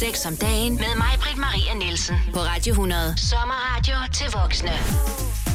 Sex 0.00 0.26
om 0.26 0.36
dagen 0.36 0.74
med 0.74 0.96
mig, 0.96 1.12
Britt 1.20 1.38
Maria 1.38 1.74
Nielsen. 1.74 2.16
På 2.32 2.38
Radio 2.40 2.72
100. 2.72 3.14
Sommerradio 3.16 3.94
til 4.14 4.26
voksne. 4.40 4.70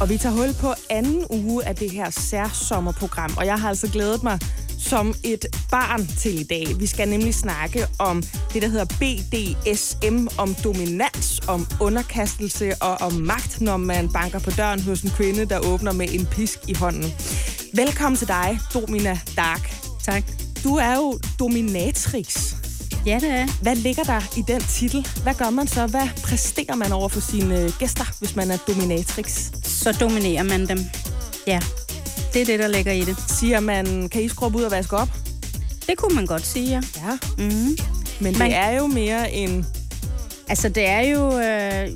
Og 0.00 0.08
vi 0.08 0.18
tager 0.18 0.34
hul 0.34 0.54
på 0.60 0.74
anden 0.90 1.26
uge 1.30 1.64
af 1.64 1.76
det 1.76 1.90
her 1.90 2.10
særsommerprogram, 2.10 3.34
og 3.36 3.46
jeg 3.46 3.60
har 3.60 3.68
altså 3.68 3.88
glædet 3.92 4.22
mig 4.22 4.38
som 4.78 5.14
et 5.24 5.46
barn 5.70 6.06
til 6.06 6.40
i 6.40 6.44
dag. 6.44 6.66
Vi 6.80 6.86
skal 6.86 7.08
nemlig 7.08 7.34
snakke 7.34 7.86
om 7.98 8.22
det, 8.52 8.62
der 8.62 8.68
hedder 8.68 8.84
BDSM, 8.84 10.26
om 10.38 10.54
dominans, 10.54 11.40
om 11.48 11.66
underkastelse 11.80 12.72
og 12.80 13.00
om 13.00 13.12
magt, 13.12 13.60
når 13.60 13.76
man 13.76 14.12
banker 14.12 14.38
på 14.38 14.50
døren 14.50 14.82
hos 14.82 15.02
en 15.02 15.10
kvinde, 15.10 15.44
der 15.44 15.58
åbner 15.58 15.92
med 15.92 16.08
en 16.10 16.26
pisk 16.26 16.58
i 16.68 16.74
hånden. 16.74 17.12
Velkommen 17.74 18.16
til 18.16 18.28
dig, 18.28 18.58
Domina 18.74 19.20
Dark. 19.36 19.74
Tak. 20.04 20.22
Du 20.64 20.76
er 20.76 20.96
jo 20.96 21.18
dominatrix. 21.38 22.61
Ja, 23.06 23.18
det 23.20 23.30
er. 23.30 23.46
Hvad 23.62 23.76
ligger 23.76 24.02
der 24.02 24.20
i 24.36 24.42
den 24.48 24.60
titel? 24.60 25.06
Hvad 25.22 25.34
gør 25.34 25.50
man 25.50 25.66
så? 25.68 25.86
Hvad 25.86 26.08
præsterer 26.22 26.74
man 26.74 26.92
over 26.92 27.08
for 27.08 27.20
sine 27.20 27.60
øh, 27.60 27.70
gæster, 27.78 28.04
hvis 28.18 28.36
man 28.36 28.50
er 28.50 28.56
dominatrix? 28.56 29.50
Så 29.64 29.92
dominerer 30.00 30.42
man 30.42 30.68
dem. 30.68 30.78
Ja, 31.46 31.60
det 32.32 32.42
er 32.42 32.46
det, 32.46 32.58
der 32.58 32.68
ligger 32.68 32.92
i 32.92 33.00
det. 33.00 33.16
Siger 33.28 33.60
man, 33.60 34.08
kan 34.08 34.22
I 34.22 34.28
skrubbe 34.28 34.58
ud 34.58 34.62
og 34.62 34.70
vaske 34.70 34.96
op? 34.96 35.08
Det 35.88 35.98
kunne 35.98 36.14
man 36.14 36.26
godt 36.26 36.46
sige, 36.46 36.68
ja. 36.68 36.80
Ja. 36.96 37.18
Mm. 37.44 37.76
Men 38.20 38.38
Man- 38.38 38.50
det 38.50 38.54
er 38.56 38.70
jo 38.70 38.86
mere 38.86 39.32
en... 39.32 39.66
Altså, 40.48 40.68
det 40.68 40.88
er 40.88 41.00
jo... 41.00 41.38
Øh, 41.38 41.88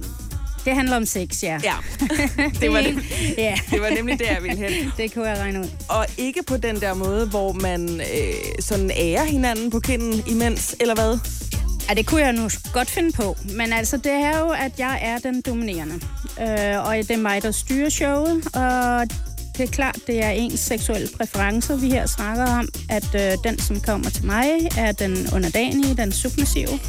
det 0.67 0.75
handler 0.75 0.97
om 0.97 1.07
sex, 1.07 1.43
ja. 1.43 1.61
Ja, 1.65 1.75
det 2.61 2.73
var, 2.73 2.81
det, 2.81 3.05
ja, 3.39 3.55
det 3.71 3.81
var 3.81 3.91
nemlig 3.91 4.19
der, 4.19 4.33
jeg 4.33 4.43
ville 4.43 4.57
hen. 4.57 4.73
det 4.99 5.15
kunne 5.15 5.29
jeg 5.29 5.39
regne 5.39 5.61
ud. 5.61 5.69
Og 5.89 6.07
ikke 6.19 6.43
på 6.43 6.57
den 6.57 6.81
der 6.81 6.95
måde, 6.95 7.27
hvor 7.27 7.53
man 7.53 8.01
øh, 8.01 8.35
sådan 8.61 8.91
ærer 8.91 9.25
hinanden 9.25 9.71
på 9.71 9.81
kinden 9.81 10.23
imens, 10.27 10.77
eller 10.81 10.95
hvad? 10.95 11.19
Ja, 11.89 11.95
det 11.95 12.07
kunne 12.07 12.21
jeg 12.21 12.33
nu 12.33 12.49
godt 12.73 12.91
finde 12.91 13.13
på. 13.13 13.37
Men 13.55 13.73
altså, 13.73 13.97
det 13.97 14.13
er 14.13 14.39
jo, 14.39 14.49
at 14.49 14.73
jeg 14.79 14.99
er 15.03 15.19
den 15.19 15.41
dominerende. 15.41 15.95
Øh, 16.41 16.87
og 16.87 16.97
det 16.97 17.11
er 17.11 17.17
mig, 17.17 17.43
der 17.43 17.51
styrer 17.51 17.89
showet. 17.89 18.47
Og 18.55 19.09
det 19.59 19.69
er 19.69 19.73
klart, 19.73 19.99
det 20.07 20.25
er 20.25 20.31
ens 20.31 20.61
seksuelle 20.61 21.09
præferencer, 21.17 21.77
vi 21.77 21.91
her 21.91 22.07
snakker 22.07 22.47
om. 22.47 22.69
At 22.89 23.15
øh, 23.15 23.33
den, 23.45 23.59
som 23.59 23.81
kommer 23.81 24.11
til 24.11 24.25
mig, 24.25 24.47
er 24.79 24.93
den 24.93 25.17
underdanige, 25.35 25.97
den 25.97 26.13
submissive. 26.13 26.81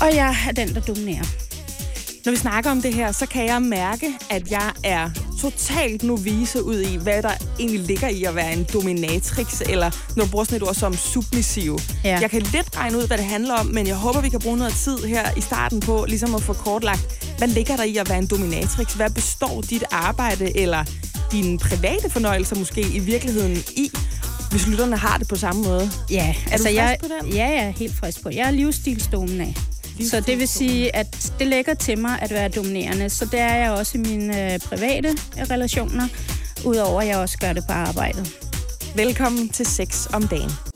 Og 0.00 0.14
jeg 0.14 0.36
er 0.48 0.52
den, 0.52 0.74
der 0.74 0.80
dominerer. 0.80 1.49
Når 2.24 2.32
vi 2.32 2.36
snakker 2.36 2.70
om 2.70 2.82
det 2.82 2.94
her, 2.94 3.12
så 3.12 3.26
kan 3.26 3.46
jeg 3.46 3.62
mærke, 3.62 4.06
at 4.30 4.50
jeg 4.50 4.72
er 4.84 5.10
totalt 5.40 6.02
novice 6.02 6.62
ud 6.62 6.80
i, 6.80 6.96
hvad 6.96 7.22
der 7.22 7.32
egentlig 7.58 7.80
ligger 7.80 8.08
i 8.08 8.24
at 8.24 8.34
være 8.34 8.52
en 8.52 8.66
dominatrix, 8.72 9.60
eller 9.60 9.90
når 10.16 10.24
du 10.24 10.30
bruger 10.30 10.44
sådan 10.44 10.56
et 10.56 10.62
ord 10.62 10.74
som 10.74 10.94
submissiv. 10.94 11.78
Ja. 12.04 12.18
Jeg 12.20 12.30
kan 12.30 12.42
lidt 12.42 12.76
regne 12.76 12.98
ud, 12.98 13.06
hvad 13.06 13.18
det 13.18 13.26
handler 13.26 13.54
om, 13.54 13.66
men 13.66 13.86
jeg 13.86 13.96
håber, 13.96 14.20
vi 14.20 14.28
kan 14.28 14.40
bruge 14.40 14.56
noget 14.56 14.74
tid 14.74 14.98
her 14.98 15.36
i 15.36 15.40
starten 15.40 15.80
på 15.80 16.04
ligesom 16.08 16.34
at 16.34 16.42
få 16.42 16.52
kortlagt, 16.52 17.34
hvad 17.38 17.48
ligger 17.48 17.76
der 17.76 17.84
i 17.84 17.96
at 17.96 18.08
være 18.08 18.18
en 18.18 18.26
dominatrix? 18.26 18.92
Hvad 18.92 19.10
består 19.10 19.60
dit 19.60 19.84
arbejde 19.90 20.56
eller 20.56 20.84
dine 21.32 21.58
private 21.58 22.10
fornøjelser 22.10 22.56
måske 22.56 22.80
i 22.80 22.98
virkeligheden 22.98 23.56
i, 23.76 23.90
hvis 24.50 24.66
lytterne 24.66 24.96
har 24.96 25.18
det 25.18 25.28
på 25.28 25.36
samme 25.36 25.62
måde? 25.62 25.90
Ja, 26.10 26.34
altså 26.50 26.66
frisk 26.66 26.76
jeg, 26.76 26.96
på 27.00 27.08
den? 27.20 27.32
Ja, 27.32 27.46
jeg 27.48 27.66
er 27.66 27.70
helt 27.70 27.96
frisk 27.96 28.22
på. 28.22 28.30
Jeg 28.30 28.46
er 28.46 28.50
livsstilsdominag. 28.50 29.56
Så 30.04 30.20
det 30.20 30.38
vil 30.38 30.48
sige, 30.48 30.96
at 30.96 31.32
det 31.38 31.46
lægger 31.46 31.74
til 31.74 31.98
mig 31.98 32.18
at 32.22 32.30
være 32.30 32.48
dominerende. 32.48 33.10
Så 33.10 33.24
det 33.24 33.40
er 33.40 33.54
jeg 33.54 33.70
også 33.70 33.98
i 33.98 34.00
mine 34.00 34.52
øh, 34.52 34.60
private 34.60 35.08
relationer, 35.50 36.08
udover 36.66 37.00
at 37.00 37.06
jeg 37.08 37.18
også 37.18 37.38
gør 37.38 37.52
det 37.52 37.64
på 37.66 37.72
arbejdet. 37.72 38.36
Velkommen 38.96 39.48
til 39.48 39.66
Sex 39.66 40.06
om 40.12 40.28
dagen. 40.28 40.69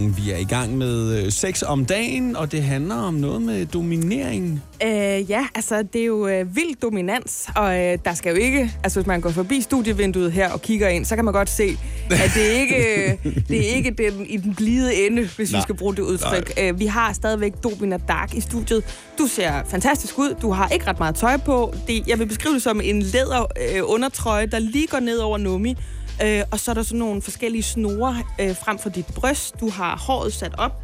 Vi 0.00 0.30
er 0.30 0.36
i 0.36 0.44
gang 0.44 0.78
med 0.78 1.18
øh, 1.18 1.32
sex 1.32 1.62
om 1.62 1.84
dagen, 1.84 2.36
og 2.36 2.52
det 2.52 2.62
handler 2.62 2.94
om 2.94 3.14
noget 3.14 3.42
med 3.42 3.66
dominering. 3.66 4.62
Øh, 4.82 5.30
ja, 5.30 5.46
altså 5.54 5.82
det 5.82 6.00
er 6.00 6.04
jo 6.04 6.26
øh, 6.28 6.56
vild 6.56 6.76
dominans, 6.82 7.48
og 7.56 7.78
øh, 7.78 7.98
der 8.04 8.14
skal 8.14 8.30
jo 8.30 8.36
ikke, 8.42 8.72
altså 8.84 9.00
hvis 9.00 9.06
man 9.06 9.20
går 9.20 9.30
forbi 9.30 9.60
studievinduet 9.60 10.32
her 10.32 10.50
og 10.50 10.62
kigger 10.62 10.88
ind, 10.88 11.04
så 11.04 11.16
kan 11.16 11.24
man 11.24 11.34
godt 11.34 11.50
se, 11.50 11.78
at 12.10 12.30
det 12.34 12.40
ikke, 12.40 12.76
øh, 12.76 13.34
det 13.48 13.70
er 13.70 13.76
ikke 13.76 13.90
den, 13.90 14.26
i 14.26 14.36
den 14.36 14.54
blide 14.54 15.06
ende, 15.06 15.28
hvis 15.36 15.52
Nej. 15.52 15.58
vi 15.58 15.62
skal 15.62 15.74
bruge 15.74 15.96
det 15.96 16.02
udtryk. 16.02 16.52
Øh, 16.60 16.80
vi 16.80 16.86
har 16.86 17.12
stadigvæk 17.12 17.52
Domina 17.64 17.98
Dark 18.08 18.34
i 18.34 18.40
studiet. 18.40 18.84
Du 19.18 19.26
ser 19.26 19.52
fantastisk 19.68 20.18
ud, 20.18 20.34
du 20.42 20.50
har 20.50 20.68
ikke 20.68 20.86
ret 20.86 20.98
meget 20.98 21.14
tøj 21.14 21.36
på. 21.36 21.74
Det, 21.86 22.08
jeg 22.08 22.18
vil 22.18 22.26
beskrive 22.26 22.54
det 22.54 22.62
som 22.62 22.80
en 22.84 23.02
læder 23.02 23.40
øh, 23.40 23.82
undertrøje, 23.84 24.46
der 24.46 24.58
lige 24.58 24.86
går 24.86 25.00
ned 25.00 25.18
over 25.18 25.38
nummi. 25.38 25.76
Øh, 26.22 26.42
og 26.50 26.60
så 26.60 26.70
er 26.70 26.74
der 26.74 26.82
sådan 26.82 26.98
nogle 26.98 27.22
forskellige 27.22 27.62
snore 27.62 28.16
øh, 28.40 28.56
frem 28.56 28.78
for 28.78 28.90
dit 28.90 29.06
bryst. 29.06 29.60
Du 29.60 29.70
har 29.70 29.96
håret 29.96 30.32
sat 30.32 30.54
op, 30.58 30.82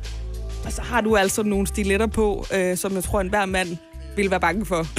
og 0.65 0.73
så 0.73 0.83
har 0.83 1.01
du 1.01 1.17
altså 1.17 1.43
nogle 1.43 1.67
stiletter 1.67 2.07
på, 2.07 2.47
øh, 2.55 2.77
som 2.77 2.95
jeg 2.95 3.05
tror, 3.05 3.21
enhver 3.21 3.47
mand 3.47 3.77
ville 4.17 4.31
være 4.31 4.41
bange 4.41 4.67
for. 4.67 4.87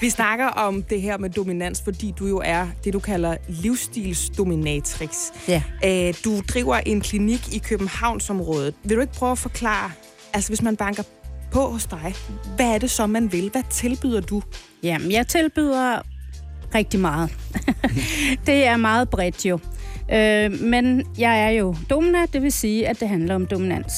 Vi 0.00 0.10
snakker 0.10 0.46
om 0.46 0.82
det 0.82 1.02
her 1.02 1.18
med 1.18 1.30
dominans, 1.30 1.82
fordi 1.84 2.14
du 2.18 2.26
jo 2.26 2.42
er 2.44 2.66
det, 2.84 2.92
du 2.92 2.98
kalder 2.98 3.36
livsstilsdominatrix. 3.48 5.16
Ja. 5.48 5.62
Øh, 5.84 6.14
du 6.24 6.40
driver 6.40 6.76
en 6.76 7.00
klinik 7.00 7.54
i 7.54 7.58
Københavnsområdet. 7.58 8.74
Vil 8.84 8.96
du 8.96 9.00
ikke 9.00 9.12
prøve 9.12 9.32
at 9.32 9.38
forklare, 9.38 9.90
altså 10.32 10.50
hvis 10.50 10.62
man 10.62 10.76
banker 10.76 11.02
på 11.52 11.70
hos 11.70 11.86
dig, 11.86 12.14
hvad 12.56 12.66
er 12.66 12.78
det 12.78 12.90
så, 12.90 13.06
man 13.06 13.32
vil? 13.32 13.50
Hvad 13.50 13.62
tilbyder 13.70 14.20
du? 14.20 14.42
Jamen, 14.82 15.12
jeg 15.12 15.26
tilbyder 15.26 16.00
rigtig 16.74 17.00
meget. 17.00 17.30
det 18.46 18.66
er 18.66 18.76
meget 18.76 19.08
bredt 19.08 19.46
jo. 19.46 19.58
Øh, 20.12 20.60
men 20.60 21.04
jeg 21.18 21.44
er 21.44 21.50
jo 21.50 21.76
domina, 21.90 22.18
det 22.32 22.42
vil 22.42 22.52
sige, 22.52 22.88
at 22.88 23.00
det 23.00 23.08
handler 23.08 23.34
om 23.34 23.46
dominans. 23.46 23.92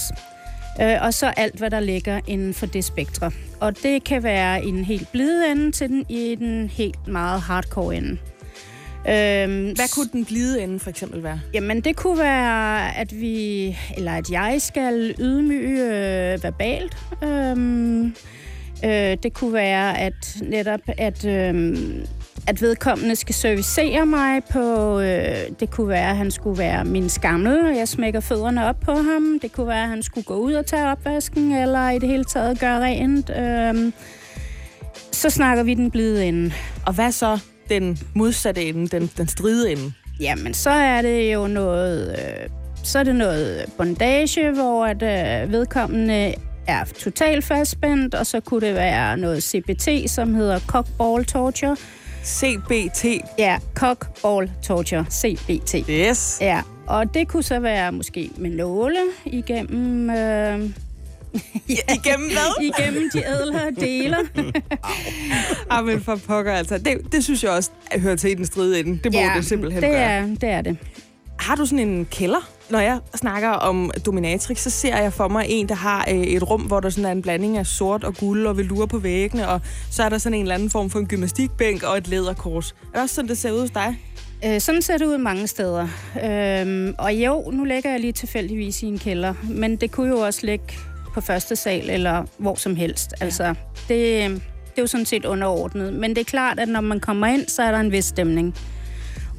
Øh, 0.83 0.97
og 1.01 1.15
så 1.15 1.27
alt, 1.27 1.59
hvad 1.59 1.71
der 1.71 1.81
ligger 1.81 2.21
inden 2.27 2.55
for 2.55 2.67
det 2.67 2.84
spektre. 2.84 3.31
Og 3.61 3.83
det 3.83 4.05
kan 4.05 4.23
være 4.23 4.65
i 4.65 4.71
den 4.71 4.84
helt 4.84 5.12
blide 5.12 5.51
ende 5.53 5.73
til 5.73 5.89
den 5.89 6.05
i 6.09 6.34
den 6.34 6.69
helt 6.69 7.09
meget 7.09 7.41
hardcore 7.41 7.97
ende. 7.97 8.19
Øhm, 9.09 9.73
Hvad 9.73 9.95
kunne 9.95 10.09
den 10.12 10.25
blide 10.25 10.62
ende 10.62 10.78
for 10.78 10.91
eksempel 10.91 11.23
være? 11.23 11.41
Jamen, 11.55 11.81
det 11.81 11.97
kunne 11.97 12.19
være, 12.19 12.97
at 12.97 13.21
vi, 13.21 13.77
eller 13.97 14.12
at 14.12 14.31
jeg 14.31 14.57
skal 14.59 15.15
ydmyge 15.19 15.84
øh, 15.84 16.43
verbalt. 16.43 16.97
Øhm, 17.25 18.05
øh, 18.84 19.17
det 19.23 19.33
kunne 19.33 19.53
være, 19.53 19.99
at 19.99 20.37
netop, 20.43 20.81
at, 20.99 21.25
øh, 21.25 21.77
at 22.48 22.62
vedkommende 22.62 23.16
skal 23.16 23.34
servicere 23.34 24.06
mig 24.06 24.44
på, 24.53 25.00
øh, 25.00 25.36
det 25.60 25.70
kunne 25.70 25.88
være, 25.88 26.10
at 26.10 26.16
han 26.16 26.31
skulle 26.31 26.59
være 26.59 26.84
min 26.84 27.09
skammel, 27.09 27.66
og 27.66 27.76
jeg 27.76 27.88
smækker 27.88 28.20
fødderne 28.20 28.66
op 28.66 28.81
på 28.81 28.92
ham. 28.92 29.38
Det 29.42 29.53
kunne 29.53 29.66
være, 29.66 29.82
at 29.82 29.88
han 29.88 30.03
skulle 30.03 30.25
gå 30.25 30.34
ud 30.34 30.53
og 30.53 30.66
tage 30.66 30.91
opvasken, 30.91 31.53
eller 31.53 31.91
i 31.91 31.98
det 31.98 32.09
hele 32.09 32.25
taget 32.25 32.60
gøre 32.60 32.81
rent. 32.81 33.31
Øhm, 33.31 33.92
så 35.12 35.31
snakker 35.31 35.62
vi 35.62 35.75
den 35.75 35.91
blide 35.91 36.26
ende. 36.26 36.53
Og 36.86 36.92
hvad 36.92 37.12
så 37.12 37.38
den 37.69 37.98
modsatte 38.14 38.65
ende, 38.65 38.88
den, 38.88 39.10
den 39.16 39.28
stride 39.28 39.72
ende? 39.72 39.92
Jamen, 40.20 40.54
så 40.54 40.70
er 40.70 41.03
det 41.03 41.34
jo 41.34 41.47
noget, 41.47 42.10
øh, 42.10 42.48
så 42.82 42.98
er 42.98 43.03
det 43.03 43.15
noget 43.15 43.65
bondage, 43.78 44.50
hvor 44.50 44.86
at, 44.86 45.03
øh, 45.03 45.53
vedkommende 45.53 46.34
er 46.66 46.84
totalt 46.84 47.44
fastspændt, 47.44 48.15
og 48.15 48.26
så 48.26 48.41
kunne 48.41 48.66
det 48.66 48.75
være 48.75 49.16
noget 49.16 49.42
CBT, 49.42 50.10
som 50.10 50.34
hedder 50.34 50.59
cockball 50.59 51.25
torture. 51.25 51.76
CBT. 52.28 53.05
Ja, 53.39 53.59
cockball 53.75 54.50
torture, 54.62 55.06
CBT. 55.11 55.75
Yes. 55.91 56.39
Ja, 56.41 56.61
og 56.87 57.15
det 57.15 57.28
kunne 57.28 57.43
så 57.43 57.59
være 57.61 57.93
måske 57.93 58.31
med 58.37 58.50
nåle 58.50 58.99
igennem... 59.25 60.11
Øh, 60.11 60.71
Igennem 61.69 62.31
hvad? 62.31 62.65
igennem 62.78 63.11
de 63.12 63.22
ædlere 63.27 63.71
dele. 63.81 64.16
Ah, 65.71 65.87
men 65.87 66.00
for 66.00 66.16
pokker, 66.16 66.53
altså. 66.53 66.78
Det, 66.78 67.12
det 67.12 67.25
synes 67.25 67.44
jeg 67.44 67.50
også 67.50 67.71
hører 67.99 68.16
til 68.16 68.31
i 68.31 68.34
den 68.34 68.47
stride 68.47 68.81
ende. 68.81 69.00
Det 69.05 69.12
må 69.12 69.19
det 69.37 69.45
simpelthen 69.45 69.83
det 69.83 69.91
gøre. 69.91 70.00
er, 70.00 70.27
det 70.27 70.45
er 70.48 70.60
det. 70.60 70.77
Har 71.39 71.54
du 71.54 71.66
sådan 71.66 71.89
en 71.89 72.04
kælder? 72.10 72.48
Når 72.70 72.78
jeg 72.78 73.00
snakker 73.15 73.48
om 73.48 73.91
dominatrix, 74.06 74.59
så 74.59 74.70
ser 74.70 74.97
jeg 74.97 75.12
for 75.12 75.28
mig 75.28 75.44
en, 75.48 75.68
der 75.68 75.74
har 75.74 76.06
øh, 76.10 76.16
et 76.16 76.50
rum, 76.50 76.62
hvor 76.62 76.80
der 76.80 76.91
sådan 76.91 77.04
er 77.04 77.12
en 77.12 77.22
blanding 77.22 77.59
af 77.59 77.66
sort 77.66 78.04
og 78.04 78.15
guld 78.15 78.47
og 78.47 78.56
velure 78.56 78.88
på 78.88 78.98
væggene, 78.98 79.48
og 79.48 79.60
så 79.91 80.03
er 80.03 80.09
der 80.09 80.18
sådan 80.18 80.34
en 80.34 80.42
eller 80.42 80.54
anden 80.54 80.70
form 80.70 80.91
for 80.91 80.98
en 80.98 81.06
gymnastikbænk 81.06 81.82
og 81.82 81.97
et 81.97 82.09
læderkors. 82.09 82.70
Er 82.70 82.92
det 82.94 83.03
også 83.03 83.15
sådan, 83.15 83.28
det 83.28 83.38
ser 83.38 83.53
ud 83.53 83.60
hos 83.60 83.70
dig? 83.70 83.98
Øh, 84.44 84.60
sådan 84.60 84.82
ser 84.82 84.98
det 84.98 85.06
ud 85.06 85.18
mange 85.18 85.47
steder. 85.47 85.88
Øhm, 86.24 86.94
og 86.98 87.15
jo, 87.15 87.50
nu 87.50 87.65
ligger 87.65 87.91
jeg 87.91 88.00
lige 88.00 88.12
tilfældigvis 88.12 88.82
i 88.82 88.86
en 88.86 88.98
kælder, 88.98 89.34
men 89.50 89.76
det 89.76 89.91
kunne 89.91 90.09
jo 90.09 90.18
også 90.18 90.47
ligge 90.47 90.65
på 91.15 91.20
første 91.20 91.56
sal 91.56 91.91
eller 91.91 92.24
hvor 92.38 92.54
som 92.54 92.76
helst. 92.76 93.15
Altså, 93.20 93.54
det, 93.88 94.30
det 94.70 94.78
er 94.78 94.82
jo 94.82 94.86
sådan 94.86 95.06
set 95.06 95.24
underordnet. 95.24 95.92
Men 95.92 96.10
det 96.10 96.18
er 96.18 96.24
klart, 96.24 96.59
at 96.59 96.68
når 96.68 96.80
man 96.80 97.00
kommer 97.00 97.26
ind, 97.26 97.48
så 97.48 97.62
er 97.62 97.70
der 97.70 97.78
en 97.80 97.92
vis 97.92 98.04
stemning. 98.04 98.54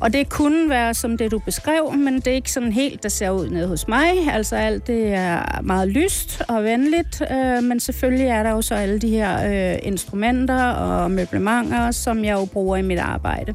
Og 0.02 0.14
det 0.14 0.30
kunne 0.30 0.70
være 0.70 0.94
som 0.94 1.18
det, 1.18 1.32
du 1.32 1.40
beskrev, 1.40 1.94
men 1.94 2.16
det 2.16 2.28
er 2.28 2.36
ikke 2.36 2.52
sådan 2.52 2.72
helt, 2.72 3.04
der 3.04 3.10
ser 3.10 3.30
ud 3.30 3.50
nede 3.50 3.68
hos 3.68 3.88
mig. 3.88 4.12
Altså 4.32 4.56
alt 4.56 4.88
det 4.88 5.14
er 5.14 5.62
meget 5.62 5.88
lyst 5.88 6.42
og 6.48 6.64
venligt, 6.64 7.22
øh, 7.32 7.64
men 7.64 7.80
selvfølgelig 7.80 8.28
er 8.28 8.44
der 8.44 8.52
jo 8.52 8.62
så 8.62 8.76
alle 8.76 9.00
de 9.00 9.10
her 9.10 9.72
øh, 9.74 9.80
instrumenter 9.84 10.64
og 10.64 11.12
møblementer, 11.12 11.92
som 11.92 12.26
jeg 12.26 12.34
jo 12.34 12.46
bruger 12.46 12.78
i 12.78 12.82
mit 12.82 13.00
arbejde. 13.00 13.54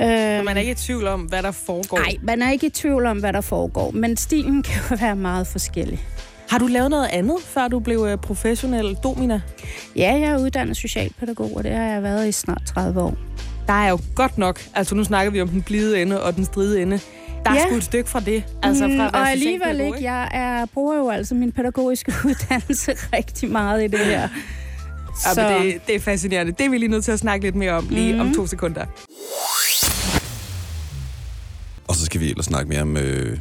Så 0.00 0.42
man 0.44 0.56
er 0.56 0.60
ikke 0.60 0.72
i 0.72 0.74
tvivl 0.74 1.06
om, 1.06 1.20
hvad 1.20 1.42
der 1.42 1.50
foregår? 1.50 1.98
Nej, 1.98 2.16
man 2.22 2.42
er 2.42 2.50
ikke 2.50 2.66
i 2.66 2.70
tvivl 2.70 3.06
om, 3.06 3.18
hvad 3.18 3.32
der 3.32 3.40
foregår, 3.40 3.90
men 3.90 4.16
stilen 4.16 4.62
kan 4.66 4.82
jo 4.90 4.96
være 5.00 5.16
meget 5.16 5.46
forskellig. 5.46 6.00
Har 6.50 6.58
du 6.58 6.66
lavet 6.66 6.90
noget 6.90 7.08
andet, 7.12 7.36
før 7.44 7.68
du 7.68 7.80
blev 7.80 8.06
øh, 8.10 8.18
professionel 8.18 8.94
domina? 8.94 9.40
Ja, 9.96 10.12
jeg 10.12 10.30
er 10.30 10.38
uddannet 10.38 10.76
socialpædagog, 10.76 11.56
og 11.56 11.64
det 11.64 11.72
har 11.72 11.84
jeg 11.84 12.02
været 12.02 12.28
i 12.28 12.32
snart 12.32 12.62
30 12.66 13.00
år. 13.02 13.29
Der 13.70 13.76
er 13.76 13.88
jo 13.90 13.98
godt 14.14 14.38
nok, 14.38 14.60
altså 14.74 14.94
nu 14.94 15.04
snakker 15.04 15.30
vi 15.32 15.40
om 15.40 15.48
den 15.48 15.62
blide 15.62 16.02
ende 16.02 16.22
og 16.22 16.36
den 16.36 16.44
stride 16.44 16.82
ende. 16.82 17.00
Der 17.44 17.50
er 17.50 17.54
Ja. 17.54 17.66
sgu 17.66 17.76
et 17.76 17.84
stykke 17.84 18.10
fra 18.10 18.20
det. 18.20 18.44
Altså 18.62 18.84
fra 18.84 19.08
Mm, 19.08 19.14
og 19.14 19.30
alligevel 19.30 19.80
ikke. 19.80 20.02
Jeg 20.02 20.28
er, 20.32 20.66
bruger 20.74 20.96
jo 20.96 21.10
altså 21.10 21.34
min 21.34 21.52
pædagogiske 21.52 22.12
uddannelse 22.26 22.92
rigtig 23.12 23.50
meget 23.50 23.84
i 23.84 23.86
det 23.86 23.98
her. 23.98 24.28
Ja, 25.36 25.52
men 25.58 25.66
det, 25.66 25.86
det 25.86 25.94
er 25.94 26.00
fascinerende. 26.00 26.52
Det 26.52 26.66
er 26.66 26.70
vi 26.70 26.78
lige 26.78 26.88
nødt 26.90 27.04
til 27.04 27.12
at 27.12 27.18
snakke 27.18 27.46
lidt 27.46 27.54
mere 27.54 27.72
om 27.72 27.86
lige 27.90 28.12
Mhm. 28.12 28.20
om 28.20 28.34
to 28.34 28.46
sekunder. 28.46 28.84
Og 31.88 31.94
så 31.94 32.04
skal 32.04 32.20
vi 32.20 32.30
ellers 32.30 32.44
snakke 32.46 32.68
mere 32.68 32.82
om... 32.82 32.96
Øh, 32.96 33.38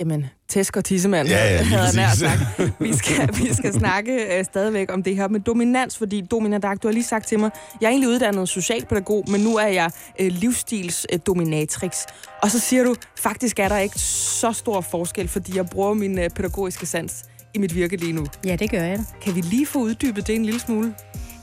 Jamen, 0.00 0.26
tæsk 0.48 0.76
og 0.76 0.84
tissemand, 0.84 1.28
Ja, 1.28 1.54
ja, 1.54 1.62
havde 1.62 1.82
jeg 1.82 1.94
nær 1.94 2.08
sagt. 2.14 2.72
Vi 2.80 2.96
skal, 2.96 3.28
vi 3.42 3.54
skal 3.54 3.72
snakke 3.72 4.38
øh, 4.38 4.44
stadigvæk 4.44 4.92
om 4.92 5.02
det 5.02 5.16
her 5.16 5.28
med 5.28 5.40
dominans, 5.40 5.98
fordi 5.98 6.20
Domina 6.30 6.58
Dag, 6.58 6.76
du 6.82 6.88
har 6.88 6.92
lige 6.92 7.04
sagt 7.04 7.26
til 7.28 7.38
mig, 7.38 7.50
jeg 7.80 7.86
er 7.86 7.90
egentlig 7.90 8.08
uddannet 8.08 8.48
socialpædagog, 8.48 9.24
men 9.30 9.40
nu 9.40 9.56
er 9.56 9.66
jeg 9.66 9.90
øh, 10.20 10.26
livsstils 10.32 11.06
øh, 11.12 11.18
dominatrix. 11.26 11.96
Og 12.42 12.50
så 12.50 12.60
siger 12.60 12.84
du, 12.84 12.94
faktisk 13.18 13.58
er 13.58 13.68
der 13.68 13.78
ikke 13.78 13.98
så 13.98 14.52
stor 14.52 14.80
forskel, 14.80 15.28
fordi 15.28 15.56
jeg 15.56 15.66
bruger 15.66 15.94
min 15.94 16.18
øh, 16.18 16.30
pædagogiske 16.30 16.86
sans 16.86 17.24
i 17.54 17.58
mit 17.58 17.74
virke 17.74 17.96
lige 17.96 18.12
nu. 18.12 18.26
Ja, 18.44 18.56
det 18.56 18.70
gør 18.70 18.82
jeg 18.82 18.98
da. 18.98 19.04
Kan 19.22 19.34
vi 19.34 19.40
lige 19.40 19.66
få 19.66 19.78
uddybet 19.78 20.26
det 20.26 20.34
en 20.34 20.44
lille 20.44 20.60
smule? 20.60 20.94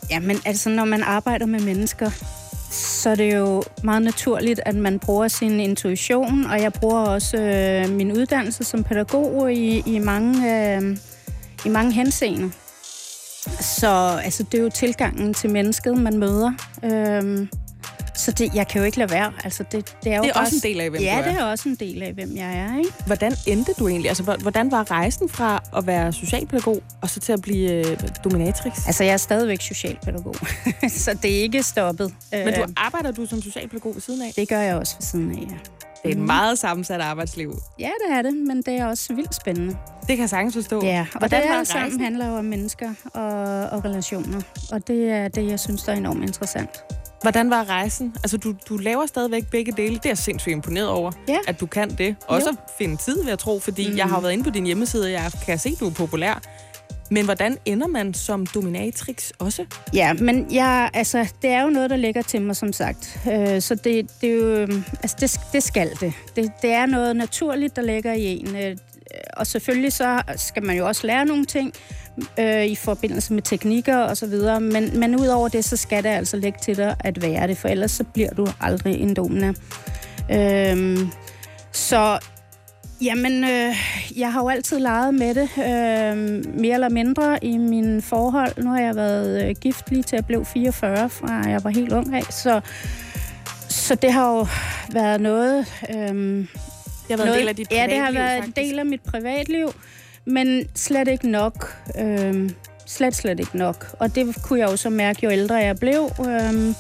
Jamen, 0.09 0.37
altså, 0.45 0.69
når 0.69 0.85
man 0.85 1.03
arbejder 1.03 1.45
med 1.45 1.59
mennesker, 1.59 2.09
så 2.71 3.15
det 3.15 3.33
er 3.33 3.37
jo 3.37 3.63
meget 3.83 4.01
naturligt, 4.01 4.59
at 4.65 4.75
man 4.75 4.99
bruger 4.99 5.27
sin 5.27 5.59
intuition, 5.59 6.45
og 6.45 6.61
jeg 6.61 6.73
bruger 6.73 6.99
også 6.99 7.37
øh, 7.37 7.89
min 7.89 8.11
uddannelse 8.11 8.63
som 8.63 8.83
pædagog 8.83 9.53
i, 9.53 9.83
i, 9.85 9.99
mange, 9.99 10.75
øh, 10.75 10.97
i 11.65 11.69
mange 11.69 11.91
henseender. 11.91 12.49
Så 13.61 14.19
altså, 14.23 14.43
det 14.43 14.59
er 14.59 14.63
jo 14.63 14.69
tilgangen 14.69 15.33
til 15.33 15.49
mennesket, 15.49 15.97
man 15.97 16.17
møder. 16.17 16.51
Øh, 16.83 17.47
så 18.13 18.31
det, 18.31 18.55
jeg 18.55 18.67
kan 18.67 18.79
jo 18.81 18.85
ikke 18.85 18.97
lade 18.97 19.11
være. 19.11 19.33
Altså, 19.43 19.63
det, 19.71 19.95
det 20.03 20.11
er, 20.13 20.17
jo 20.17 20.23
Det 20.23 20.29
er 20.29 20.33
bare, 20.33 20.43
også 20.43 20.55
en 20.55 20.61
del 20.61 20.81
af, 20.81 20.89
hvem 20.89 21.01
ja, 21.01 21.13
du 21.15 21.19
er. 21.21 21.31
det 21.31 21.41
er 21.41 21.43
også 21.45 21.69
en 21.69 21.75
del 21.75 22.03
af, 22.03 22.13
hvem 22.13 22.35
jeg 22.37 22.57
er. 22.57 22.77
Ikke? 22.77 22.89
Hvordan 23.05 23.33
endte 23.47 23.73
du 23.79 23.87
egentlig? 23.87 24.09
Altså, 24.09 24.23
hvor- 24.23 24.35
hvordan 24.41 24.71
var 24.71 24.91
rejsen 24.91 25.29
fra 25.29 25.63
at 25.77 25.87
være 25.87 26.13
socialpædagog 26.13 26.83
og 27.01 27.09
så 27.09 27.19
til 27.19 27.33
at 27.33 27.41
blive 27.41 27.71
øh, 27.91 27.97
dominatrix? 28.23 28.87
Altså, 28.87 29.03
jeg 29.03 29.13
er 29.13 29.17
stadigvæk 29.17 29.61
socialpædagog, 29.61 30.35
så 30.89 31.17
det 31.21 31.37
er 31.37 31.41
ikke 31.41 31.63
stoppet. 31.63 32.13
Men 32.31 32.53
du 32.53 32.65
arbejder 32.77 33.11
du 33.11 33.25
som 33.25 33.41
socialpædagog 33.41 33.93
ved 33.95 34.01
siden 34.01 34.21
af? 34.21 34.31
Det 34.35 34.49
gør 34.49 34.59
jeg 34.59 34.75
også 34.75 34.95
ved 34.99 35.03
siden 35.05 35.31
af, 35.31 35.35
ja. 35.51 35.57
Det 36.03 36.07
er 36.11 36.15
et 36.15 36.21
meget 36.21 36.59
sammensat 36.59 37.01
arbejdsliv. 37.01 37.53
Ja, 37.79 37.89
det 38.07 38.17
er 38.17 38.21
det, 38.21 38.33
men 38.33 38.57
det 38.57 38.73
er 38.73 38.85
også 38.85 39.13
vildt 39.13 39.35
spændende. 39.35 39.77
Det 39.99 40.07
kan 40.07 40.19
jeg 40.19 40.29
sagtens 40.29 40.53
forstå. 40.55 40.85
Ja, 40.85 41.05
og 41.13 41.19
Hvordan 41.19 41.41
det 41.47 41.55
alt 41.57 41.67
sammen 41.67 42.01
handler 42.01 42.27
jo 42.27 42.33
om 42.35 42.45
mennesker 42.45 42.89
og, 43.13 43.21
og 43.69 43.85
relationer. 43.85 44.41
Og 44.71 44.87
det 44.87 45.09
er 45.09 45.27
det, 45.27 45.47
jeg 45.49 45.59
synes, 45.59 45.83
der 45.83 45.91
er 45.91 45.97
enormt 45.97 46.23
interessant. 46.23 46.69
Hvordan 47.21 47.49
var 47.49 47.69
rejsen? 47.69 48.13
Altså, 48.23 48.37
du, 48.37 48.53
du 48.69 48.77
laver 48.77 49.05
stadigvæk 49.05 49.47
begge 49.51 49.71
dele. 49.71 49.95
Det 49.95 50.05
er 50.05 50.09
jeg 50.09 50.17
sindssygt 50.17 50.51
imponeret 50.53 50.87
over, 50.87 51.11
Ja. 51.27 51.37
at 51.47 51.59
du 51.59 51.65
kan 51.65 51.89
det. 51.89 52.15
Også 52.27 52.49
Jo. 52.49 52.57
at 52.67 52.71
finde 52.77 52.97
tid, 52.97 53.17
vil 53.23 53.29
jeg 53.29 53.39
tro, 53.39 53.59
fordi 53.59 53.89
mm. 53.91 53.97
jeg 53.97 54.05
har 54.05 54.19
været 54.21 54.31
inde 54.33 54.43
på 54.43 54.49
din 54.49 54.65
hjemmeside, 54.65 55.05
og 55.05 55.11
jeg 55.11 55.31
kan 55.45 55.59
se, 55.59 55.69
at 55.69 55.79
du 55.79 55.87
er 55.87 55.93
populær. 55.93 56.41
Men 57.13 57.25
hvordan 57.25 57.57
ender 57.65 57.87
man 57.87 58.13
som 58.13 58.45
dominatrix 58.45 59.31
også? 59.39 59.65
Ja, 59.93 60.13
men 60.13 60.47
jeg, 60.53 60.89
altså, 60.93 61.27
det 61.41 61.49
er 61.49 61.61
jo 61.63 61.69
noget, 61.69 61.89
der 61.89 61.95
ligger 61.95 62.21
til 62.21 62.41
mig, 62.41 62.55
som 62.55 62.73
sagt. 62.73 63.19
Øh, 63.31 63.61
så 63.61 63.75
det, 63.75 64.11
det 64.21 64.29
er 64.29 64.33
jo, 64.35 64.47
øhm, 64.55 64.83
altså, 65.03 65.17
det, 65.19 65.39
det 65.53 65.63
skal 65.63 65.89
det. 65.99 66.13
det. 66.35 66.51
Det 66.61 66.71
er 66.71 66.85
noget 66.85 67.15
naturligt, 67.15 67.75
der 67.75 67.81
ligger 67.81 68.13
i 68.13 68.25
en. 68.39 68.55
Og 69.33 69.47
selvfølgelig 69.47 69.93
så 69.93 70.21
skal 70.35 70.63
man 70.63 70.77
jo 70.77 70.87
også 70.87 71.07
lære 71.07 71.25
nogle 71.25 71.45
ting 71.45 71.73
øh, 72.39 72.65
i 72.65 72.75
forbindelse 72.75 73.33
med 73.33 73.41
teknikker 73.41 73.97
og 73.97 74.17
så 74.17 74.27
videre. 74.27 74.61
Men, 74.61 74.99
men 74.99 75.15
udover 75.15 75.47
det, 75.47 75.65
så 75.65 75.77
skal 75.77 76.03
det 76.03 76.09
altså 76.09 76.37
ligge 76.37 76.59
til 76.61 76.77
dig 76.77 76.95
at 76.99 77.21
være 77.21 77.47
det, 77.47 77.57
for 77.57 77.67
ellers 77.67 77.91
så 77.91 78.03
bliver 78.03 78.29
du 78.29 78.47
aldrig 78.61 78.95
en 78.95 79.13
domina. 79.13 79.53
Øh, 80.31 80.99
så 81.71 82.19
Jamen, 83.01 83.43
øh, 83.43 83.75
jeg 84.17 84.33
har 84.33 84.41
jo 84.41 84.49
altid 84.49 84.79
leget 84.79 85.13
med 85.13 85.35
det, 85.35 85.49
øh, 85.57 86.55
mere 86.59 86.73
eller 86.73 86.89
mindre 86.89 87.45
i 87.45 87.57
min 87.57 88.01
forhold. 88.01 88.63
Nu 88.63 88.69
har 88.69 88.79
jeg 88.79 88.95
været 88.95 89.49
øh, 89.49 89.55
gift 89.61 89.89
lige 89.89 90.03
til 90.03 90.15
jeg 90.15 90.25
blev 90.25 90.45
44, 90.45 91.09
fra 91.09 91.49
jeg 91.49 91.63
var 91.63 91.69
helt 91.69 91.93
ung 91.93 92.15
af, 92.15 92.23
så, 92.23 92.61
så 93.69 93.95
det 93.95 94.13
har 94.13 94.31
jo 94.31 94.47
været 94.93 95.21
noget... 95.21 95.65
Øh, 95.95 96.45
det 97.17 97.19
har 97.19 97.25
været 97.25 97.27
noget, 97.27 97.41
en 97.41 97.41
del 97.41 97.47
af 97.49 97.55
dit 97.55 97.71
Ja, 97.71 97.87
det 97.87 97.97
har 97.97 98.05
privatliv, 98.05 98.19
været 98.21 98.43
faktisk. 98.43 98.57
en 98.57 98.63
del 98.69 98.79
af 98.79 98.85
mit 98.85 99.01
privatliv, 99.01 99.73
men 100.25 100.67
slet 100.75 101.07
ikke 101.07 101.29
nok. 101.29 101.77
Øh, 101.99 102.49
slet, 102.85 103.15
slet 103.15 103.39
ikke 103.39 103.57
nok. 103.57 103.95
Og 103.99 104.15
det 104.15 104.35
kunne 104.43 104.59
jeg 104.59 104.71
jo 104.71 104.77
så 104.77 104.89
mærke, 104.89 105.19
jo 105.23 105.31
ældre 105.31 105.55
jeg 105.55 105.75
blev. 105.75 106.09
Øh, 106.27 106.73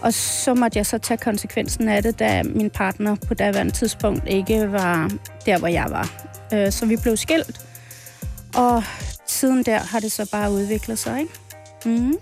og 0.00 0.14
så 0.14 0.54
måtte 0.54 0.78
jeg 0.78 0.86
så 0.86 0.98
tage 0.98 1.18
konsekvensen 1.18 1.88
af 1.88 2.02
det, 2.02 2.18
da 2.18 2.42
min 2.42 2.70
partner 2.70 3.16
på 3.28 3.34
daværende 3.34 3.72
tidspunkt 3.72 4.22
ikke 4.28 4.72
var 4.72 5.10
der, 5.46 5.58
hvor 5.58 5.68
jeg 5.68 5.86
var. 5.90 6.22
Øh, 6.54 6.72
Så 6.72 6.86
vi 6.86 6.96
blev 7.02 7.16
skilt, 7.16 7.60
og 8.56 8.82
siden 9.26 9.62
der 9.62 9.78
har 9.78 10.00
det 10.00 10.12
så 10.12 10.28
bare 10.32 10.50
udviklet 10.52 10.98
sig, 10.98 11.20
ikke? 11.20 11.32
Mm. 11.84 12.14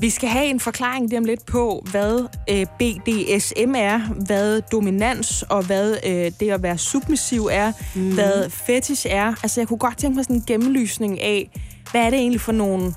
Vi 0.00 0.10
skal 0.10 0.28
have 0.28 0.46
en 0.46 0.60
forklaring 0.60 1.08
lige 1.08 1.18
om 1.18 1.24
lidt 1.24 1.46
på, 1.46 1.86
hvad 1.90 2.26
øh, 2.50 2.66
BDSM 2.78 3.74
er, 3.76 3.98
hvad 4.26 4.62
dominans 4.72 5.42
og 5.42 5.66
hvad 5.66 5.96
øh, 6.06 6.32
det 6.40 6.50
at 6.50 6.62
være 6.62 6.78
submissiv 6.78 7.48
er, 7.52 7.72
mm. 7.94 8.14
hvad 8.14 8.50
fetish 8.50 9.06
er. 9.10 9.34
Altså, 9.42 9.60
jeg 9.60 9.68
kunne 9.68 9.78
godt 9.78 9.98
tænke 9.98 10.16
mig 10.16 10.24
sådan 10.24 10.36
en 10.36 10.44
gennemlysning 10.46 11.20
af, 11.20 11.50
hvad 11.90 12.00
er 12.00 12.10
det 12.10 12.18
egentlig 12.18 12.40
for 12.40 12.52
nogle 12.52 12.94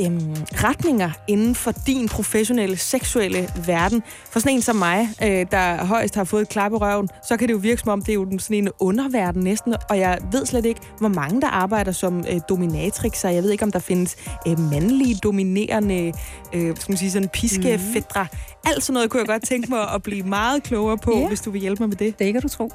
øhm, 0.00 0.34
retninger 0.54 1.10
inden 1.28 1.54
for 1.54 1.72
din 1.86 2.08
professionelle, 2.08 2.76
seksuelle 2.76 3.48
verden. 3.66 4.02
For 4.30 4.40
sådan 4.40 4.52
en 4.56 4.62
som 4.62 4.76
mig, 4.76 5.08
øh, 5.22 5.46
der 5.50 5.84
højst 5.84 6.14
har 6.14 6.24
fået 6.24 6.42
et 6.42 6.48
klap 6.48 6.72
i 6.72 6.74
røven, 6.74 7.08
så 7.28 7.36
kan 7.36 7.48
det 7.48 7.54
jo 7.54 7.58
virke 7.58 7.80
som 7.80 7.88
om, 7.90 8.00
det 8.02 8.08
er 8.08 8.14
jo 8.14 8.38
sådan 8.38 8.56
en 8.56 8.68
underverden 8.80 9.42
næsten, 9.42 9.74
og 9.90 9.98
jeg 9.98 10.18
ved 10.32 10.46
slet 10.46 10.64
ikke, 10.66 10.80
hvor 10.98 11.08
mange 11.08 11.40
der 11.40 11.48
arbejder 11.48 11.92
som 11.92 12.18
øh, 12.18 12.40
dominatrixer. 12.48 13.28
Jeg 13.28 13.42
ved 13.42 13.50
ikke, 13.50 13.64
om 13.64 13.72
der 13.72 13.78
findes 13.78 14.16
øh, 14.48 14.58
mandlige, 14.60 15.14
dominerende, 15.22 16.12
øh, 16.52 16.76
skal 16.76 16.92
man 16.92 16.96
sige 16.98 17.10
sådan 17.10 17.28
piskefædre. 17.28 18.22
Mm. 18.32 18.38
Alt 18.66 18.84
sådan 18.84 18.94
noget 18.94 19.10
kunne 19.10 19.20
jeg 19.20 19.28
godt 19.28 19.42
tænke 19.44 19.70
mig 19.70 19.90
at 19.94 20.02
blive 20.02 20.22
meget 20.22 20.62
klogere 20.62 20.98
på, 20.98 21.18
Ja. 21.18 21.28
hvis 21.28 21.40
du 21.40 21.50
vil 21.50 21.60
hjælpe 21.60 21.82
mig 21.82 21.88
med 21.88 21.96
det. 21.96 22.18
Det 22.18 22.32
kan 22.32 22.42
du 22.42 22.48
tro. 22.48 22.72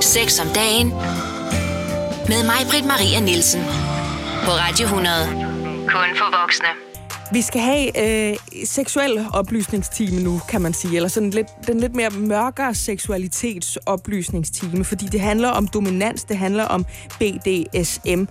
Sex 0.00 0.40
om 0.40 0.46
dagen. 0.54 0.92
Med 2.28 2.44
mig, 2.44 2.54
Britt 2.70 2.86
Maria 2.86 3.20
Nielsen. 3.20 3.60
På 4.44 4.50
Radio 4.50 4.84
100. 4.84 5.14
Kun 5.88 6.16
for 6.16 6.40
voksne. 6.40 6.66
Vi 7.32 7.42
skal 7.42 7.60
have 7.60 7.98
øh, 8.30 8.36
seksuel 8.64 9.26
oplysningstime 9.32 10.22
nu, 10.22 10.40
kan 10.48 10.62
man 10.62 10.74
sige. 10.74 10.96
Eller 10.96 11.08
sådan 11.08 11.30
lidt, 11.30 11.46
den 11.66 11.80
lidt 11.80 11.94
mere 11.94 12.10
mørkere 12.10 12.74
seksualitetsoplysningstime, 12.74 14.84
fordi 14.84 15.06
det 15.06 15.20
handler 15.20 15.48
om 15.48 15.68
dominans, 15.68 16.24
det 16.24 16.38
handler 16.38 16.64
om 16.64 16.84
BDSM. 17.18 18.24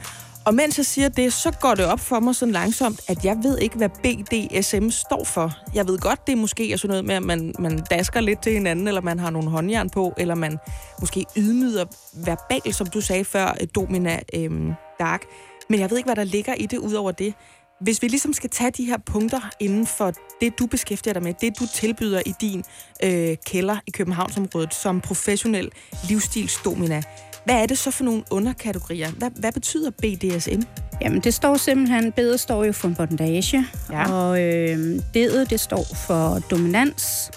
Og 0.46 0.54
mens 0.54 0.78
jeg 0.78 0.86
siger 0.86 1.10
det, 1.10 1.34
så 1.34 1.52
går 1.62 1.76
det 1.76 1.86
op 1.86 2.00
for 2.00 2.20
mig 2.20 2.36
sådan 2.36 2.52
langsomt, 2.52 3.02
at 3.08 3.26
jeg 3.26 3.38
ved 3.44 3.58
ikke, 3.58 3.78
hvad 3.78 3.90
BDSM 3.90 4.90
står 4.90 5.24
for. 5.24 5.52
Jeg 5.74 5.88
ved 5.88 6.00
godt, 6.00 6.28
det 6.28 6.34
er 6.34 6.38
måske 6.38 6.72
er 6.72 6.78
sådan 6.78 6.90
noget 6.90 7.06
med, 7.06 7.16
at 7.16 7.24
man, 7.24 7.54
man 7.60 7.84
dasker 7.92 8.22
lidt 8.22 8.42
til 8.42 8.54
hinanden, 8.54 8.88
eller 8.88 9.02
man 9.02 9.20
har 9.20 9.30
nogle 9.30 9.50
håndjern 9.50 9.90
på, 9.90 10.14
eller 10.18 10.36
man 10.36 10.58
måske 11.00 11.26
ydmyder 11.38 11.86
verbalt, 12.26 12.76
som 12.76 12.88
du 12.88 13.02
sagde 13.02 13.26
før, 13.26 13.58
øh, 13.62 13.68
Domina 13.76 14.20
øhm, 14.34 14.74
Dark. 15.00 15.22
Men 15.70 15.80
jeg 15.80 15.90
ved 15.90 15.98
ikke, 15.98 16.08
hvad 16.08 16.16
der 16.16 16.24
ligger 16.24 16.54
i 16.54 16.66
det, 16.66 16.78
udover 16.78 17.12
det. 17.12 17.34
Hvis 17.82 18.02
vi 18.02 18.08
ligesom 18.08 18.34
skal 18.34 18.50
tage 18.50 18.72
de 18.72 18.86
her 18.86 18.98
punkter 18.98 19.42
inden 19.60 19.88
for 19.88 20.14
det, 20.42 20.60
du 20.60 20.66
beskæftiger 20.66 21.14
dig 21.14 21.24
med, 21.24 21.34
det 21.42 21.60
du 21.60 21.68
tilbyder 21.74 22.22
i 22.26 22.34
din 22.42 22.64
øh, 23.04 23.38
kælder 23.46 23.78
i 23.88 23.92
Københavnsområdet 23.92 24.74
som 24.74 25.02
professionel 25.02 25.72
livsstilsdomina, 26.10 27.04
hvad 27.46 27.56
er 27.56 27.66
det 27.66 27.78
så 27.78 27.92
for 27.92 28.04
nogle 28.04 28.24
underkategorier? 28.32 29.12
Hvad, 29.12 29.30
hvad 29.36 29.52
betyder 29.52 29.90
BDSM? 29.92 30.62
Jamen, 31.02 31.20
det 31.22 31.34
står 31.34 31.58
simpelthen, 31.58 32.12
bedet 32.12 32.40
står 32.40 32.64
jo 32.64 32.72
for 32.72 32.92
bondage, 32.98 33.66
Ja. 33.92 34.12
og 34.14 34.42
øh, 34.42 34.96
D'et, 35.18 35.44
det 35.50 35.60
står 35.60 35.86
for 36.08 36.40
dominans, 36.40 37.32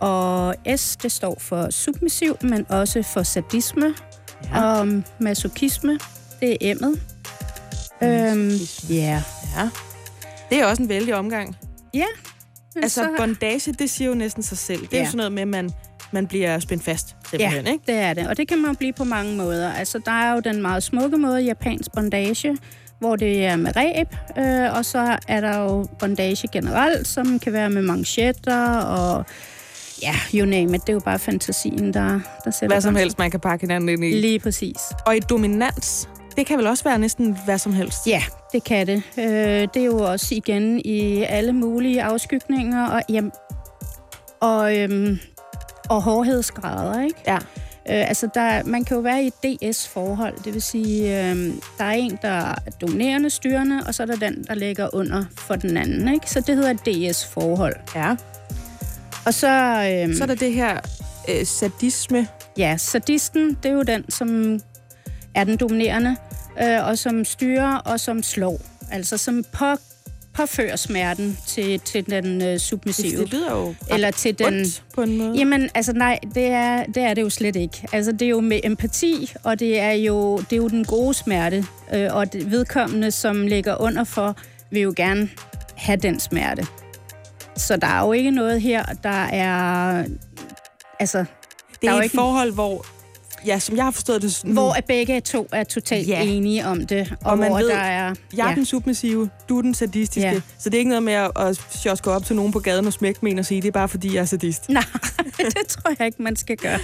og 0.00 0.54
S, 0.76 0.96
det 0.96 1.12
står 1.12 1.36
for 1.40 1.70
submissiv, 1.70 2.36
men 2.42 2.66
også 2.68 3.02
for 3.02 3.22
sadisme, 3.22 3.94
Ja. 4.54 4.62
og 4.64 5.02
masochisme, 5.20 5.98
det 6.40 6.56
er 6.70 6.74
M'et. 6.74 6.98
Øhm, 8.06 8.50
ja. 8.90 9.22
Ja. 9.56 9.68
Det 10.50 10.58
er 10.60 10.66
også 10.66 10.82
en 10.82 10.88
vældig 10.88 11.14
omgang. 11.14 11.56
Ja. 11.94 12.04
Altså, 12.76 13.00
så- 13.02 13.14
bondage, 13.18 13.72
det 13.72 13.90
siger 13.90 14.08
jo 14.08 14.14
næsten 14.14 14.42
sig 14.42 14.58
selv. 14.58 14.80
Det 14.80 14.92
er 14.94 14.96
Ja. 14.98 15.02
jo 15.04 15.06
sådan 15.06 15.16
noget 15.16 15.32
med, 15.32 15.42
at 15.42 15.48
man, 15.48 15.70
man 16.12 16.26
bliver 16.26 16.58
spændt 16.58 16.84
fast, 16.84 17.08
simpelthen, 17.30 17.66
Ja, 17.66 17.72
ikke? 17.72 17.84
det 17.86 17.94
er 17.94 18.14
det. 18.14 18.28
Og 18.28 18.36
det 18.36 18.48
kan 18.48 18.62
man 18.62 18.76
blive 18.76 18.92
på 18.92 19.04
mange 19.04 19.36
måder. 19.36 19.72
Altså, 19.72 20.00
der 20.04 20.12
er 20.12 20.34
jo 20.34 20.40
den 20.40 20.62
meget 20.62 20.82
smukke 20.82 21.16
måde, 21.16 21.42
japansk 21.42 21.92
bondage, 21.92 22.56
hvor 22.98 23.16
det 23.16 23.44
er 23.44 23.56
med 23.56 23.76
ræb, 23.76 24.06
øh, 24.38 24.76
og 24.78 24.84
så 24.84 25.18
er 25.28 25.40
der 25.40 25.58
jo 25.58 25.86
bondage 25.98 26.48
generelt, 26.52 27.08
som 27.08 27.38
kan 27.38 27.52
være 27.52 27.70
med 27.70 27.82
manchetter 27.82 28.76
og 28.76 29.24
ja, 30.02 30.14
you 30.34 30.46
name 30.46 30.76
it. 30.76 30.80
Det 30.82 30.88
er 30.88 30.92
jo 30.92 31.00
bare 31.00 31.18
fantasien, 31.18 31.94
der, 31.94 32.20
der 32.44 32.50
sætter 32.50 32.74
Hvad 32.74 32.80
som 32.80 32.96
helst, 32.96 33.18
man 33.18 33.30
kan 33.30 33.40
pakke 33.40 33.62
hinanden 33.62 33.88
ind 33.88 34.04
i. 34.04 34.20
Lige 34.20 34.38
præcis. 34.38 34.76
Og 35.06 35.16
i 35.16 35.20
dominans, 35.20 36.08
det 36.36 36.46
kan 36.46 36.58
vel 36.58 36.66
også 36.66 36.84
være 36.84 36.98
næsten 36.98 37.38
hvad 37.44 37.58
som 37.58 37.72
helst. 37.72 38.06
Ja, 38.06 38.22
det 38.52 38.64
kan 38.64 38.86
det. 38.86 39.02
Øh, 39.18 39.24
det 39.74 39.76
er 39.76 39.84
jo 39.84 39.98
også 39.98 40.34
igen 40.34 40.80
i 40.84 41.22
alle 41.22 41.52
mulige 41.52 42.02
afskygninger 42.02 42.86
og, 42.86 43.02
jamen, 43.08 43.32
og, 44.40 44.78
øhm, 44.78 45.18
og 45.90 46.02
hårdhedsgrader, 46.02 47.02
ikke? 47.02 47.20
Ja. 47.26 47.36
Øh, 47.90 48.08
altså, 48.08 48.28
der, 48.34 48.62
man 48.64 48.84
kan 48.84 48.96
jo 48.96 49.00
være 49.02 49.22
i 49.22 49.26
et 49.26 49.60
DS-forhold, 49.62 50.44
det 50.44 50.54
vil 50.54 50.62
sige, 50.62 51.02
øh, 51.30 51.36
der 51.78 51.84
er 51.84 51.90
en, 51.92 52.18
der 52.22 52.28
er 52.28 52.54
dominerende 52.80 53.30
styrende, 53.30 53.82
og 53.86 53.94
så 53.94 54.02
er 54.02 54.06
der 54.06 54.16
den, 54.16 54.44
der 54.48 54.54
ligger 54.54 54.94
under 54.94 55.24
for 55.38 55.54
den 55.54 55.76
anden, 55.76 56.14
ikke? 56.14 56.30
Så 56.30 56.40
det 56.40 56.56
hedder 56.56 56.70
et 56.70 56.86
DS-forhold. 56.86 57.74
Ja. 57.94 58.16
Og 59.26 59.34
så... 59.34 59.48
Øh, 60.08 60.16
Så 60.16 60.22
er 60.22 60.26
der 60.26 60.34
det 60.34 60.52
her 60.52 60.80
øh, 61.28 61.46
sadisme. 61.46 62.26
Ja, 62.58 62.76
sadisten, 62.76 63.48
det 63.62 63.68
er 63.68 63.72
jo 63.74 63.82
den, 63.82 64.10
som 64.10 64.60
er 65.34 65.44
den 65.44 65.56
dominerende, 65.56 66.16
øh, 66.62 66.86
og 66.86 66.98
som 66.98 67.24
styrer 67.24 67.76
og 67.76 68.00
som 68.00 68.22
slår. 68.22 68.60
Altså 68.92 69.16
som 69.18 69.44
på, 69.52 69.64
påfører 70.40 70.76
smerten 70.76 71.38
til, 71.46 71.80
til 71.80 72.10
den 72.10 72.42
øh, 72.42 72.58
submissive. 72.58 73.20
Det 73.20 73.32
lyder 73.32 73.52
jo 73.56 73.74
Eller 73.90 74.10
til 74.10 74.38
den... 74.38 74.66
på 74.94 75.02
en 75.02 75.16
måde. 75.18 75.32
Jamen, 75.38 75.70
altså 75.74 75.92
nej, 75.92 76.18
det 76.34 76.46
er, 76.46 76.84
det 76.84 77.02
er 77.02 77.14
det 77.14 77.22
jo 77.22 77.30
slet 77.30 77.56
ikke. 77.56 77.86
Altså, 77.92 78.12
det 78.12 78.22
er 78.22 78.28
jo 78.28 78.40
med 78.40 78.60
empati, 78.64 79.32
og 79.44 79.58
det 79.60 79.80
er 79.80 79.90
jo, 79.92 80.36
det 80.38 80.52
er 80.52 80.56
jo 80.56 80.68
den 80.68 80.84
gode 80.84 81.14
smerte. 81.14 81.64
Øh, 81.94 82.08
og 82.14 82.32
det 82.32 82.50
vedkommende, 82.50 83.10
som 83.10 83.46
ligger 83.46 83.76
under 83.80 84.04
for, 84.04 84.36
vil 84.70 84.82
jo 84.82 84.92
gerne 84.96 85.28
have 85.76 85.96
den 85.96 86.20
smerte. 86.20 86.66
Så 87.56 87.76
der 87.76 87.86
er 87.86 88.06
jo 88.06 88.12
ikke 88.12 88.30
noget 88.30 88.60
her, 88.62 88.84
der 88.84 89.24
er... 89.24 90.04
Altså, 91.00 91.18
det 91.18 91.26
der 91.82 91.90
er 91.90 91.94
er 91.94 91.98
et 91.98 92.04
ikke- 92.04 92.14
forhold, 92.16 92.52
hvor, 92.52 92.86
ja, 93.46 93.58
som 93.58 93.76
jeg 93.76 93.84
har 93.84 93.90
forstået 93.90 94.22
det, 94.22 94.34
sådan, 94.34 94.52
hvor 94.52 94.72
at 94.72 94.84
begge 94.84 95.20
to 95.20 95.48
er 95.52 95.64
totalt 95.64 96.08
Ja. 96.08 96.22
enige 96.22 96.66
om 96.66 96.86
det, 96.86 97.14
og, 97.24 97.30
Og 97.30 97.38
man 97.38 97.48
hvor 97.48 97.58
ved, 97.58 97.68
der 97.68 97.76
er... 97.76 98.14
jeg 98.36 98.44
er 98.44 98.48
ja. 98.48 98.54
den 98.54 98.64
submissive, 98.64 99.30
du 99.48 99.58
er 99.58 99.62
den 99.62 99.74
sadistiske. 99.74 100.28
Ja. 100.28 100.40
Så 100.58 100.70
det 100.70 100.74
er 100.74 100.78
ikke 100.78 100.88
noget 100.88 101.02
med 101.02 101.12
at, 101.12 101.30
at 101.36 101.60
sjoske 101.70 102.10
op 102.10 102.24
til 102.24 102.36
nogen 102.36 102.52
på 102.52 102.58
gaden 102.58 102.86
og 102.86 102.92
smække 102.92 103.20
med 103.22 103.32
en 103.32 103.38
og 103.38 103.44
sige, 103.46 103.62
det 103.62 103.68
er 103.68 103.72
bare 103.72 103.88
fordi, 103.88 104.14
jeg 104.14 104.20
er 104.20 104.24
sadist. 104.24 104.68
Nej, 104.68 104.84
det 105.38 105.66
tror 105.68 105.92
jeg 105.98 106.06
ikke, 106.06 106.22
man 106.22 106.36
skal 106.36 106.56
gøre. 106.56 106.78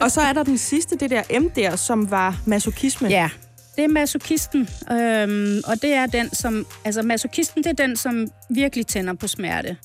Og 0.00 0.10
så 0.10 0.20
er 0.20 0.32
der 0.32 0.42
den 0.42 0.58
sidste, 0.58 0.96
det 0.96 1.10
der 1.10 1.40
M 1.40 1.50
der, 1.50 1.76
som 1.76 2.10
var 2.10 2.40
masochisme. 2.46 3.08
Ja, 3.08 3.30
det 3.76 3.84
er 3.84 3.88
masokisten, 3.88 4.68
øhm, 4.92 5.60
og 5.66 5.82
det 5.82 5.92
er 5.92 6.06
den, 6.06 6.34
som... 6.34 6.66
Altså, 6.84 7.02
masokisten, 7.02 7.62
det 7.64 7.70
er 7.70 7.86
den, 7.86 7.96
som 7.96 8.28
virkelig 8.50 8.86
tænder 8.86 9.14
på 9.14 9.26
smerte. 9.28 9.76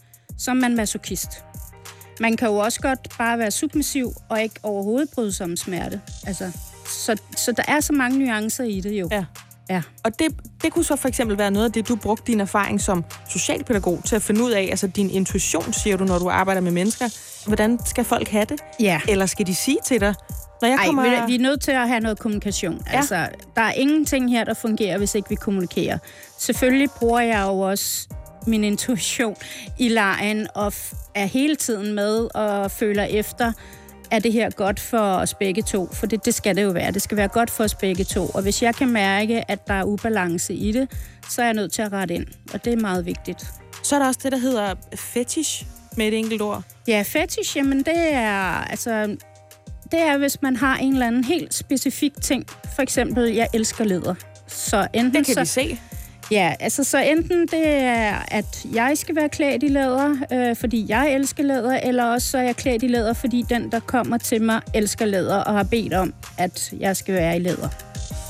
Er 0.47 0.53
man 0.53 0.75
masokist. 0.75 1.29
Man 2.19 2.37
kan 2.37 2.47
jo 2.47 2.55
også 2.55 2.81
godt 2.81 2.99
bare 3.17 3.39
være 3.39 3.51
submissiv 3.51 4.13
og 4.29 4.41
ikke 4.41 4.55
overhovedet 4.63 5.09
bryde 5.15 5.31
sig 5.31 5.43
om 5.43 5.55
smerte. 5.55 6.01
Altså, 6.27 6.51
så, 6.85 7.15
så 7.37 7.51
der 7.51 7.63
er 7.67 7.79
så 7.79 7.93
mange 7.93 8.19
nuancer 8.19 8.63
i 8.63 8.79
det 8.79 8.91
jo. 8.91 9.07
Ja. 9.11 9.25
Ja. 9.69 9.81
Og 10.03 10.19
det, 10.19 10.27
det 10.61 10.73
kunne 10.73 10.85
så 10.85 10.95
for 10.95 11.07
eksempel 11.07 11.37
være 11.37 11.51
noget 11.51 11.65
af 11.65 11.71
det, 11.71 11.87
du 11.87 11.95
brugte 11.95 12.31
din 12.31 12.41
erfaring 12.41 12.81
som 12.81 13.05
socialpædagog 13.29 14.01
til 14.05 14.15
at 14.15 14.21
finde 14.21 14.43
ud 14.43 14.51
af, 14.51 14.61
altså 14.61 14.87
din 14.87 15.09
intuition, 15.09 15.73
siger 15.73 15.97
du, 15.97 16.03
når 16.03 16.19
du 16.19 16.29
arbejder 16.29 16.61
med 16.61 16.71
mennesker. 16.71 17.05
Hvordan 17.47 17.79
skal 17.85 18.03
folk 18.03 18.27
have 18.27 18.45
det? 18.45 18.59
Ja. 18.79 19.01
Eller 19.07 19.25
skal 19.25 19.47
de 19.47 19.55
sige 19.55 19.77
til 19.85 20.01
dig, 20.01 20.13
når 20.61 20.67
jeg 20.67 20.77
Ej, 20.77 20.85
kommer... 20.85 21.03
kommer... 21.03 21.27
vi 21.27 21.35
er 21.35 21.39
nødt 21.39 21.61
til 21.61 21.71
at 21.71 21.87
have 21.87 21.99
noget 21.99 22.19
kommunikation. 22.19 22.81
Ja. 22.87 22.97
Altså, 22.97 23.27
der 23.55 23.61
er 23.61 23.71
ingenting 23.71 24.31
her, 24.31 24.43
der 24.43 24.53
fungerer, 24.53 24.97
hvis 24.97 25.15
ikke 25.15 25.29
vi 25.29 25.35
kommunikerer. 25.35 25.97
Selvfølgelig 26.39 26.89
bruger 26.91 27.19
jeg 27.19 27.43
jo 27.47 27.59
også 27.59 28.07
min 28.47 28.63
intuition 28.63 29.35
i 29.77 29.89
lejen, 29.89 30.47
og 30.55 30.73
er 31.17 31.25
hele 31.25 31.55
tiden 31.55 31.93
med 31.93 32.35
og 32.35 32.71
føler 32.71 33.03
efter, 33.03 33.51
er 34.11 34.19
det 34.19 34.33
her 34.33 34.49
godt 34.49 34.79
for 34.79 34.97
os 34.97 35.33
begge 35.33 35.61
to? 35.61 35.89
For 35.93 36.05
det, 36.05 36.25
det 36.25 36.33
skal 36.33 36.55
det 36.55 36.63
jo 36.63 36.69
være. 36.69 36.91
Det 36.91 37.01
skal 37.01 37.17
være 37.17 37.27
godt 37.27 37.49
for 37.49 37.63
os 37.63 37.75
begge 37.75 38.03
to. 38.03 38.25
Og 38.25 38.41
hvis 38.41 38.63
jeg 38.63 38.75
kan 38.75 38.89
mærke, 38.89 39.51
at 39.51 39.67
der 39.67 39.73
er 39.73 39.83
ubalance 39.83 40.53
i 40.53 40.71
det, 40.71 40.91
så 41.29 41.41
er 41.41 41.45
jeg 41.45 41.53
nødt 41.53 41.71
til 41.71 41.81
at 41.81 41.91
rette 41.91 42.13
ind. 42.13 42.25
Og 42.53 42.65
det 42.65 42.73
er 42.73 42.77
meget 42.77 43.05
vigtigt. 43.05 43.45
Så 43.83 43.95
er 43.95 43.99
der 43.99 44.07
også 44.07 44.19
det, 44.23 44.31
der 44.31 44.37
hedder 44.37 44.75
fetish, 44.95 45.65
med 45.97 46.07
et 46.07 46.13
enkelt 46.13 46.41
ord. 46.41 46.63
Ja, 46.87 47.03
fetish, 47.07 47.57
jamen 47.57 47.77
det 47.77 48.13
er, 48.13 48.41
altså, 48.69 49.17
det 49.91 49.99
er, 49.99 50.17
hvis 50.17 50.41
man 50.41 50.55
har 50.55 50.77
en 50.77 50.93
eller 50.93 51.07
anden 51.07 51.23
helt 51.23 51.53
specifik 51.53 52.13
ting. 52.21 52.45
For 52.75 52.81
eksempel, 52.81 53.33
jeg 53.33 53.47
elsker 53.53 53.83
læder. 53.83 54.15
Så 54.47 54.87
enten 54.93 55.13
Det 55.13 55.25
kan 55.25 55.33
så, 55.33 55.39
vi 55.39 55.45
se. 55.45 55.79
Ja, 56.31 56.53
altså 56.59 56.83
så 56.83 56.97
enten 56.97 57.41
det 57.41 57.67
er, 57.67 58.15
at 58.27 58.65
jeg 58.73 58.97
skal 58.97 59.15
være 59.15 59.29
klædt 59.29 59.63
i 59.63 59.67
læder, 59.67 60.15
øh, 60.33 60.55
fordi 60.55 60.85
jeg 60.89 61.13
elsker 61.13 61.43
læder, 61.43 61.79
eller 61.79 62.03
også 62.03 62.27
så 62.27 62.37
er 62.37 62.41
jeg 62.41 62.55
klædt 62.55 62.83
i 62.83 62.87
læder, 62.87 63.13
fordi 63.13 63.45
den, 63.49 63.71
der 63.71 63.79
kommer 63.79 64.17
til 64.17 64.41
mig, 64.41 64.61
elsker 64.73 65.05
læder 65.05 65.37
og 65.37 65.53
har 65.53 65.63
bedt 65.63 65.93
om, 65.93 66.13
at 66.37 66.73
jeg 66.79 66.97
skal 66.97 67.13
være 67.13 67.35
i 67.35 67.39
læder. 67.39 67.86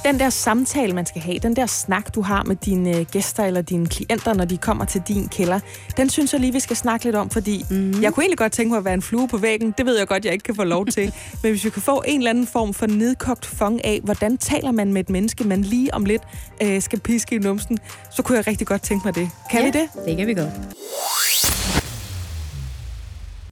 Den 0.08 0.20
der 0.20 0.30
samtale, 0.30 0.94
man 0.94 1.06
skal 1.06 1.22
have, 1.22 1.40
den 1.40 1.56
der 1.56 1.66
snak, 1.66 2.16
du 2.16 2.22
har 2.22 2.44
med 2.44 2.56
dine 2.56 2.98
øh, 2.98 3.06
gæster 3.06 3.44
eller 3.44 3.62
dine 3.62 3.88
klienter, 3.88 4.34
når 4.34 4.46
de 4.46 4.58
kommer 4.58 4.86
til 4.86 5.02
din 5.08 5.28
kælder, 5.28 5.60
den 5.98 6.10
synes 6.10 6.34
jeg 6.34 6.42
lige, 6.42 6.54
vi 6.54 6.60
skal 6.60 6.76
snakke 6.76 7.06
lidt 7.06 7.16
om, 7.16 7.30
fordi 7.30 7.66
mm. 7.70 8.02
jeg 8.02 8.14
kunne 8.14 8.24
egentlig 8.24 8.38
godt 8.38 8.52
tænke 8.52 8.70
mig 8.70 8.78
at 8.78 8.86
være 8.86 8.94
en 8.94 9.02
flue 9.02 9.28
på 9.28 9.38
væggen. 9.38 9.74
Det 9.78 9.86
ved 9.86 9.98
jeg 9.98 10.08
godt, 10.08 10.26
jeg 10.26 10.34
ikke 10.34 10.44
kan 10.44 10.56
få 10.56 10.64
lov 10.64 10.86
til. 10.86 11.14
Men 11.44 11.52
hvis 11.52 11.66
vi 11.66 11.70
kan 11.70 11.82
få 11.82 12.04
en 12.08 12.20
eller 12.20 12.30
anden 12.30 12.48
form 12.48 12.74
for 12.74 12.88
nedkogt 12.88 13.46
fong 13.46 13.86
af, 13.86 14.00
hvordan 14.04 14.38
taler 14.38 14.72
man 14.72 14.94
med 14.94 15.02
et 15.02 15.10
menneske, 15.10 15.44
man 15.44 15.62
lige 15.62 15.94
om 15.94 16.06
lidt 16.06 16.24
øh, 16.64 16.82
skal 16.82 17.00
piske 17.00 17.36
i 17.36 17.40
numsen, 17.40 17.78
så 18.12 18.24
kunne 18.24 18.38
jeg 18.38 18.48
rigtig 18.48 18.68
godt 18.68 18.82
tænke 18.82 19.08
mig 19.08 19.16
det. 19.16 19.30
Kan 19.52 19.60
ja, 19.60 19.66
vi 19.66 19.72
det? 19.72 19.90
Det 20.06 20.18
kan 20.18 20.28
vi 20.28 20.34
godt. 20.34 20.50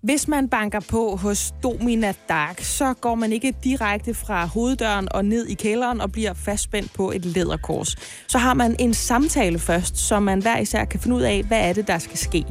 Hvis 0.05 0.27
man 0.27 0.49
banker 0.49 0.79
på 0.79 1.15
hos 1.15 1.53
Domina 1.63 2.13
Dark, 2.29 2.61
så 2.61 2.93
går 2.93 3.15
man 3.15 3.31
ikke 3.31 3.53
direkte 3.63 4.13
fra 4.13 4.45
hoveddøren 4.45 5.07
og 5.11 5.25
ned 5.25 5.47
i 5.47 5.53
kælderen 5.53 6.01
og 6.01 6.11
bliver 6.11 6.33
fastspændt 6.33 6.93
på 6.93 7.11
et 7.11 7.25
læderkors. 7.25 7.95
Så 8.27 8.37
har 8.37 8.53
man 8.53 8.75
en 8.79 8.93
samtale 8.93 9.59
først, 9.59 9.97
så 9.97 10.19
man 10.19 10.41
hver 10.41 10.57
især 10.57 10.85
kan 10.85 10.99
finde 10.99 11.15
ud 11.15 11.21
af, 11.21 11.43
hvad 11.43 11.69
er 11.69 11.73
det, 11.73 11.87
der 11.87 11.97
skal 11.97 12.17
ske. 12.17 12.45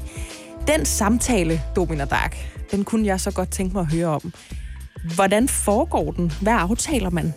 Den 0.66 0.84
samtale, 0.84 1.60
Domina 1.76 2.04
Dark, 2.04 2.36
den 2.70 2.84
kunne 2.84 3.06
jeg 3.06 3.20
så 3.20 3.30
godt 3.30 3.50
tænke 3.50 3.74
mig 3.74 3.80
at 3.80 3.92
høre 3.92 4.06
om. 4.06 4.32
Hvordan 5.14 5.48
foregår 5.48 6.12
den? 6.12 6.32
Hvad 6.42 6.52
aftaler 6.52 7.10
man? 7.10 7.34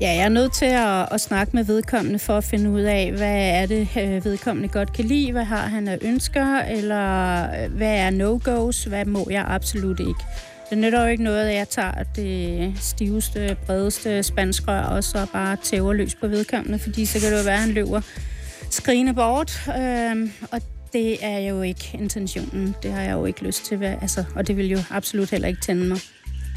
Ja, 0.00 0.08
jeg 0.08 0.24
er 0.24 0.28
nødt 0.28 0.52
til 0.52 0.64
at, 0.64 1.08
at 1.12 1.20
snakke 1.20 1.56
med 1.56 1.64
vedkommende 1.64 2.18
for 2.18 2.36
at 2.36 2.44
finde 2.44 2.70
ud 2.70 2.80
af, 2.80 3.12
hvad 3.12 3.36
er 3.36 3.66
det, 3.66 3.88
øh, 3.98 4.24
vedkommende 4.24 4.68
godt 4.68 4.92
kan 4.92 5.04
lide, 5.04 5.32
hvad 5.32 5.44
har 5.44 5.66
han 5.66 5.88
af 5.88 5.98
ønsker, 6.02 6.58
eller 6.58 7.42
øh, 7.42 7.72
hvad 7.72 7.96
er 7.96 8.10
no-goes, 8.10 8.84
hvad 8.84 9.04
må 9.04 9.28
jeg 9.30 9.44
absolut 9.48 10.00
ikke. 10.00 10.20
Det 10.70 10.78
nytter 10.78 11.02
jo 11.02 11.06
ikke 11.06 11.24
noget, 11.24 11.48
at 11.48 11.54
jeg 11.54 11.68
tager 11.68 12.02
det 12.16 12.72
stiveste, 12.80 13.56
bredeste 13.66 14.22
spanskrør, 14.22 14.82
og 14.82 15.04
så 15.04 15.26
bare 15.32 15.56
tæver 15.62 15.92
løs 15.92 16.14
på 16.14 16.26
vedkommende, 16.26 16.78
fordi 16.78 17.04
så 17.04 17.20
kan 17.20 17.32
det 17.32 17.38
jo 17.38 17.44
være, 17.44 17.54
at 17.54 17.60
han 17.60 17.70
løber 17.70 18.00
skrigende 18.70 19.14
bort, 19.14 19.68
øhm, 19.78 20.32
og 20.52 20.60
det 20.92 21.24
er 21.24 21.38
jo 21.38 21.62
ikke 21.62 21.90
intentionen. 21.94 22.74
Det 22.82 22.92
har 22.92 23.02
jeg 23.02 23.12
jo 23.12 23.24
ikke 23.24 23.44
lyst 23.44 23.64
til, 23.64 23.84
altså, 23.84 24.24
og 24.34 24.46
det 24.46 24.56
vil 24.56 24.70
jo 24.70 24.78
absolut 24.90 25.30
heller 25.30 25.48
ikke 25.48 25.60
tænde 25.60 25.84
mig. 25.84 25.98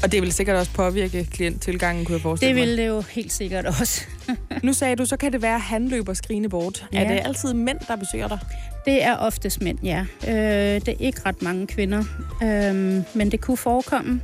Og 0.04 0.12
det 0.12 0.22
vil 0.22 0.32
sikkert 0.32 0.56
også 0.56 0.70
påvirke 0.72 1.24
klienttilgangen, 1.32 2.04
kunne 2.04 2.14
jeg 2.14 2.22
forestille 2.22 2.54
Det 2.54 2.60
mig. 2.60 2.68
vil 2.68 2.78
det 2.78 2.86
jo 2.86 3.00
helt 3.10 3.32
sikkert 3.32 3.66
også. 3.66 4.02
Nu 4.62 4.72
sagde 4.72 4.96
du, 4.96 5.04
så 5.06 5.16
kan 5.16 5.32
det 5.32 5.42
være, 5.42 5.54
at 5.54 5.60
han 5.60 5.88
løber 5.88 6.14
skrigende 6.14 6.48
bort. 6.48 6.86
Ja. 6.92 7.04
Er 7.04 7.08
det 7.08 7.20
altid 7.24 7.54
mænd, 7.54 7.78
der 7.88 7.96
besøger 7.96 8.28
dig? 8.28 8.38
Det 8.86 9.04
er 9.04 9.16
oftest 9.16 9.62
mænd, 9.62 9.78
ja. 9.82 10.04
Øh, 10.28 10.80
det 10.80 10.88
er 10.88 10.94
ikke 11.00 11.20
ret 11.26 11.42
mange 11.42 11.66
kvinder, 11.66 12.04
øh, 12.42 12.74
men 13.14 13.30
det 13.30 13.40
kunne 13.40 13.56
forekomme. 13.56 14.20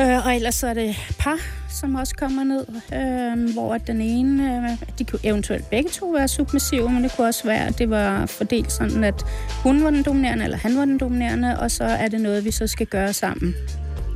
Øh, 0.00 0.26
og 0.26 0.34
ellers 0.36 0.54
så 0.54 0.66
er 0.66 0.74
det 0.74 0.96
par, 1.18 1.38
som 1.80 1.94
også 1.94 2.14
kommer 2.14 2.44
ned, 2.44 2.66
øh, 2.94 3.52
hvor 3.54 3.74
at 3.74 3.86
den 3.86 4.00
ene, 4.00 4.56
øh, 4.56 4.88
de 4.98 5.04
kunne 5.04 5.20
eventuelt 5.24 5.70
begge 5.70 5.90
to 5.90 6.06
være 6.06 6.28
submissive, 6.28 6.90
men 6.90 7.02
det 7.04 7.12
kunne 7.16 7.26
også 7.26 7.44
være, 7.44 7.66
at 7.66 7.78
det 7.78 7.90
var 7.90 8.26
fordelt 8.26 8.72
sådan, 8.72 9.04
at 9.04 9.22
hun 9.62 9.84
var 9.84 9.90
den 9.90 10.02
dominerende, 10.02 10.44
eller 10.44 10.56
han 10.58 10.76
var 10.76 10.84
den 10.84 10.98
dominerende, 10.98 11.60
og 11.60 11.70
så 11.70 11.84
er 11.84 12.08
det 12.08 12.20
noget, 12.20 12.44
vi 12.44 12.50
så 12.50 12.66
skal 12.66 12.86
gøre 12.86 13.12
sammen. 13.12 13.54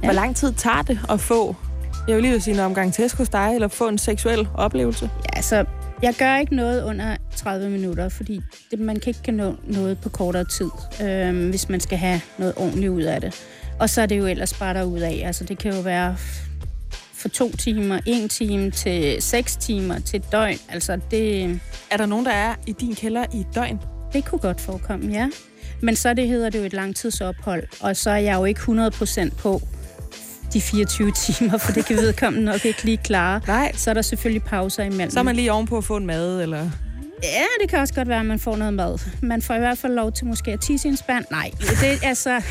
Hvor 0.05 0.12
lang 0.12 0.37
tid 0.37 0.53
tager 0.53 0.83
det 0.83 0.99
at 1.11 1.21
få, 1.21 1.57
jeg 2.09 2.15
vil 2.15 2.23
lige 2.23 2.33
vil 2.33 2.43
sige 2.43 2.55
en 2.55 2.61
omgang 2.61 2.93
tæsk 2.93 3.17
hos 3.17 3.29
dig, 3.29 3.50
eller 3.55 3.69
få 3.69 3.88
en 3.88 3.99
seksuel 3.99 4.49
oplevelse? 4.55 5.11
Ja, 5.25 5.37
altså, 5.37 5.65
jeg 6.03 6.15
gør 6.19 6.37
ikke 6.37 6.57
noget 6.57 6.85
under 6.85 7.17
30 7.37 7.71
minutter, 7.71 8.09
fordi 8.09 8.41
det, 8.71 8.79
man 8.79 9.00
kan 9.00 9.15
ikke 9.19 9.33
nå 9.33 9.55
noget 9.65 9.99
på 9.99 10.09
kortere 10.09 10.45
tid, 10.45 10.71
øh, 11.03 11.49
hvis 11.49 11.69
man 11.69 11.81
skal 11.81 11.99
have 11.99 12.21
noget 12.38 12.55
ordentligt 12.57 12.91
ud 12.91 13.03
af 13.03 13.21
det. 13.21 13.45
Og 13.81 13.91
så 13.91 14.03
er 14.03 14.07
det 14.07 14.19
jo 14.19 14.26
ellers 14.26 14.55
bare 14.55 14.75
derudad. 14.75 15.21
Altså, 15.25 15.45
det 15.45 15.59
kan 15.59 15.75
jo 15.75 15.81
være 15.81 16.17
for 17.15 17.29
to 17.29 17.53
timer, 17.57 17.99
en 18.07 18.29
time 18.29 18.71
til 18.71 19.23
seks 19.23 19.57
timer 19.57 19.99
til 19.99 20.17
et 20.17 20.33
døgn. 20.33 20.59
Altså, 20.69 20.99
det, 21.11 21.61
Er 21.91 21.97
der 21.97 22.07
nogen, 22.07 22.26
der 22.26 22.33
er 22.33 22.55
i 22.67 22.73
din 22.73 22.95
kælder 22.95 23.25
i 23.35 23.41
et 23.41 23.47
døgn? 23.55 23.81
det 24.12 24.25
kunne 24.25 24.38
godt 24.38 24.61
forekomme, 24.61 25.12
ja. 25.12 25.29
Men 25.83 25.97
så 25.97 26.15
det 26.15 26.29
hedder 26.29 26.50
det 26.50 26.59
jo 26.59 26.65
et 26.65 26.73
langtidsophold, 26.73 27.62
og 27.81 27.97
så 27.97 28.11
er 28.11 28.17
jeg 28.17 28.35
jo 28.37 28.45
ikke 28.45 28.61
100% 28.61 29.35
på 29.38 29.61
de 30.53 30.61
24 30.61 31.11
timer, 31.11 31.59
for 31.59 31.73
det 31.73 31.87
kan 31.87 31.97
vedkommende 31.97 32.45
nok 32.45 32.65
ikke 32.65 32.85
lige 32.85 32.97
klare. 32.97 33.41
Nej. 33.47 33.73
Så 33.76 33.91
er 33.91 33.95
der 33.95 34.03
selvfølgelig 34.03 34.43
pauser 34.43 34.83
imellem. 34.83 35.11
Så 35.11 35.19
er 35.19 35.23
man 35.23 35.37
lige 35.37 35.53
ovenpå 35.53 35.79
at 35.79 35.85
få 35.85 35.97
en 35.97 36.07
mad, 36.07 36.43
eller... 36.43 36.71
Ja, 37.23 37.44
det 37.62 37.70
kan 37.70 37.78
også 37.78 37.94
godt 37.94 38.08
være, 38.08 38.20
at 38.20 38.26
man 38.26 38.38
får 38.38 38.56
noget 38.56 38.75
mad. 38.75 38.99
Man 39.23 39.42
får 39.42 39.54
i 39.54 39.58
hvert 39.58 39.78
fald 39.78 39.94
lov 39.94 40.12
til 40.12 40.26
måske 40.26 40.52
at 40.52 40.61
tisse 40.61 40.88
i 40.88 40.90
en 40.90 40.96
spand. 40.96 41.25
Nej, 41.30 41.50
det, 41.58 41.99
altså, 42.02 42.30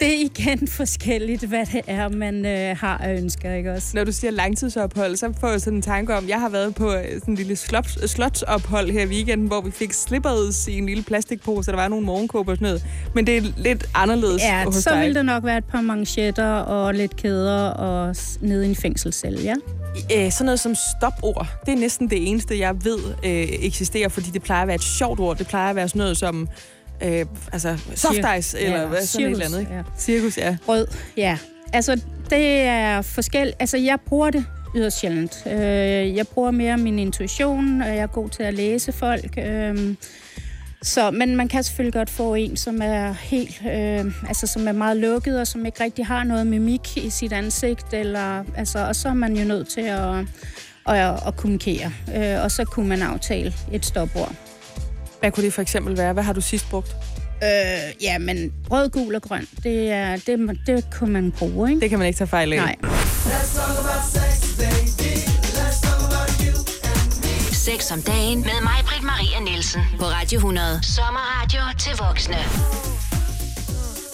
det 0.00 0.08
er 0.08 0.24
igen 0.34 0.68
forskelligt, 0.68 1.44
hvad 1.44 1.66
det 1.72 1.80
er, 1.86 2.08
man 2.08 2.46
øh, 2.46 2.76
har 2.76 2.98
af 2.98 3.14
ønsker, 3.16 3.54
ikke 3.54 3.72
også? 3.72 3.88
Når 3.94 4.04
du 4.04 4.12
siger 4.12 4.30
langtidsophold, 4.30 5.16
så 5.16 5.32
får 5.40 5.48
jeg 5.48 5.60
sådan 5.60 5.76
en 5.76 5.82
tanke 5.82 6.14
om, 6.16 6.28
jeg 6.28 6.40
har 6.40 6.48
været 6.48 6.74
på 6.74 6.92
øh, 6.92 7.04
sådan 7.04 7.20
en 7.28 7.34
lille 7.34 7.56
slot, 7.56 7.88
slotsophold 8.06 8.90
her 8.90 9.02
i 9.02 9.06
weekenden, 9.06 9.46
hvor 9.46 9.60
vi 9.60 9.70
fik 9.70 9.92
slippers 9.92 10.68
i 10.68 10.78
en 10.78 10.86
lille 10.86 11.02
plastikpose, 11.02 11.70
og 11.70 11.76
der 11.76 11.82
var 11.82 11.88
nogle 11.88 12.06
morgenkåber 12.06 12.52
og 12.52 12.56
sådan 12.56 12.66
noget. 12.66 12.84
Men 13.14 13.26
det 13.26 13.36
er 13.36 13.42
lidt 13.56 13.84
anderledes 13.94 14.42
Ja, 14.42 14.64
hos 14.64 14.74
så 14.74 14.90
dig. 14.90 15.00
vil 15.02 15.14
der 15.14 15.22
nok 15.22 15.44
være 15.44 15.58
et 15.58 15.64
par 15.64 15.80
manchetter 15.80 16.52
og 16.52 16.94
lidt 16.94 17.16
kæder 17.16 17.68
og 17.70 18.16
nede 18.40 18.66
i 18.66 18.68
en 18.68 18.76
fængselscelle, 18.76 19.40
ja. 19.42 19.54
Øh, 20.16 20.32
sådan 20.32 20.44
noget 20.44 20.60
som 20.60 20.74
stopord, 20.74 21.46
det 21.66 21.72
er 21.72 21.76
næsten 21.78 22.10
det 22.10 22.28
eneste, 22.28 22.58
jeg 22.58 22.84
ved 22.84 22.98
øh, 23.24 23.30
eksisterer, 23.42 24.08
fordi 24.08 24.30
det 24.30 24.42
plejer 24.42 24.62
at 24.62 24.68
være 24.68 24.74
et 24.74 24.82
sjovt 24.82 25.20
ord. 25.20 25.38
Det 25.38 25.46
plejer 25.46 25.70
at 25.70 25.76
være 25.76 25.88
sådan 25.88 25.98
noget 25.98 26.16
som 26.16 26.48
øh, 27.02 27.26
altså, 27.52 27.78
soft 27.94 28.18
ice, 28.38 28.60
eller 28.60 28.80
Ja, 28.80 28.86
hvad, 28.86 29.02
sådan 29.06 29.26
et 29.26 29.32
eller 29.32 29.44
andet. 29.46 29.60
Ikke? 29.60 29.74
ja. 29.74 29.82
Cirkus, 29.98 30.38
ja. 30.38 30.56
Rød, 30.68 30.86
ja. 31.16 31.38
Altså, 31.72 32.00
det 32.30 32.60
er 32.60 33.02
forskelligt. 33.02 33.56
Altså, 33.60 33.76
jeg 33.76 33.98
bruger 34.06 34.30
det 34.30 34.44
yderst 34.76 34.98
sjældent. 34.98 35.42
Øh, 35.46 36.16
jeg 36.16 36.28
bruger 36.28 36.50
mere 36.50 36.76
min 36.76 36.98
intuition, 36.98 37.82
og 37.82 37.88
jeg 37.88 37.98
er 37.98 38.06
god 38.06 38.28
til 38.28 38.42
at 38.42 38.54
læse 38.54 38.92
folk. 38.92 39.38
Øh, 39.38 39.94
så, 40.82 41.10
men 41.10 41.36
man 41.36 41.48
kan 41.48 41.62
selvfølgelig 41.62 41.92
godt 41.92 42.10
få 42.10 42.34
en, 42.34 42.56
som 42.56 42.82
er 42.82 43.12
helt, 43.12 43.62
øh, 43.66 44.28
altså 44.28 44.46
som 44.46 44.68
er 44.68 44.72
meget 44.72 44.96
lukket, 44.96 45.40
og 45.40 45.46
som 45.46 45.66
ikke 45.66 45.84
rigtig 45.84 46.06
har 46.06 46.24
noget 46.24 46.46
mimik 46.46 46.96
i 46.96 47.10
sit 47.10 47.32
ansigt, 47.32 47.94
eller, 47.94 48.44
altså, 48.56 48.78
og 48.78 48.96
så 48.96 49.08
er 49.08 49.14
man 49.14 49.36
jo 49.36 49.44
nødt 49.44 49.68
til 49.68 49.80
at, 49.80 50.14
at, 50.88 51.26
at 51.26 51.36
kommunikere. 51.36 51.92
Øh, 52.16 52.44
og 52.44 52.50
så 52.50 52.64
kunne 52.64 52.88
man 52.88 53.02
aftale 53.02 53.54
et 53.72 53.84
stopord. 53.84 54.34
Hvad 55.20 55.30
kunne 55.30 55.44
det 55.44 55.52
for 55.52 55.62
eksempel 55.62 55.96
være? 55.96 56.12
Hvad 56.12 56.22
har 56.22 56.32
du 56.32 56.40
sidst 56.40 56.70
brugt? 56.70 56.96
Øh, 57.42 58.02
ja, 58.02 58.18
men 58.18 58.52
rød, 58.70 58.88
gul 58.90 59.14
og 59.14 59.22
grøn, 59.22 59.46
det, 59.62 59.90
er, 59.90 60.16
det, 60.16 60.58
det 60.66 60.84
kunne 60.92 61.12
man 61.12 61.32
bruge, 61.32 61.68
ikke? 61.70 61.80
Det 61.80 61.90
kan 61.90 61.98
man 61.98 62.08
ikke 62.08 62.18
tage 62.18 62.28
fejl 62.28 62.52
af. 62.52 62.58
Nej. 62.58 62.76
6 67.60 67.90
om 67.90 68.02
dagen 68.02 68.40
med 68.40 68.62
mig, 68.62 68.84
Britt 68.86 69.02
Maria 69.02 69.40
Nielsen. 69.40 69.80
På 69.98 70.04
Radio 70.04 70.38
100. 70.38 70.82
Sommerradio 70.82 71.60
til 71.78 71.96
voksne. 71.96 72.89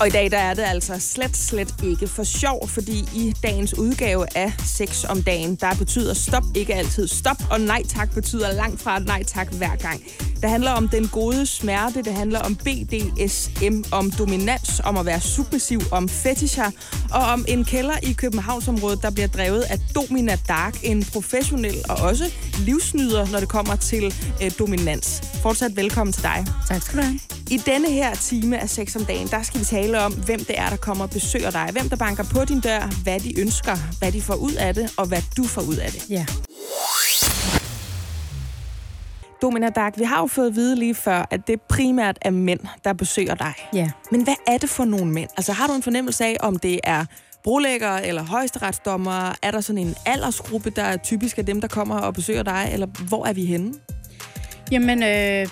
Og 0.00 0.06
i 0.06 0.10
dag 0.10 0.30
der 0.30 0.38
er 0.38 0.54
det 0.54 0.62
altså 0.62 0.98
slet, 0.98 1.36
slet 1.36 1.74
ikke 1.84 2.08
for 2.08 2.24
sjov, 2.24 2.68
fordi 2.68 2.98
i 3.14 3.34
dagens 3.42 3.78
udgave 3.78 4.36
af 4.36 4.52
Sex 4.64 5.04
om 5.04 5.22
dagen, 5.22 5.54
der 5.54 5.74
betyder 5.78 6.14
stop 6.14 6.42
ikke 6.54 6.74
altid 6.74 7.08
stop, 7.08 7.36
og 7.50 7.60
nej 7.60 7.82
tak 7.88 8.14
betyder 8.14 8.52
langt 8.52 8.80
fra 8.80 8.98
nej 8.98 9.22
tak 9.22 9.52
hver 9.52 9.76
gang. 9.76 10.02
Det 10.42 10.50
handler 10.50 10.70
om 10.70 10.88
den 10.88 11.08
gode 11.08 11.46
smerte, 11.46 12.02
det 12.02 12.14
handler 12.14 12.40
om 12.40 12.56
BDSM, 12.56 13.82
om 13.92 14.10
dominans, 14.10 14.80
om 14.84 14.96
at 14.96 15.06
være 15.06 15.20
submissiv, 15.20 15.80
om 15.90 16.08
fetischer, 16.08 16.70
og 17.12 17.20
om 17.20 17.44
en 17.48 17.64
kælder 17.64 17.98
i 18.02 18.12
Københavnsområdet, 18.12 19.02
der 19.02 19.10
bliver 19.10 19.28
drevet 19.28 19.62
af 19.62 19.78
Domina 19.94 20.38
Dark, 20.48 20.78
en 20.82 21.04
professionel 21.12 21.84
og 21.88 21.96
også 21.96 22.24
livsnyder, 22.58 23.26
når 23.26 23.40
det 23.40 23.48
kommer 23.48 23.76
til 23.76 24.14
øh, 24.42 24.50
dominans. 24.58 25.22
Fortsat 25.42 25.76
velkommen 25.76 26.12
til 26.12 26.22
dig. 26.22 26.46
Tak 26.68 26.82
skal 26.82 26.98
du 26.98 27.02
have. 27.02 27.35
I 27.50 27.56
denne 27.56 27.90
her 27.90 28.14
time 28.14 28.58
af 28.58 28.68
Sex 28.68 28.96
om 28.96 29.04
dagen, 29.04 29.26
der 29.28 29.42
skal 29.42 29.60
vi 29.60 29.64
tale 29.64 30.00
om, 30.00 30.12
hvem 30.12 30.38
det 30.38 30.58
er, 30.58 30.68
der 30.68 30.76
kommer 30.76 31.04
og 31.04 31.10
besøger 31.10 31.50
dig. 31.50 31.68
Hvem 31.72 31.88
der 31.88 31.96
banker 31.96 32.24
på 32.34 32.44
din 32.44 32.60
dør, 32.60 33.02
hvad 33.02 33.20
de 33.20 33.40
ønsker, 33.40 33.98
hvad 33.98 34.12
de 34.12 34.22
får 34.22 34.34
ud 34.34 34.52
af 34.52 34.74
det, 34.74 34.94
og 34.96 35.06
hvad 35.06 35.22
du 35.36 35.44
får 35.44 35.62
ud 35.62 35.76
af 35.76 35.90
det. 35.90 36.10
Ja. 36.10 36.26
Domina 39.42 39.68
Dark, 39.68 39.98
vi 39.98 40.04
har 40.04 40.20
jo 40.20 40.26
fået 40.26 40.46
at 40.46 40.54
vide 40.54 40.76
lige 40.76 40.94
før, 40.94 41.26
at 41.30 41.46
det 41.46 41.60
primært 41.60 42.18
er 42.22 42.30
mænd, 42.30 42.60
der 42.84 42.92
besøger 42.92 43.34
dig. 43.34 43.54
Ja. 43.74 43.90
Men 44.10 44.24
hvad 44.24 44.34
er 44.46 44.58
det 44.58 44.70
for 44.70 44.84
nogle 44.84 45.12
mænd? 45.12 45.28
Altså 45.36 45.52
har 45.52 45.66
du 45.66 45.72
en 45.72 45.82
fornemmelse 45.82 46.24
af, 46.24 46.36
om 46.40 46.56
det 46.56 46.80
er 46.84 47.04
brolæggere 47.44 48.06
eller 48.06 48.22
højesteretsdommere? 48.22 49.34
Er 49.42 49.50
der 49.50 49.60
sådan 49.60 49.78
en 49.82 49.94
aldersgruppe, 50.06 50.70
der 50.70 50.82
er 50.82 50.96
typisk 50.96 51.38
af 51.38 51.46
dem, 51.46 51.60
der 51.60 51.68
kommer 51.68 51.98
og 51.98 52.14
besøger 52.14 52.42
dig? 52.42 52.70
Eller 52.72 52.86
hvor 53.08 53.26
er 53.26 53.32
vi 53.32 53.44
henne? 53.44 53.74
Jamen, 54.72 55.02
øh, 55.02 55.48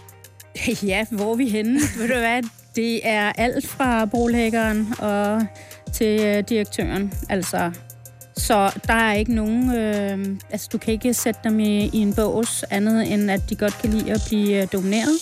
ja, 0.93 1.07
hvor 1.11 1.33
er 1.33 1.37
vi 1.37 1.49
henne? 1.49 1.81
Ved 1.99 2.09
du 2.09 2.19
hvad? 2.19 2.43
Det 2.77 3.09
er 3.09 3.33
alt 3.33 3.67
fra 3.67 4.05
brolæggeren 4.05 4.95
og 4.99 5.47
til 5.93 6.21
øh, 6.21 6.45
direktøren. 6.49 7.13
Altså, 7.29 7.73
så 8.37 8.81
der 8.87 8.95
er 8.95 9.13
ikke 9.13 9.35
nogen... 9.35 9.75
Øh, 9.75 10.37
altså, 10.51 10.69
du 10.73 10.79
kan 10.79 10.93
ikke 10.93 11.15
sætte 11.15 11.41
dem 11.45 11.61
i, 11.61 11.87
i 11.87 11.99
en 11.99 12.15
bås 12.15 12.65
andet, 12.71 13.13
end 13.13 13.31
at 13.31 13.51
de 13.51 13.57
godt 13.57 13.79
kan 13.79 13.91
lide 13.91 14.13
at 14.13 14.21
blive 14.27 14.63
øh, 14.63 14.69
domineret. 14.73 15.15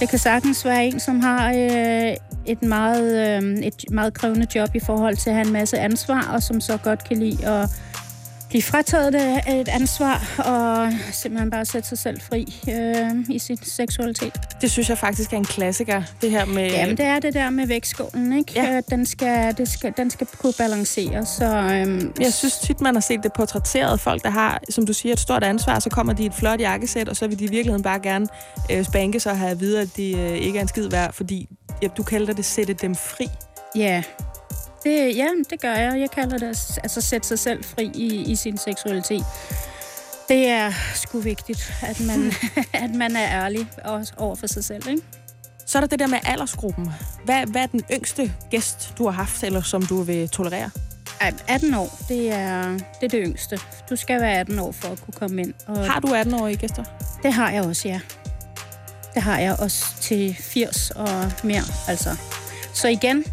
Det 0.00 0.08
kan 0.08 0.18
sagtens 0.18 0.64
være 0.64 0.86
en, 0.86 1.00
som 1.00 1.20
har 1.20 1.52
øh, 1.52 2.16
et, 2.46 2.62
meget, 2.62 3.42
øh, 3.42 3.58
et 3.58 3.84
meget 3.90 4.14
krævende 4.14 4.46
job 4.54 4.74
i 4.74 4.80
forhold 4.80 5.16
til 5.16 5.30
at 5.30 5.36
have 5.36 5.46
en 5.46 5.52
masse 5.52 5.78
ansvar, 5.78 6.30
og 6.32 6.42
som 6.42 6.60
så 6.60 6.76
godt 6.76 7.04
kan 7.08 7.16
lide 7.16 7.46
at 7.46 7.70
blive 8.50 8.62
frataget 8.62 9.12
det, 9.12 9.40
et 9.60 9.68
ansvar 9.68 10.34
og 10.38 10.92
simpelthen 11.12 11.50
bare 11.50 11.64
sætte 11.64 11.88
sig 11.88 11.98
selv 11.98 12.20
fri 12.20 12.60
øh, 12.68 13.34
i 13.34 13.38
sin 13.38 13.58
seksualitet. 13.62 14.32
Det 14.60 14.70
synes 14.70 14.88
jeg 14.88 14.98
faktisk 14.98 15.32
er 15.32 15.36
en 15.36 15.44
klassiker, 15.44 16.02
det 16.22 16.30
her 16.30 16.44
med... 16.44 16.70
Jamen, 16.70 16.96
det 16.96 17.06
er 17.06 17.18
det 17.18 17.34
der 17.34 17.50
med 17.50 17.66
vægtskålen, 17.66 18.38
ikke? 18.38 18.52
Ja. 18.56 18.76
Øh, 18.76 18.82
Den, 18.90 19.06
skal, 19.06 19.56
det 19.58 19.68
skal, 19.68 19.92
den 19.96 20.10
skal 20.10 20.26
kunne 20.38 20.52
balancere, 20.58 21.26
så... 21.26 21.44
Øhm, 21.44 22.12
Jeg 22.20 22.32
synes 22.32 22.58
tit, 22.58 22.80
man 22.80 22.94
har 22.94 23.00
set 23.00 23.20
det 23.22 23.32
portrætteret. 23.32 24.00
Folk, 24.00 24.22
der 24.22 24.30
har, 24.30 24.60
som 24.70 24.86
du 24.86 24.92
siger, 24.92 25.12
et 25.12 25.20
stort 25.20 25.44
ansvar, 25.44 25.78
så 25.78 25.90
kommer 25.90 26.12
de 26.12 26.22
i 26.22 26.26
et 26.26 26.34
flot 26.34 26.60
jakkesæt, 26.60 27.08
og 27.08 27.16
så 27.16 27.26
vil 27.28 27.38
de 27.38 27.44
i 27.44 27.50
virkeligheden 27.50 27.82
bare 27.82 28.00
gerne 28.00 28.26
øh, 28.70 28.84
spanke 28.84 29.20
sig 29.20 29.32
og 29.32 29.38
have 29.38 29.50
at 29.50 29.60
vide, 29.60 29.80
at 29.80 29.88
de 29.96 30.18
øh, 30.18 30.30
ikke 30.32 30.58
er 30.58 30.62
en 30.62 30.68
skid 30.68 30.88
værd, 30.88 31.12
fordi 31.12 31.48
ja, 31.82 31.88
du 31.96 32.02
kalder 32.02 32.32
det 32.32 32.44
sætte 32.44 32.72
dem 32.72 32.94
fri. 32.94 33.26
Ja, 33.76 34.02
det, 34.84 35.16
ja, 35.16 35.28
det 35.50 35.60
gør 35.60 35.74
jeg. 35.74 36.00
Jeg 36.00 36.10
kalder 36.10 36.38
det 36.38 36.46
at 36.46 36.78
altså, 36.82 37.00
sætte 37.00 37.28
sig 37.28 37.38
selv 37.38 37.64
fri 37.64 37.90
i, 37.94 38.30
i 38.32 38.36
sin 38.36 38.58
seksualitet. 38.58 39.24
Det 40.28 40.48
er 40.48 40.72
sgu 40.94 41.18
vigtigt, 41.18 41.72
at 41.82 42.00
man, 42.00 42.32
at 42.84 42.90
man 42.94 43.16
er 43.16 43.44
ærlig 43.44 43.70
også 43.84 44.12
over 44.16 44.34
for 44.34 44.46
sig 44.46 44.64
selv, 44.64 44.88
ikke? 44.88 45.02
Så 45.66 45.78
er 45.78 45.80
der 45.80 45.88
det 45.88 45.98
der 45.98 46.06
med 46.06 46.18
aldersgruppen. 46.24 46.90
Hvad, 47.24 47.46
hvad 47.46 47.62
er 47.62 47.66
den 47.66 47.82
yngste 47.92 48.32
gæst, 48.50 48.94
du 48.98 49.04
har 49.04 49.10
haft, 49.10 49.42
eller 49.42 49.62
som 49.62 49.86
du 49.86 50.02
vil 50.02 50.28
tolerere? 50.28 50.70
Ej, 51.20 51.32
18 51.48 51.74
år, 51.74 51.98
det 52.08 52.32
er, 52.32 52.72
det 52.72 53.02
er 53.02 53.08
det 53.08 53.22
yngste. 53.26 53.58
Du 53.90 53.96
skal 53.96 54.20
være 54.20 54.38
18 54.38 54.58
år 54.58 54.72
for 54.72 54.88
at 54.88 55.00
kunne 55.00 55.14
komme 55.14 55.42
ind. 55.42 55.54
Og 55.66 55.90
Har 55.90 56.00
du 56.00 56.08
18-årige 56.08 56.56
gæster? 56.56 56.84
Det 57.22 57.32
har 57.32 57.50
jeg 57.50 57.64
også, 57.64 57.88
ja. 57.88 58.00
Det 59.14 59.22
har 59.22 59.38
jeg 59.38 59.56
også 59.60 59.84
til 60.00 60.36
80 60.40 60.90
og 60.90 61.08
mere, 61.44 61.62
altså. 61.88 62.16
Så 62.74 62.88
igen, 62.88 63.24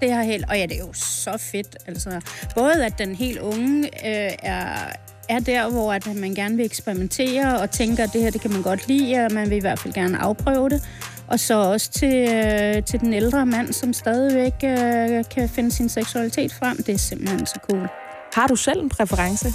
det 0.00 0.14
her 0.14 0.22
helt... 0.22 0.44
Og 0.48 0.56
ja, 0.56 0.62
det 0.62 0.76
er 0.76 0.86
jo 0.86 0.92
så 0.92 1.36
fedt, 1.52 1.76
altså. 1.86 2.20
Både 2.54 2.86
at 2.86 2.98
den 2.98 3.14
helt 3.14 3.38
unge 3.38 3.84
øh, 3.84 4.32
er, 4.42 4.92
er 5.28 5.38
der, 5.38 5.70
hvor 5.70 5.92
at 5.92 6.06
man 6.16 6.34
gerne 6.34 6.56
vil 6.56 6.64
eksperimentere 6.64 7.60
og 7.60 7.70
tænker, 7.70 8.04
at 8.04 8.10
det 8.12 8.22
her 8.22 8.30
det 8.30 8.40
kan 8.40 8.52
man 8.52 8.62
godt 8.62 8.88
lide, 8.88 9.16
og 9.16 9.32
man 9.32 9.50
vil 9.50 9.56
i 9.56 9.60
hvert 9.60 9.78
fald 9.78 9.94
gerne 9.94 10.18
afprøve 10.18 10.68
det. 10.68 10.88
Og 11.26 11.40
så 11.40 11.54
også 11.54 11.90
til, 11.90 12.28
øh, 12.28 12.82
til 12.84 13.00
den 13.00 13.14
ældre 13.14 13.46
mand, 13.46 13.72
som 13.72 13.92
stadigvæk 13.92 14.54
øh, 14.64 15.24
kan 15.30 15.48
finde 15.48 15.70
sin 15.70 15.88
seksualitet 15.88 16.52
frem. 16.52 16.76
Det 16.76 16.94
er 16.94 16.98
simpelthen 16.98 17.46
så 17.46 17.58
cool. 17.70 17.88
Har 18.34 18.46
du 18.46 18.56
selv 18.56 18.82
en 18.82 18.88
præference 18.88 19.48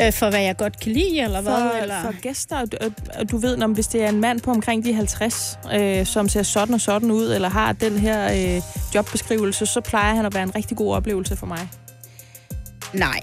Øh, 0.00 0.12
for 0.12 0.30
hvad 0.30 0.40
jeg 0.40 0.56
godt 0.56 0.80
kan 0.80 0.92
lide, 0.92 1.20
eller 1.20 1.40
hvad? 1.40 1.52
for, 1.52 1.82
Eller? 1.82 2.02
for 2.02 2.20
gæster? 2.20 2.64
Du, 2.64 2.76
du 3.30 3.36
ved, 3.36 3.62
om 3.62 3.72
hvis 3.72 3.86
det 3.86 4.02
er 4.02 4.08
en 4.08 4.20
mand 4.20 4.40
på 4.40 4.50
omkring 4.50 4.84
de 4.84 4.92
50, 4.92 5.58
øh, 5.74 6.06
som 6.06 6.28
ser 6.28 6.42
sådan 6.42 6.74
og 6.74 6.80
sådan 6.80 7.10
ud, 7.10 7.32
eller 7.34 7.48
har 7.48 7.72
den 7.72 7.98
her 7.98 8.56
øh, 8.56 8.62
jobbeskrivelse, 8.94 9.66
så 9.66 9.80
plejer 9.80 10.14
han 10.14 10.26
at 10.26 10.34
være 10.34 10.42
en 10.42 10.54
rigtig 10.54 10.76
god 10.76 10.94
oplevelse 10.94 11.36
for 11.36 11.46
mig. 11.46 11.68
Nej. 12.92 13.20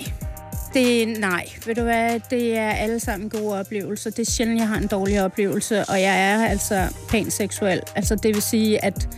Det, 0.73 1.19
nej, 1.19 1.45
ved 1.65 1.75
du 1.75 1.81
hvad, 1.81 2.19
det 2.29 2.57
er 2.57 2.69
alle 2.69 2.99
sammen 2.99 3.29
gode 3.29 3.59
oplevelser. 3.59 4.09
Det 4.09 4.27
er 4.27 4.31
sjældent, 4.31 4.59
jeg 4.59 4.67
har 4.67 4.77
en 4.77 4.87
dårlig 4.87 5.23
oplevelse, 5.23 5.85
og 5.85 6.01
jeg 6.01 6.31
er 6.31 6.45
altså 6.45 6.87
pænt 7.09 7.33
seksuel. 7.33 7.81
Altså 7.95 8.15
det 8.15 8.35
vil 8.35 8.41
sige, 8.41 8.85
at 8.85 9.09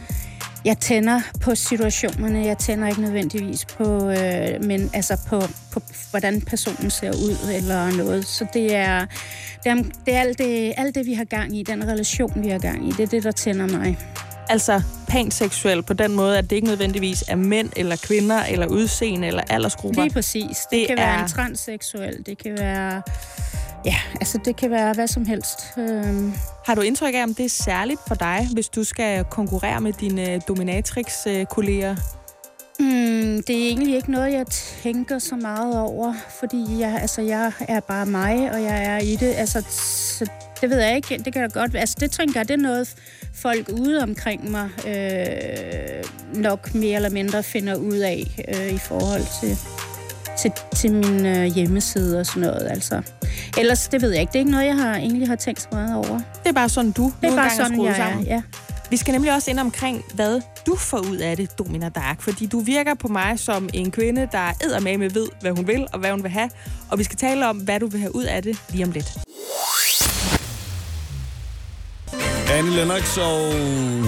jeg 0.66 0.78
tænder 0.78 1.22
på 1.42 1.56
situationerne. 1.56 2.46
Jeg 2.46 2.58
tænder 2.58 2.88
ikke 2.88 3.02
nødvendigvis 3.02 3.66
på, 3.66 4.10
øh, 4.10 4.64
men 4.64 4.90
altså 4.94 5.18
på, 5.28 5.42
på, 5.72 5.82
hvordan 6.10 6.42
personen 6.42 6.90
ser 6.90 7.12
ud 7.12 7.54
eller 7.56 7.98
noget. 7.98 8.26
Så 8.26 8.46
det 8.54 8.76
er, 8.76 9.06
det 9.64 9.72
er, 9.72 9.76
det 10.06 10.14
er 10.14 10.20
alt, 10.20 10.38
det, 10.38 10.74
alt 10.78 10.96
det, 10.96 11.06
vi 11.06 11.14
har 11.14 11.24
gang 11.24 11.58
i, 11.58 11.64
den 11.64 11.88
relation, 11.88 12.44
vi 12.44 12.50
har 12.50 12.60
gang 12.60 12.88
i, 12.88 12.92
det 12.92 13.00
er 13.00 13.08
det, 13.08 13.24
der 13.24 13.32
tænder 13.32 13.68
mig. 13.68 13.98
Altså 14.50 14.82
pænt 15.08 15.34
seksuel 15.34 15.84
på 15.84 15.94
den 15.94 16.16
måde, 16.16 16.38
at 16.38 16.50
det 16.50 16.56
ikke 16.56 16.68
nødvendigvis 16.68 17.24
er 17.28 17.36
mænd 17.36 17.70
eller 17.76 17.96
kvinder 17.96 18.44
eller 18.44 18.68
udseende 18.68 19.28
eller 19.28 19.44
aldersgrupper. 19.50 20.02
Lige 20.04 20.14
præcis. 20.14 20.58
Det, 20.58 20.66
Det 20.72 20.88
kan 20.88 20.98
være 20.98 21.18
er- 21.18 21.24
en 21.24 21.30
transseksuel, 21.30 22.26
det 22.26 22.38
kan 22.38 22.58
være... 22.60 23.02
Ja, 23.86 23.96
altså 24.22 24.40
det 24.46 24.56
kan 24.56 24.72
være 24.72 24.94
hvad 24.94 25.08
som 25.08 25.26
helst. 25.26 25.60
Øhm, 25.78 26.34
Har 26.66 26.76
du 26.76 26.82
indtryk 26.82 27.14
af, 27.14 27.24
om 27.24 27.34
det 27.36 27.46
er 27.46 27.50
særligt 27.50 28.00
for 28.08 28.16
dig, 28.16 28.48
hvis 28.54 28.70
du 28.70 28.84
skal 28.84 29.24
konkurrere 29.24 29.82
med 29.82 29.94
dine 29.94 30.40
dominatrix-kolleger? 30.48 31.96
Mm, 32.80 33.44
det 33.48 33.50
er 33.64 33.68
egentlig 33.68 33.96
ikke 33.96 34.12
noget, 34.12 34.34
jeg 34.34 34.46
tænker 34.84 35.20
så 35.20 35.36
meget 35.36 35.80
over, 35.80 36.14
fordi 36.40 36.80
jeg, 36.80 36.98
altså, 37.02 37.22
jeg 37.22 37.52
er 37.60 37.80
bare 37.80 38.06
mig, 38.06 38.52
og 38.54 38.64
jeg 38.64 38.84
er 38.86 38.98
i 38.98 39.16
det. 39.16 39.34
Altså, 39.38 39.64
så 39.70 40.26
det 40.62 40.70
ved 40.70 40.80
jeg 40.80 40.96
ikke. 40.96 41.22
Det 41.26 41.34
kan 41.34 41.42
da 41.42 41.60
godt 41.60 41.76
Altså, 41.76 41.96
det 42.00 42.12
tænker 42.12 42.40
jeg, 42.40 42.48
det 42.48 42.54
er 42.54 42.58
noget, 42.62 42.94
folk 43.34 43.70
ude 43.70 44.04
omkring 44.04 44.52
mig 44.52 44.70
øh, 44.88 46.04
nok 46.42 46.76
mere 46.76 46.96
eller 46.96 47.10
mindre 47.10 47.44
finder 47.44 47.76
ud 47.76 47.98
af 47.98 48.46
øh, 48.48 48.74
i 48.74 48.78
forhold 48.78 49.24
til, 49.42 49.58
til, 50.40 50.52
til 50.76 50.94
min 50.94 51.26
øh, 51.26 51.46
hjemmeside 51.46 52.20
og 52.20 52.26
sådan 52.26 52.42
noget. 52.42 52.68
Altså. 52.70 53.02
Ellers, 53.58 53.88
det 53.88 54.02
ved 54.02 54.12
jeg 54.12 54.22
ikke. 54.22 54.32
Det 54.32 54.36
er 54.36 54.40
ikke 54.40 54.52
noget, 54.52 54.66
jeg 54.66 54.76
har, 54.76 54.96
egentlig 54.96 55.28
har 55.28 55.36
tænkt 55.36 55.62
så 55.62 55.68
meget 55.72 55.96
over. 55.96 56.18
Det 56.18 56.50
er 56.50 56.54
bare 56.54 56.70
sådan, 56.70 56.92
du 56.92 57.14
Det 57.22 57.30
er 57.30 57.36
bare 57.36 57.50
sådan, 57.50 57.72
skruet 57.72 57.88
jeg 57.88 57.96
sammen. 57.96 58.28
er. 58.28 58.34
Ja. 58.34 58.42
Vi 58.90 58.98
skal 58.98 59.12
nemlig 59.12 59.34
også 59.34 59.52
ind 59.52 59.60
omkring, 59.60 60.04
hvad 60.14 60.42
du 60.66 60.76
får 60.76 60.98
ud 60.98 61.18
af 61.18 61.38
det, 61.38 61.60
Domina 61.60 61.90
Dark. 61.90 62.22
Fordi 62.22 62.46
du 62.46 62.60
virker 62.60 62.94
på 62.94 63.08
mig 63.08 63.40
som 63.40 63.70
en 63.74 63.92
kvinde, 63.92 64.28
der 64.32 64.98
med 64.98 65.10
ved, 65.10 65.28
hvad 65.42 65.52
hun 65.52 65.68
vil 65.68 65.88
og 65.94 66.00
hvad 66.00 66.12
hun 66.12 66.24
vil 66.24 66.32
have. 66.32 66.50
Og 66.92 67.00
vi 67.00 67.04
skal 67.04 67.18
tale 67.18 67.48
om, 67.48 67.58
hvad 67.58 67.80
du 67.80 67.88
vil 67.88 68.00
have 68.00 68.16
ud 68.16 68.24
af 68.24 68.44
det 68.44 68.58
lige 68.70 68.86
om 68.86 68.92
lidt. 68.92 69.18
Annie 72.54 72.76
Lennox 72.76 73.18
og 73.18 73.42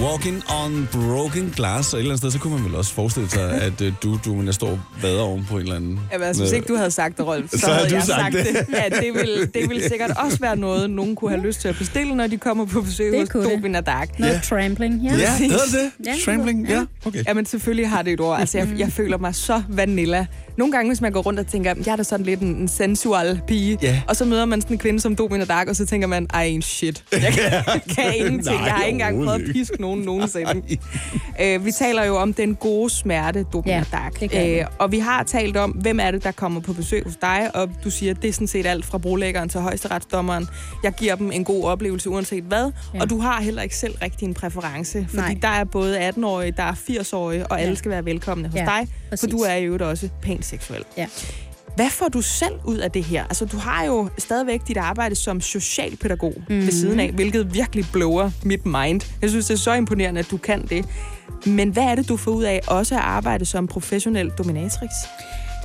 Walking 0.04 0.42
on 0.64 0.88
Broken 0.92 1.52
Glass. 1.56 1.92
Og 1.92 1.98
et 1.98 2.00
eller 2.02 2.10
andet 2.12 2.18
sted, 2.20 2.30
så 2.30 2.38
kunne 2.38 2.54
man 2.54 2.64
vel 2.64 2.74
også 2.74 2.92
forestille 2.94 3.30
sig, 3.30 3.62
at 3.62 3.80
uh, 3.80 3.88
du, 4.02 4.18
du 4.24 4.34
men 4.34 4.46
jeg 4.46 4.54
står 4.54 4.68
og 4.70 4.80
vader 5.02 5.20
oven 5.20 5.46
på 5.50 5.54
en 5.56 5.62
eller 5.62 5.76
anden... 5.76 6.00
Jamen, 6.12 6.26
altså, 6.26 6.42
hvis 6.42 6.52
ikke 6.52 6.66
du 6.68 6.76
havde 6.76 6.90
sagt 6.90 7.16
det, 7.18 7.26
Rolf, 7.26 7.50
så, 7.50 7.58
Så 7.58 7.66
havde 7.66 7.76
havde 7.78 7.90
du 7.90 7.94
jeg 7.94 8.02
sagt 8.04 8.20
sagt 8.20 8.32
det. 8.34 8.66
det. 8.68 8.74
Ja, 8.74 9.00
det 9.00 9.14
ville, 9.14 9.46
det 9.46 9.68
ville 9.68 9.88
sikkert 9.88 10.10
også 10.24 10.38
være 10.40 10.56
noget, 10.56 10.90
nogen 10.90 11.16
kunne 11.16 11.30
have 11.30 11.42
lyst 11.42 11.60
til 11.60 11.68
at 11.68 11.76
bestille, 11.78 12.14
når 12.14 12.26
de 12.26 12.36
kommer 12.36 12.64
på 12.66 12.80
besøg 12.80 13.12
Det 13.12 13.20
hos 13.20 13.28
kunne 13.28 13.44
det. 13.44 13.52
Domina 13.52 13.80
Dark. 13.80 14.18
Noget 14.18 14.32
Ja. 14.32 14.40
trampling. 14.44 15.00
Ja. 15.04 15.16
Ja, 15.16 15.36
hedder 15.38 15.56
det? 15.72 16.06
Ja, 16.06 16.14
Trampling? 16.24 16.68
ja. 16.68 16.74
Ja, 16.74 16.84
okay. 17.06 17.24
Jamen, 17.28 17.46
selvfølgelig 17.46 17.88
har 17.90 18.02
det 18.02 18.12
et 18.12 18.20
ord. 18.20 18.40
Altså, 18.40 18.58
jeg, 18.58 18.68
jeg 18.78 18.92
føler 18.92 19.18
mig 19.18 19.34
så 19.34 19.62
vanilla. 19.68 20.26
Nogle 20.58 20.72
gange, 20.72 20.90
hvis 20.90 21.00
man 21.00 21.12
går 21.12 21.20
rundt 21.22 21.40
og 21.40 21.46
tænker, 21.46 21.74
jeg 21.86 21.92
er 21.92 21.96
da 21.96 22.02
sådan 22.02 22.26
lidt 22.26 22.40
en, 22.40 22.48
en 22.56 22.68
sensual 22.68 23.40
pige, 23.46 23.78
Ja. 23.82 24.02
og 24.08 24.16
så 24.16 24.24
møder 24.24 24.44
man 24.44 24.60
sådan 24.60 24.74
en 24.74 24.78
kvinde 24.78 25.00
som 25.00 25.16
Domina 25.16 25.44
Dark, 25.44 25.68
og 25.68 25.76
så 25.76 25.86
tænker 25.86 26.06
man, 26.08 26.26
ej, 26.34 26.44
en 26.44 26.62
shit. 26.62 27.04
Jeg 27.12 27.32
kan, 27.32 27.80
kan 27.94 28.16
ingenting. 28.16 28.56
Nej, 28.56 28.64
jeg 28.64 28.72
har 28.74 28.84
ikke 28.84 28.92
engang 28.94 29.24
prøvet 29.24 29.42
at 29.48 29.52
piske 29.52 29.80
nogen 29.80 30.00
nogensinde. 30.00 30.62
Øh, 31.40 31.64
vi 31.64 31.72
taler 31.72 32.04
jo 32.04 32.16
om 32.16 32.32
den 32.34 32.54
gode 32.54 32.90
smerte, 32.90 33.44
Domina 33.52 33.76
Ja, 33.76 33.84
Dark. 33.92 34.20
vi. 34.20 34.62
og 34.78 34.92
vi 34.92 34.98
har 34.98 35.22
talt 35.22 35.56
om, 35.56 35.70
hvem 35.70 36.00
er 36.00 36.10
det, 36.10 36.24
der 36.24 36.32
kommer 36.32 36.60
på 36.60 36.72
besøg 36.72 37.04
hos 37.04 37.16
dig, 37.20 37.50
og 37.54 37.68
du 37.84 37.90
siger, 37.90 38.14
det 38.14 38.28
er 38.28 38.32
sådan 38.32 38.46
set 38.46 38.66
alt 38.66 38.84
fra 38.84 38.98
brolæggeren 38.98 39.48
til 39.48 39.60
højesteretsdommeren. 39.60 40.46
Jeg 40.82 40.92
giver 40.92 41.14
dem 41.14 41.30
en 41.32 41.44
god 41.44 41.64
oplevelse 41.64 42.10
uanset 42.10 42.44
hvad, 42.44 42.70
Ja. 42.94 43.00
og 43.00 43.10
du 43.10 43.18
har 43.18 43.40
heller 43.42 43.62
ikke 43.62 43.76
selv 43.76 43.94
rigtig 44.02 44.26
en 44.26 44.34
præference, 44.34 45.06
fordi 45.08 45.16
Nej. 45.22 45.36
der 45.42 45.48
er 45.48 45.64
både 45.64 46.08
18-årige, 46.08 46.52
der 46.56 46.62
er 46.62 46.72
80-årige, 46.72 47.46
og 47.46 47.60
alle 47.60 47.68
Ja. 47.70 47.74
skal 47.74 47.90
være 47.90 48.04
velkomne 48.04 48.48
hos 48.48 48.54
Ja, 48.56 48.64
dig, 48.64 48.88
for 48.88 49.08
præcis. 49.10 49.30
du 49.30 49.38
er 49.38 49.54
jo 49.54 49.64
øvrigt 49.66 49.82
også 49.82 50.08
pænt 50.22 50.44
seksuel. 50.46 50.84
Ja. 50.96 51.06
Hvad 51.76 51.90
får 51.90 52.08
du 52.08 52.22
selv 52.22 52.54
ud 52.64 52.76
af 52.76 52.90
det 52.90 53.04
her? 53.04 53.24
Altså, 53.24 53.44
du 53.44 53.56
har 53.56 53.84
jo 53.84 54.08
stadigvæk 54.18 54.60
dit 54.68 54.76
arbejde 54.76 55.14
som 55.14 55.40
socialpædagog 55.40 56.34
mm-hmm. 56.36 56.62
ved 56.62 56.72
siden 56.72 57.00
af, 57.00 57.12
hvilket 57.12 57.54
virkelig 57.54 57.84
blower 57.92 58.30
mit 58.44 58.66
mind. 58.66 59.00
Jeg 59.22 59.30
synes, 59.30 59.46
det 59.46 59.54
er 59.54 59.58
så 59.58 59.74
imponerende, 59.74 60.20
at 60.20 60.30
du 60.30 60.36
kan 60.36 60.66
det. 60.66 60.84
Men 61.46 61.68
hvad 61.68 61.82
er 61.82 61.94
det, 61.94 62.08
du 62.08 62.16
får 62.16 62.30
ud 62.30 62.44
af 62.44 62.60
også 62.66 62.94
at 62.94 63.00
arbejde 63.00 63.44
som 63.44 63.66
professionel 63.66 64.30
dominatrix? 64.30 64.90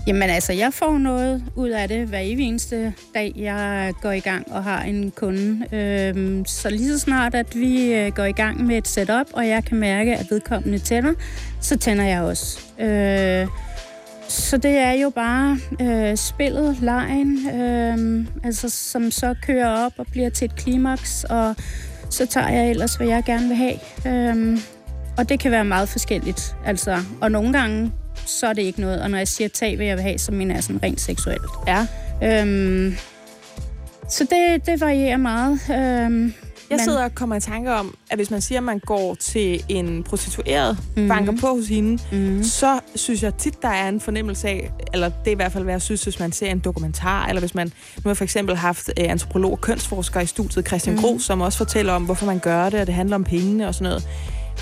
Jamen 0.07 0.29
altså, 0.29 0.53
jeg 0.53 0.73
får 0.73 0.97
noget 0.97 1.43
ud 1.55 1.69
af 1.69 1.87
det 1.87 2.07
hver 2.07 2.19
evig 2.19 2.47
eneste 2.47 2.93
dag, 3.13 3.33
jeg 3.35 3.93
går 4.01 4.11
i 4.11 4.19
gang 4.19 4.51
og 4.51 4.63
har 4.63 4.81
en 4.83 5.11
kunde. 5.11 5.75
Øhm, 5.75 6.45
så 6.45 6.69
lige 6.69 6.87
så 6.87 6.99
snart, 6.99 7.35
at 7.35 7.55
vi 7.55 7.93
øh, 7.93 8.11
går 8.11 8.25
i 8.25 8.31
gang 8.31 8.65
med 8.65 8.77
et 8.77 8.87
setup, 8.87 9.27
og 9.33 9.47
jeg 9.47 9.65
kan 9.65 9.77
mærke, 9.77 10.17
at 10.17 10.27
vedkommende 10.29 10.79
tænder, 10.79 11.13
så 11.61 11.77
tænder 11.77 12.03
jeg 12.03 12.21
også. 12.21 12.59
Øh, 12.79 13.47
så 14.31 14.57
det 14.57 14.77
er 14.77 14.91
jo 14.91 15.09
bare 15.09 15.59
øh, 15.81 16.17
spillet, 16.17 16.77
lejen, 16.81 17.49
øh, 17.49 18.25
altså, 18.43 18.69
som 18.69 19.11
så 19.11 19.35
kører 19.41 19.85
op 19.85 19.93
og 19.97 20.05
bliver 20.11 20.29
til 20.29 20.45
et 20.45 20.55
klimaks, 20.55 21.23
og 21.23 21.55
så 22.09 22.25
tager 22.25 22.49
jeg 22.49 22.69
ellers, 22.69 22.95
hvad 22.95 23.07
jeg 23.07 23.23
gerne 23.25 23.47
vil 23.47 23.57
have. 23.57 23.79
Øh, 24.07 24.59
og 25.17 25.29
det 25.29 25.39
kan 25.39 25.51
være 25.51 25.65
meget 25.65 25.89
forskelligt. 25.89 26.55
Altså, 26.65 26.97
og 27.21 27.31
nogle 27.31 27.53
gange, 27.53 27.91
så 28.25 28.47
er 28.47 28.53
det 28.53 28.61
ikke 28.61 28.81
noget. 28.81 29.01
Og 29.01 29.09
når 29.09 29.17
jeg 29.17 29.27
siger 29.27 29.47
tag, 29.47 29.75
hvad 29.75 29.85
jeg 29.85 29.97
vil 29.97 30.03
have, 30.03 30.17
så 30.17 30.31
mener 30.31 30.55
jeg 30.55 30.63
sådan 30.63 30.83
rent 30.83 31.01
seksuelt. 31.01 31.51
Ja. 31.67 31.87
Øhm, 32.23 32.95
så 34.09 34.23
det, 34.23 34.65
det 34.65 34.81
varierer 34.81 35.17
meget. 35.17 35.59
Øhm, 35.71 36.33
Jeg 36.71 36.77
men- 36.77 36.83
sidder 36.83 37.03
og 37.03 37.15
kommer 37.15 37.35
i 37.35 37.39
tanke 37.39 37.73
om, 37.73 37.95
at 38.09 38.17
hvis 38.17 38.31
man 38.31 38.41
siger, 38.41 38.59
at 38.59 38.63
man 38.63 38.79
går 38.79 39.15
til 39.15 39.63
en 39.69 40.03
prostitueret, 40.03 40.77
mm-hmm. 40.95 41.07
banker 41.09 41.33
på 41.41 41.47
hos 41.47 41.67
hende, 41.67 42.03
mm, 42.11 42.43
så 42.43 42.79
synes 42.95 43.23
jeg 43.23 43.35
tit, 43.35 43.61
der 43.61 43.67
er 43.67 43.89
en 43.89 44.01
fornemmelse 44.01 44.47
af, 44.47 44.71
eller 44.93 45.09
det 45.09 45.27
er 45.27 45.31
i 45.31 45.35
hvert 45.35 45.51
fald, 45.51 45.63
hvad 45.63 45.73
jeg 45.73 45.81
synes, 45.81 46.03
hvis 46.03 46.19
man 46.19 46.31
ser 46.31 46.51
en 46.51 46.59
dokumentar, 46.59 47.27
eller 47.27 47.39
hvis 47.39 47.55
man, 47.55 47.67
nu 48.03 48.09
har 48.09 48.13
for 48.13 48.23
eksempel 48.23 48.55
haft 48.55 48.89
øh, 48.99 49.05
antropolog 49.09 49.51
og 49.51 49.61
kønsforsker 49.61 50.19
i 50.19 50.25
studiet, 50.25 50.67
Christian 50.67 50.95
mm. 50.95 51.01
Gros, 51.01 51.23
som 51.23 51.41
også 51.41 51.57
fortæller 51.57 51.93
om, 51.93 52.03
hvorfor 52.05 52.25
man 52.25 52.39
gør 52.39 52.69
det, 52.69 52.79
og 52.79 52.87
det 52.87 52.95
handler 52.95 53.15
om 53.15 53.23
pengene 53.23 53.67
og 53.67 53.75
sådan 53.75 53.89
noget. 53.89 54.07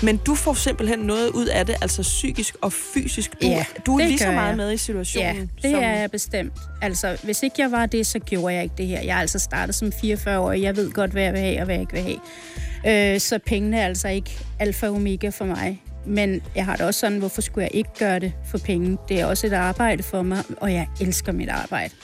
Men 0.02 0.16
du 0.16 0.34
får 0.34 0.54
simpelthen 0.54 0.98
noget 0.98 1.28
ud 1.28 1.46
af 1.46 1.66
det, 1.66 1.74
altså 1.82 2.02
psykisk 2.02 2.56
og 2.60 2.72
fysisk. 2.72 3.32
Du, 3.42 3.46
Ja, 3.46 3.64
du 3.86 3.98
er 3.98 4.06
lige 4.06 4.18
så 4.18 4.30
meget 4.30 4.48
jeg. 4.48 4.56
med 4.56 4.68
i 4.68 4.70
ja, 4.70 4.76
situationen. 4.76 5.50
det 5.62 5.70
som, 5.70 5.74
er 5.74 5.96
jeg 6.00 6.10
bestemt. 6.10 6.52
Altså, 6.82 7.16
hvis 7.22 7.42
ikke 7.42 7.56
jeg 7.58 7.72
var 7.72 7.86
det, 7.86 8.06
så 8.06 8.18
gjorde 8.18 8.54
jeg 8.54 8.62
ikke 8.62 8.74
det 8.78 8.86
her. 8.86 9.00
Jeg 9.00 9.16
er 9.16 9.20
altså 9.20 9.38
startet 9.38 9.74
som 9.74 9.92
44-årig. 10.04 10.62
Jeg 10.62 10.76
ved 10.76 10.90
godt, 10.92 11.10
hvad 11.10 11.22
jeg 11.22 11.32
vil 11.32 11.40
have 11.40 11.58
og 11.58 11.64
hvad 11.64 11.74
jeg 11.74 11.80
ikke 11.80 11.92
vil 11.92 12.02
have. 12.02 13.14
Øh, 13.14 13.20
så 13.20 13.38
pengene 13.46 13.78
er 13.80 13.86
altså 13.86 14.08
ikke 14.08 14.38
alfa 14.58 14.86
og 14.88 14.94
omega 14.94 15.28
for 15.28 15.44
mig. 15.44 15.82
Men 16.06 16.42
jeg 16.54 16.64
har 16.64 16.76
det 16.76 16.86
også 16.86 17.00
sådan, 17.00 17.18
hvorfor 17.18 17.40
skulle 17.40 17.62
jeg 17.64 17.74
ikke 17.74 17.90
gøre 17.98 18.18
det 18.18 18.32
for 18.50 18.58
penge? 18.58 18.98
Det 19.08 19.20
er 19.20 19.26
også 19.26 19.46
et 19.46 19.52
arbejde 19.52 20.02
for 20.02 20.22
mig, 20.22 20.42
og 20.56 20.72
jeg 20.72 20.86
elsker 21.00 21.32
mit 21.32 21.48
arbejde. 21.48 21.94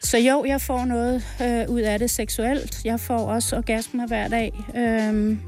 Så 0.00 0.18
jo, 0.18 0.44
jeg 0.44 0.60
får 0.60 0.84
noget 0.84 1.24
øh, 1.42 1.68
ud 1.68 1.80
af 1.80 1.98
det 1.98 2.10
seksuelt. 2.10 2.80
Jeg 2.84 3.00
får 3.00 3.18
også 3.18 3.56
orgasmer 3.56 4.06
hver 4.06 4.28
dag. 4.28 4.52
Øhm, 4.76 5.40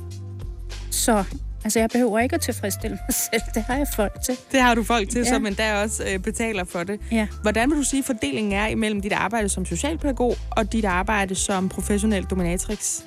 så 0.91 1.25
altså, 1.65 1.79
jeg 1.79 1.89
behøver 1.91 2.19
ikke 2.19 2.35
at 2.35 2.41
tilfredsstille 2.41 2.99
mig 3.09 3.15
selv. 3.33 3.43
Det 3.55 3.63
har 3.63 3.77
jeg 3.77 3.87
folk 3.97 4.23
til. 4.25 4.37
Det 4.53 4.61
har 4.61 4.75
du 4.75 4.83
folk 4.83 5.11
til, 5.11 5.19
ja. 5.19 5.25
Ja. 5.25 5.31
som 5.33 5.47
endda 5.47 5.83
også 5.83 6.05
øh, 6.13 6.19
betaler 6.19 6.65
for 6.65 6.85
det. 6.85 7.01
Ja. 7.13 7.27
Hvordan 7.43 7.71
vil 7.71 7.79
du 7.79 7.83
sige, 7.83 8.03
fordelingen 8.03 8.53
er 8.53 8.67
imellem 8.67 9.01
dit 9.01 9.13
arbejde 9.13 9.49
som 9.49 9.65
socialpædagog 9.67 10.37
og 10.51 10.73
dit 10.73 10.85
arbejde 10.85 11.35
som 11.35 11.69
professionel 11.69 12.25
dominatrix? 12.25 13.01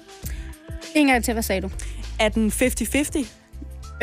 En 0.96 1.08
gang 1.08 1.24
til, 1.24 1.34
hvad 1.34 1.44
sagde 1.44 1.62
du? 1.62 1.70
Er 2.20 2.30
den 2.30 2.48
50-50? 2.48 3.20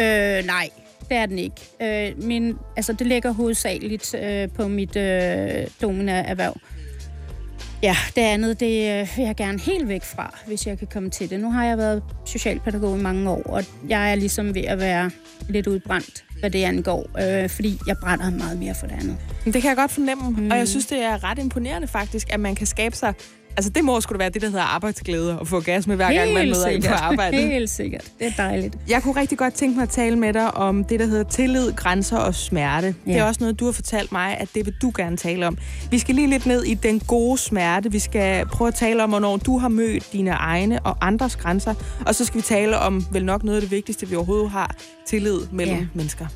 Øh, 0.01 0.45
nej, 0.47 0.71
det 1.09 1.17
er 1.17 1.27
den 1.27 1.39
ikke. 1.39 1.57
Øh, 1.83 2.25
min, 2.25 2.59
altså, 2.77 2.93
det 2.93 3.07
ligger 3.07 3.33
hovedsageligt 3.33 4.15
øh, 4.15 4.49
på 4.57 4.69
mit 4.69 4.97
øh, 4.97 5.67
domina-erhverv. 5.83 6.57
Ja, 7.85 7.97
det 8.17 8.23
andet, 8.23 8.61
det 8.61 9.01
øh, 9.01 9.09
vil 9.17 9.25
jeg 9.25 9.37
gerne 9.37 9.61
helt 9.61 9.89
væk 9.89 10.05
fra, 10.05 10.39
hvis 10.47 10.67
jeg 10.67 10.79
kan 10.79 10.87
komme 10.93 11.11
til 11.11 11.31
det. 11.31 11.41
Nu 11.41 11.51
har 11.51 11.65
jeg 11.65 11.79
været 11.79 12.03
socialpædagog 12.25 12.99
i 12.99 13.03
mange 13.03 13.31
år, 13.31 13.43
og 13.43 13.65
jeg 13.89 14.11
er 14.11 14.15
ligesom 14.15 14.55
ved 14.55 14.63
at 14.63 14.79
være 14.79 15.11
lidt 15.49 15.67
udbrændt, 15.67 16.25
hvad 16.41 16.51
det 16.51 16.65
angår, 16.65 17.11
øh, 17.19 17.51
fordi 17.51 17.79
jeg 17.87 17.97
brænder 18.03 18.31
meget 18.31 18.59
mere 18.59 18.75
for 18.75 18.87
det 18.87 18.95
andet. 18.95 19.17
Det 19.45 19.63
kan 19.63 19.69
jeg 19.69 19.77
godt 19.77 19.91
fornemme, 19.91 20.31
mm. 20.31 20.51
og 20.51 20.59
jeg 20.59 20.69
synes, 20.69 20.87
det 20.87 21.03
er 21.03 21.25
ret 21.25 21.39
imponerende 21.39 21.89
faktisk, 21.89 22.33
at 22.33 22.41
man 22.41 22.55
kan 22.55 22.67
skabe 22.67 22.97
sig... 22.97 23.15
Altså, 23.57 23.71
det 23.71 23.85
må 23.85 24.01
da 24.01 24.17
være 24.17 24.29
det, 24.29 24.43
der 24.43 24.49
hedder 24.49 24.63
arbejdsglæde, 24.63 25.39
og 25.39 25.47
få 25.47 25.61
gas 25.61 25.87
med 25.87 25.97
hver 25.97 26.13
gang, 26.13 26.33
man 26.33 26.49
møder 26.49 26.67
ind 26.67 26.83
på 26.83 26.95
arbejdet. 26.95 27.49
Helt 27.49 27.71
sikkert. 27.71 28.05
Det 28.19 28.27
er 28.27 28.33
dejligt. 28.37 28.77
Jeg 28.89 29.03
kunne 29.03 29.21
rigtig 29.21 29.39
godt 29.39 29.55
tænke 29.55 29.75
mig 29.77 29.83
at 29.83 29.89
tale 29.89 30.17
med 30.17 30.33
dig 30.33 30.55
om 30.57 30.85
det, 30.85 31.01
der 31.01 31.07
hedder 31.07 31.25
tillid, 31.25 31.73
grænser 31.73 32.17
og 32.17 32.35
smerte. 32.35 32.95
Ja. 33.07 33.13
Det 33.13 33.19
er 33.21 33.25
også 33.25 33.41
noget, 33.41 33.61
du 33.61 33.65
har 33.65 33.73
fortalt 33.73 34.13
mig, 34.13 34.37
at 34.39 34.49
det 34.55 34.67
vil 34.67 34.75
du 34.83 34.93
gerne 34.97 35.17
tale 35.17 35.47
om. 35.47 35.59
Vi 35.91 35.99
skal 35.99 36.15
lige 36.15 36.31
lidt 36.31 36.47
ned 36.47 36.65
i 36.65 36.75
den 36.75 37.01
gode 37.01 37.39
smerte. 37.39 37.93
Vi 37.93 37.99
skal 37.99 38.47
prøve 38.47 38.69
at 38.69 38.75
tale 38.75 39.03
om, 39.05 39.11
hvornår 39.11 39.37
du 39.37 39.59
har 39.59 39.69
mødt 39.69 40.13
dine 40.13 40.31
egne 40.31 40.81
og 40.81 40.97
andres 41.01 41.37
grænser. 41.37 41.75
Og 42.07 42.15
så 42.15 42.25
skal 42.25 42.37
vi 42.39 42.43
tale 42.43 42.79
om 42.79 43.07
vel 43.13 43.25
nok 43.25 43.45
noget 43.45 43.57
af 43.57 43.63
det 43.63 43.71
vigtigste, 43.71 44.09
vi 44.09 44.17
overhovedet 44.17 44.51
har. 44.51 44.75
Tillid 45.07 45.39
mellem 45.53 45.77
Ja. 45.77 45.87
mennesker. 45.95 46.27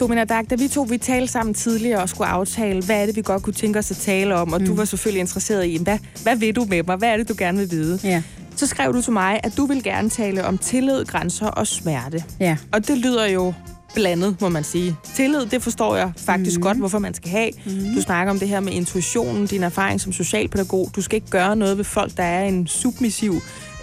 Domina 0.00 0.24
Dag, 0.24 0.50
da 0.50 0.54
vi 0.54 0.68
to 0.68 0.82
vi 0.82 0.98
talte 0.98 1.32
sammen 1.32 1.54
tidligere 1.54 2.02
og 2.02 2.08
skulle 2.08 2.28
aftale, 2.28 2.82
hvad 2.82 3.02
er 3.02 3.06
det, 3.06 3.16
vi 3.16 3.22
godt 3.22 3.42
kunne 3.42 3.52
tænke 3.52 3.78
os 3.78 3.90
at 3.90 3.96
tale 3.96 4.34
om, 4.34 4.52
og 4.52 4.60
mm. 4.60 4.66
du 4.66 4.74
var 4.74 4.84
selvfølgelig 4.84 5.20
interesseret 5.20 5.66
i, 5.66 5.78
hvad, 5.82 5.98
hvad 6.22 6.36
vil 6.36 6.56
du 6.56 6.66
med 6.68 6.82
mig? 6.82 6.96
Hvad 6.96 7.08
er 7.08 7.16
det, 7.16 7.28
du 7.28 7.34
gerne 7.38 7.58
vil 7.58 7.70
vide? 7.70 8.00
Ja. 8.04 8.22
Så 8.56 8.66
skrev 8.66 8.92
du 8.92 9.02
til 9.02 9.12
mig, 9.12 9.40
at 9.42 9.56
du 9.56 9.66
vil 9.66 9.82
gerne 9.82 10.10
tale 10.10 10.44
om 10.44 10.58
tillid, 10.58 11.04
grænser 11.04 11.46
og 11.46 11.66
smerte. 11.66 12.24
Ja. 12.40 12.56
Og 12.72 12.88
det 12.88 12.98
lyder 12.98 13.26
jo 13.26 13.54
blandet, 13.94 14.36
må 14.40 14.48
man 14.48 14.64
sige. 14.64 14.96
Tillid, 15.16 15.46
det 15.46 15.62
forstår 15.62 15.96
jeg 15.96 16.12
faktisk 16.16 16.56
mm. 16.56 16.62
godt, 16.62 16.78
hvorfor 16.78 16.98
man 16.98 17.14
skal 17.14 17.30
have. 17.30 17.50
Mm. 17.66 17.94
Du 17.94 18.00
snakker 18.02 18.30
om 18.32 18.38
det 18.38 18.48
her 18.48 18.60
med 18.60 18.72
intuitionen, 18.72 19.46
din 19.46 19.62
erfaring 19.62 20.00
som 20.00 20.12
socialpædagog. 20.12 20.90
Du 20.96 21.02
skal 21.02 21.16
ikke 21.16 21.30
gøre 21.30 21.56
noget 21.56 21.76
ved 21.78 21.84
folk, 21.84 22.16
der 22.16 22.22
er 22.22 22.44
en 22.44 22.66
submissiv 22.66 23.34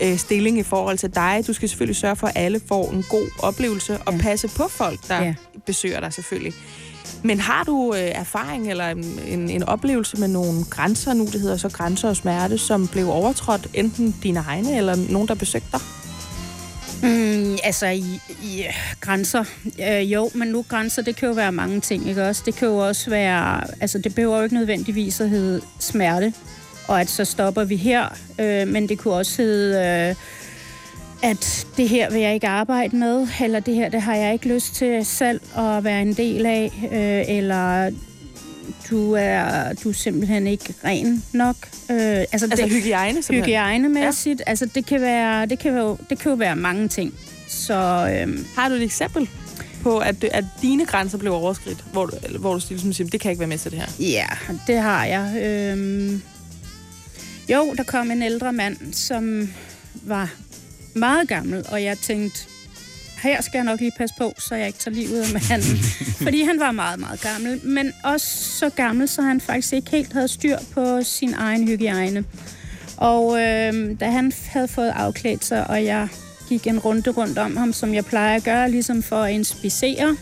øh, 0.04 0.18
stilling 0.18 0.60
i 0.60 0.64
forhold 0.64 0.98
til 0.98 1.16
dig. 1.16 1.44
Du 1.48 1.54
skal 1.54 1.70
selvfølgelig 1.70 1.96
sørge 1.96 2.16
for, 2.16 2.28
at 2.28 2.34
alle 2.36 2.62
får 2.68 2.92
en 2.92 3.06
god 3.10 3.26
oplevelse 3.40 3.98
og 4.06 4.14
Ja. 4.14 4.20
passe 4.20 4.48
på 4.48 4.68
folk, 4.70 5.00
der 5.08 5.24
Ja. 5.24 5.34
besøger 5.66 6.00
dig 6.00 6.14
selvfølgelig. 6.14 6.54
Men 7.24 7.40
har 7.40 7.64
du 7.64 7.94
øh, 7.94 8.00
erfaring 8.02 8.70
eller 8.70 8.88
en, 8.90 9.20
en, 9.28 9.50
en 9.50 9.64
oplevelse 9.64 10.18
med 10.18 10.28
nogle 10.28 10.64
grænser, 10.70 11.14
nu 11.14 11.26
det 11.26 11.42
hedder 11.42 11.58
så 11.58 11.70
grænser 11.70 12.10
og 12.10 12.16
smerte, 12.16 12.58
som 12.58 12.88
blev 12.88 13.10
overtrådt 13.10 13.68
enten 13.74 14.16
dine 14.24 14.40
egne 14.48 14.78
eller 14.78 14.96
nogen, 15.10 15.28
der 15.28 15.36
besøgte 15.36 15.68
dig? 15.72 15.80
Mm, 17.04 17.58
altså, 17.64 17.88
i, 17.88 18.20
i 18.44 18.66
grænser. 19.00 19.44
Øh, 19.90 20.14
jo, 20.14 20.30
men 20.36 20.48
nu 20.48 20.66
grænser, 20.70 21.02
det 21.02 21.16
kan 21.16 21.28
jo 21.28 21.34
være 21.34 21.52
mange 21.52 21.82
ting, 21.82 22.10
ikke 22.10 22.28
også? 22.28 22.44
Det 22.46 22.56
kan 22.56 22.68
jo 22.68 22.78
også 22.78 23.10
være... 23.10 23.64
Altså, 23.82 23.98
det 23.98 24.16
behøver 24.16 24.38
jo 24.38 24.44
ikke 24.44 24.56
nødvendigvis 24.56 25.22
at 25.22 25.30
hedde 25.30 25.62
smerte, 25.80 26.34
og 26.88 27.02
at 27.02 27.10
så 27.10 27.26
stopper 27.26 27.64
vi 27.64 27.76
her. 27.76 28.18
Øh, 28.40 28.68
men 28.68 28.90
det 28.90 28.98
kunne 28.98 29.14
også 29.14 29.42
hedde... 29.42 30.10
Øh, 30.10 30.16
at 31.24 31.68
det 31.78 31.90
her 31.90 32.12
vil 32.12 32.22
jeg 32.22 32.34
ikke 32.34 32.48
arbejde 32.48 32.96
med, 32.96 33.28
eller 33.42 33.60
det 33.60 33.76
her, 33.76 33.90
det 33.90 34.02
har 34.02 34.16
jeg 34.16 34.34
ikke 34.34 34.48
lyst 34.48 34.76
til 34.76 35.06
selv 35.06 35.42
at 35.58 35.84
være 35.84 36.02
en 36.02 36.14
del 36.14 36.46
af, 36.46 36.72
øh, 36.92 37.38
eller 37.38 37.92
du 38.92 39.12
er, 39.12 39.74
du 39.74 39.90
er 39.90 39.94
simpelthen 39.94 40.48
ikke 40.48 40.74
ren 40.84 41.24
nok. 41.34 41.56
Øh, 41.92 41.98
altså, 41.98 42.28
altså 42.32 42.48
det, 42.56 42.70
hygiejne 42.70 43.24
simpelthen? 43.24 43.46
Hygiejnemæssigt. 43.46 44.40
Ja. 44.40 44.50
Altså 44.50 44.66
det 44.66 44.86
kan, 44.86 45.02
være, 45.02 45.46
det, 45.46 45.60
kan 45.60 45.74
være, 45.74 45.98
det 46.10 46.20
kan 46.20 46.32
jo 46.32 46.36
være 46.36 46.56
mange 46.56 46.88
ting. 46.88 47.14
Så, 47.48 48.10
øhm, 48.16 48.46
Har 48.56 48.70
du 48.70 48.76
et 48.76 48.84
eksempel 48.84 49.30
på, 49.84 49.98
at, 49.98 50.24
at 50.24 50.46
dine 50.62 50.86
grænser 50.86 51.18
blev 51.18 51.34
overskridt, 51.34 51.86
hvor 51.92 52.06
du, 52.06 52.18
hvor 52.40 52.54
du 52.54 52.62
ligesom 52.70 52.94
siger, 52.94 53.10
det 53.10 53.20
kan 53.22 53.32
ikke 53.32 53.40
være 53.40 53.50
med 53.50 53.58
til 53.58 53.72
det 53.72 53.80
her? 53.80 53.88
Ja, 54.00 54.28
det 54.68 54.78
har 54.78 55.06
jeg. 55.06 55.44
Øhm, 55.46 56.22
jo, 57.50 57.74
der 57.78 57.84
kom 57.84 58.12
en 58.12 58.22
ældre 58.22 58.54
mand, 58.54 58.94
som 58.94 59.50
var 60.04 60.34
meget 60.94 61.28
gammel, 61.28 61.66
og 61.72 61.84
jeg 61.84 61.98
tænkte, 61.98 62.40
her 63.22 63.42
skal 63.42 63.58
jeg 63.58 63.66
nok 63.66 63.80
lige 63.80 63.92
passe 63.98 64.16
på, 64.18 64.34
så 64.38 64.56
jeg 64.56 64.68
ikke 64.68 64.80
tager 64.80 64.96
livet 64.96 65.22
af 65.22 65.28
manden. 65.34 65.78
Fordi 66.26 66.44
han 66.44 66.60
var 66.60 66.72
meget, 66.72 67.00
meget 67.00 67.22
gammel. 67.22 67.66
Men 67.66 67.94
også 68.04 68.28
så 68.60 68.70
gammel, 68.70 69.08
så 69.08 69.22
han 69.22 69.42
faktisk 69.42 69.74
ikke 69.74 69.92
helt 69.92 70.14
havde 70.14 70.28
styr 70.28 70.58
på 70.74 71.04
sin 71.04 71.34
egen 71.34 71.68
hygiejne. 71.68 72.24
Og 72.98 73.42
øh, 73.42 74.00
da 74.00 74.06
han 74.06 74.32
havde 74.46 74.68
fået 74.68 74.90
afklædt 74.90 75.46
sig, 75.46 75.70
og 75.70 75.86
jeg 75.86 76.08
gik 76.50 76.68
en 76.68 76.80
runde 76.80 77.12
rundt 77.12 77.38
om 77.38 77.58
ham, 77.58 77.74
som 77.74 77.94
jeg 77.94 78.06
plejer 78.06 78.36
at 78.36 78.44
gøre, 78.44 78.72
ligesom 78.72 79.04
for 79.04 79.16
at 79.16 79.34
inspicere, 79.34 80.18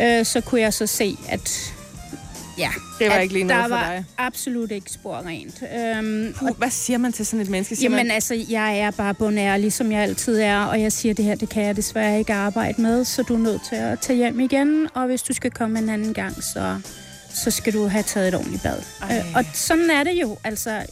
øh, 0.00 0.24
så 0.24 0.40
kunne 0.40 0.60
jeg 0.60 0.74
så 0.74 0.86
se, 0.86 1.16
at 1.28 1.74
ja, 2.60 2.70
det 2.98 3.08
var 3.10 3.18
ikke 3.18 3.34
lige 3.34 3.44
noget 3.44 3.62
der 3.62 3.68
for 3.68 3.74
var 3.76 3.90
dig. 3.92 4.04
absolut 4.18 4.70
ikke 4.70 4.90
spor 4.92 5.16
rent. 5.26 5.62
Øhm, 5.96 6.34
Puh, 6.38 6.48
hvad 6.58 6.70
siger 6.70 6.98
man 6.98 7.12
til 7.12 7.26
sådan 7.26 7.40
et 7.40 7.48
menneske? 7.50 7.76
Siger 7.76 7.90
Jamen 7.90 8.06
man, 8.06 8.10
altså, 8.14 8.44
jeg 8.50 8.78
er 8.78 8.90
bare 8.90 9.14
bundærlig, 9.14 9.72
som 9.72 9.92
jeg 9.92 10.00
altid 10.02 10.40
er, 10.40 10.58
og 10.64 10.80
jeg 10.80 10.92
siger, 10.92 11.14
det 11.14 11.24
her, 11.24 11.34
det 11.34 11.48
kan 11.48 11.62
jeg 11.64 11.76
desværre 11.76 12.18
ikke 12.18 12.32
arbejde 12.32 12.82
med, 12.82 13.04
så 13.04 13.22
du 13.22 13.34
er 13.34 13.38
nødt 13.38 13.60
til 13.68 13.76
at 13.76 14.00
tage 14.00 14.16
hjem 14.16 14.40
igen, 14.40 14.88
og 14.94 15.06
hvis 15.06 15.22
du 15.22 15.32
skal 15.32 15.50
komme 15.50 15.78
en 15.78 15.88
anden 15.88 16.14
gang, 16.14 16.42
så, 16.42 16.80
så 17.34 17.50
skal 17.50 17.72
du 17.72 17.86
have 17.86 18.02
taget 18.02 18.28
et 18.28 18.34
ordentligt 18.34 18.62
bad. 18.62 18.76
Ej. 19.02 19.18
Øh, 19.18 19.24
og 19.36 19.44
sådan 19.54 19.90
er 19.90 20.04
det 20.04 20.12
jo, 20.22 20.36
altså, 20.44 20.82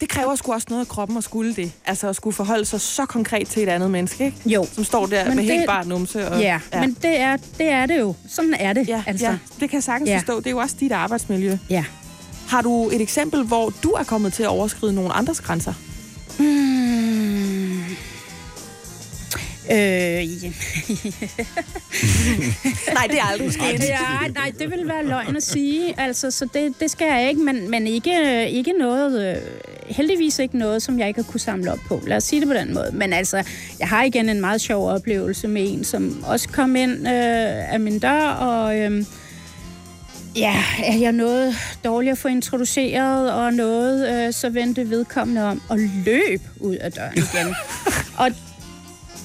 det 0.00 0.08
kræver 0.08 0.34
sgu 0.36 0.52
også 0.52 0.66
noget 0.70 0.80
af 0.84 0.88
kroppen 0.88 1.16
at 1.18 1.24
skulle 1.24 1.54
det. 1.54 1.72
Altså 1.86 2.08
at 2.08 2.16
skulle 2.16 2.34
forholde 2.36 2.64
sig 2.64 2.80
så 2.80 3.06
konkret 3.06 3.48
til 3.48 3.62
et 3.62 3.68
andet 3.68 3.90
menneske, 3.90 4.24
ikke? 4.24 4.36
jo. 4.46 4.66
Som 4.72 4.84
står 4.84 5.06
der 5.06 5.24
Men 5.28 5.36
med 5.36 5.44
det- 5.44 5.52
helt 5.52 5.66
bare 5.66 5.86
numse. 5.86 6.28
Og, 6.30 6.40
Ja, 6.40 6.60
ja, 6.74 6.80
men 6.80 6.96
det 7.02 7.20
er, 7.20 7.36
det 7.58 7.68
er 7.68 7.86
det 7.86 7.98
jo. 7.98 8.14
Sådan 8.28 8.54
er 8.54 8.72
det, 8.72 8.88
ja, 8.88 9.02
altså. 9.06 9.26
ja, 9.26 9.32
det 9.60 9.70
kan 9.70 9.76
jeg 9.76 9.82
sagtens 9.84 10.08
Ja. 10.10 10.16
forstå. 10.18 10.38
Det 10.38 10.46
er 10.46 10.50
jo 10.50 10.58
også 10.58 10.76
dit 10.80 10.92
arbejdsmiljø. 10.92 11.58
ja. 11.70 11.84
Har 12.48 12.62
du 12.62 12.90
et 12.90 13.00
eksempel, 13.00 13.42
hvor 13.44 13.72
du 13.82 13.90
er 13.90 14.04
kommet 14.04 14.32
til 14.32 14.42
at 14.42 14.48
overskride 14.48 14.92
nogle 14.92 15.12
andres 15.12 15.40
grænser? 15.40 15.72
Hmm. 16.38 17.80
Øh, 19.70 19.76
ja. 20.44 20.48
Nej, 22.94 23.06
det 23.10 23.18
er 23.18 23.24
aldrig 23.32 23.52
sket. 23.52 23.80
Ja, 23.88 24.28
nej, 24.34 24.52
det 24.58 24.70
vil 24.70 24.88
være 24.88 25.06
løgn 25.06 25.36
at 25.36 25.42
sige. 25.42 26.00
Altså, 26.00 26.30
så 26.30 26.48
det, 26.54 26.74
det 26.80 26.90
skal 26.90 27.06
jeg 27.06 27.28
ikke, 27.28 27.40
men, 27.40 27.70
men 27.70 27.86
ikke, 27.86 28.48
ikke 28.50 28.72
noget, 28.78 29.30
øh, 29.36 29.42
heldigvis 29.90 30.38
ikke 30.38 30.58
noget, 30.58 30.82
som 30.82 30.98
jeg 30.98 31.08
ikke 31.08 31.22
har 31.22 31.30
kunne 31.30 31.40
samle 31.40 31.72
op 31.72 31.78
på. 31.88 32.02
Lad 32.06 32.16
os 32.16 32.24
sige 32.24 32.40
det 32.40 32.48
på 32.48 32.54
den 32.54 32.74
måde. 32.74 32.90
Men 32.92 33.12
altså, 33.12 33.44
jeg 33.78 33.88
har 33.88 34.04
igen 34.04 34.28
en 34.28 34.40
meget 34.40 34.60
sjov 34.60 34.88
oplevelse 34.88 35.48
med 35.48 35.72
en, 35.72 35.84
som 35.84 36.24
også 36.26 36.48
kom 36.48 36.76
ind 36.76 36.92
øh, 36.92 37.72
af 37.72 37.80
min 37.80 37.98
dør, 37.98 38.20
og 38.20 38.78
øh, 38.78 39.04
ja, 40.36 40.64
er 40.84 40.96
jeg 40.96 41.12
noget 41.12 41.54
dårligt 41.84 42.12
at 42.12 42.18
få 42.18 42.28
introduceret, 42.28 43.32
og 43.32 43.52
noget, 43.52 44.26
øh, 44.26 44.32
så 44.32 44.50
vendte 44.50 44.90
vedkommende 44.90 45.44
om 45.44 45.62
og 45.68 45.78
løb 46.06 46.40
ud 46.60 46.74
af 46.74 46.92
døren 46.92 47.16
igen. 47.16 47.54
og 48.24 48.30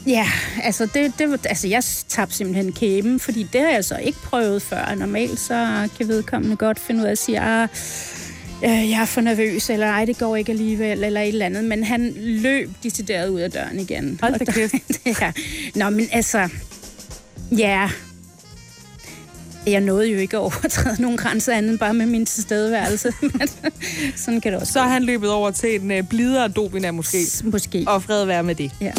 Ja, 0.08 0.28
altså, 0.64 0.86
det, 0.86 1.20
det, 1.20 1.46
altså 1.46 1.68
jeg 1.68 1.84
tabte 2.08 2.36
simpelthen 2.36 2.72
kæben, 2.74 3.20
fordi 3.20 3.44
det 3.44 3.62
har 3.62 3.70
jeg 3.70 3.86
så 3.86 3.98
ikke 3.98 4.20
prøvet 4.20 4.62
før. 4.62 4.96
Normalt 4.96 5.40
så 5.40 5.90
kan 5.98 6.08
vedkommende 6.08 6.56
godt 6.56 6.80
finde 6.80 7.02
ud 7.02 7.06
af 7.06 7.12
at 7.12 7.18
sige, 7.18 7.40
ah, 7.40 7.68
øh, 8.64 8.90
jeg 8.90 9.02
er 9.02 9.06
for 9.06 9.22
nervøs, 9.22 9.70
eller 9.70 9.88
ej, 9.88 10.06
det 10.06 10.18
går 10.18 10.36
ikke 10.36 10.52
alligevel, 10.52 11.04
eller 11.04 11.22
et 11.22 11.28
eller 11.28 11.46
andet. 11.46 11.64
Men 11.64 11.84
han 11.84 12.14
løb 12.18 12.70
decideret 12.84 13.30
ud 13.30 13.40
af 13.40 13.52
døren 13.52 13.80
igen. 13.80 14.20
Hold 14.22 14.40
da 14.40 14.52
kæft. 14.52 14.74
ja. 15.22 15.32
Nå, 15.76 15.90
men 15.90 16.08
altså, 16.12 16.50
ja, 17.52 17.90
jeg 19.68 19.82
nåede 19.82 20.08
jo 20.08 20.18
ikke 20.18 20.38
at 20.38 20.42
overtræde 20.42 21.02
nogen 21.02 21.18
grænser 21.18 21.54
andet 21.54 21.72
end 21.72 21.80
bare 21.80 21.94
med 21.94 22.06
min 22.06 22.26
tilstedeværelse. 22.26 23.14
Men 23.22 23.50
Sådan 24.16 24.42
kan 24.42 24.52
det 24.52 24.62
også 24.62 24.74
Så 24.74 24.80
er 24.80 24.88
han 24.88 25.04
løbet 25.04 25.32
over 25.32 25.52
til 25.52 25.82
en 25.82 26.00
uh, 26.00 26.08
blidere 26.10 26.48
Dobina 26.48 26.92
måske. 26.92 27.18
Måske. 27.44 27.84
Og 27.88 28.04
fred 28.04 28.26
være 28.26 28.44
med 28.44 28.56
det. 28.56 28.72
Ja. 28.82 28.92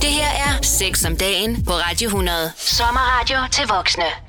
Det 0.00 0.10
her 0.10 0.30
er 0.46 0.62
Sex 0.62 1.04
om 1.04 1.16
dagen 1.16 1.64
på 1.64 1.72
Radio 1.72 2.06
100. 2.06 2.50
Sommerradio 2.56 3.38
til 3.52 3.64
voksne. 3.68 4.25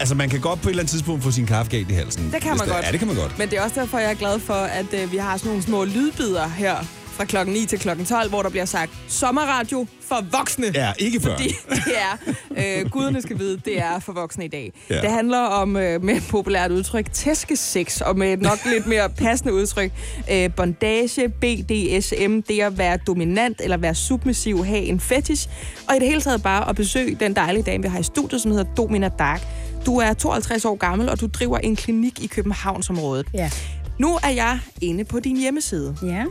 Altså, 0.00 0.14
man 0.14 0.28
kan 0.28 0.40
godt 0.40 0.60
på 0.62 0.68
et 0.68 0.70
eller 0.70 0.82
andet 0.82 0.90
tidspunkt 0.90 1.22
få 1.22 1.30
sin 1.30 1.46
kaffe 1.46 1.70
galt 1.70 1.90
i 1.90 1.94
halsen. 1.94 2.30
Det 2.32 2.42
kan 2.42 2.56
man 2.56 2.68
godt. 2.68 2.86
Ja, 2.86 2.90
det 2.92 2.98
kan 2.98 3.08
man 3.08 3.16
godt. 3.16 3.38
Men 3.38 3.50
det 3.50 3.58
er 3.58 3.62
også 3.62 3.80
derfor, 3.80 3.98
jeg 3.98 4.10
er 4.10 4.14
glad 4.14 4.38
for, 4.38 4.54
at 4.54 4.86
uh, 5.04 5.12
vi 5.12 5.16
har 5.16 5.36
sådan 5.36 5.48
nogle 5.48 5.62
små 5.62 5.84
lydbider 5.84 6.48
her 6.48 6.76
fra 7.20 7.24
klokken 7.24 7.54
9 7.54 7.66
til 7.66 7.78
klokken 7.78 8.06
12, 8.06 8.28
hvor 8.28 8.42
der 8.42 8.50
bliver 8.50 8.64
sagt 8.64 8.92
sommerradio 9.08 9.86
for 10.08 10.24
voksne. 10.38 10.66
Ja, 10.74 10.92
ikke 10.98 11.20
før. 11.20 11.30
Fordi 11.36 11.48
det 11.86 11.94
er, 11.96 12.34
øh, 12.80 12.90
guderne 12.90 13.22
skal 13.22 13.38
vide, 13.38 13.60
det 13.64 13.78
er 13.78 13.98
for 13.98 14.12
voksne 14.12 14.44
i 14.44 14.48
dag. 14.48 14.72
Ja. 14.90 15.00
Det 15.00 15.10
handler 15.10 15.38
om, 15.38 15.76
øh, 15.76 16.02
med 16.04 16.16
et 16.16 16.22
populært 16.30 16.70
udtryk, 16.70 17.12
tæskesex, 17.12 18.00
og 18.00 18.18
med 18.18 18.32
et 18.32 18.40
nok 18.40 18.58
lidt 18.72 18.86
mere 18.86 19.10
passende 19.10 19.54
udtryk, 19.54 19.92
øh, 20.30 20.50
bondage, 20.56 21.28
BDSM, 21.28 22.40
det 22.40 22.60
at 22.60 22.78
være 22.78 22.96
dominant 23.06 23.60
eller 23.64 23.76
være 23.76 23.94
submissiv, 23.94 24.64
have 24.64 24.82
en 24.82 25.00
fetish, 25.00 25.48
og 25.88 25.96
i 25.96 25.98
det 25.98 26.08
hele 26.08 26.20
taget 26.20 26.42
bare 26.42 26.68
at 26.68 26.76
besøge 26.76 27.16
den 27.20 27.36
dejlige 27.36 27.62
dame, 27.62 27.82
vi 27.82 27.88
har 27.88 27.98
i 27.98 28.02
studiet, 28.02 28.40
som 28.40 28.50
hedder 28.50 28.74
Domina 28.76 29.08
Dark. 29.18 29.42
Du 29.86 29.96
er 29.96 30.12
52 30.12 30.64
år 30.64 30.74
gammel, 30.76 31.08
og 31.08 31.20
du 31.20 31.26
driver 31.26 31.58
en 31.58 31.76
klinik 31.76 32.20
i 32.22 32.26
Københavnsområdet. 32.26 33.26
Ja. 33.34 33.50
Nu 33.98 34.18
er 34.22 34.28
jeg 34.28 34.58
inde 34.80 35.04
på 35.04 35.20
din 35.20 35.36
hjemmeside 35.36 35.96
Ja. 36.02 36.24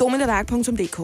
dominadark.dk. 0.00 1.00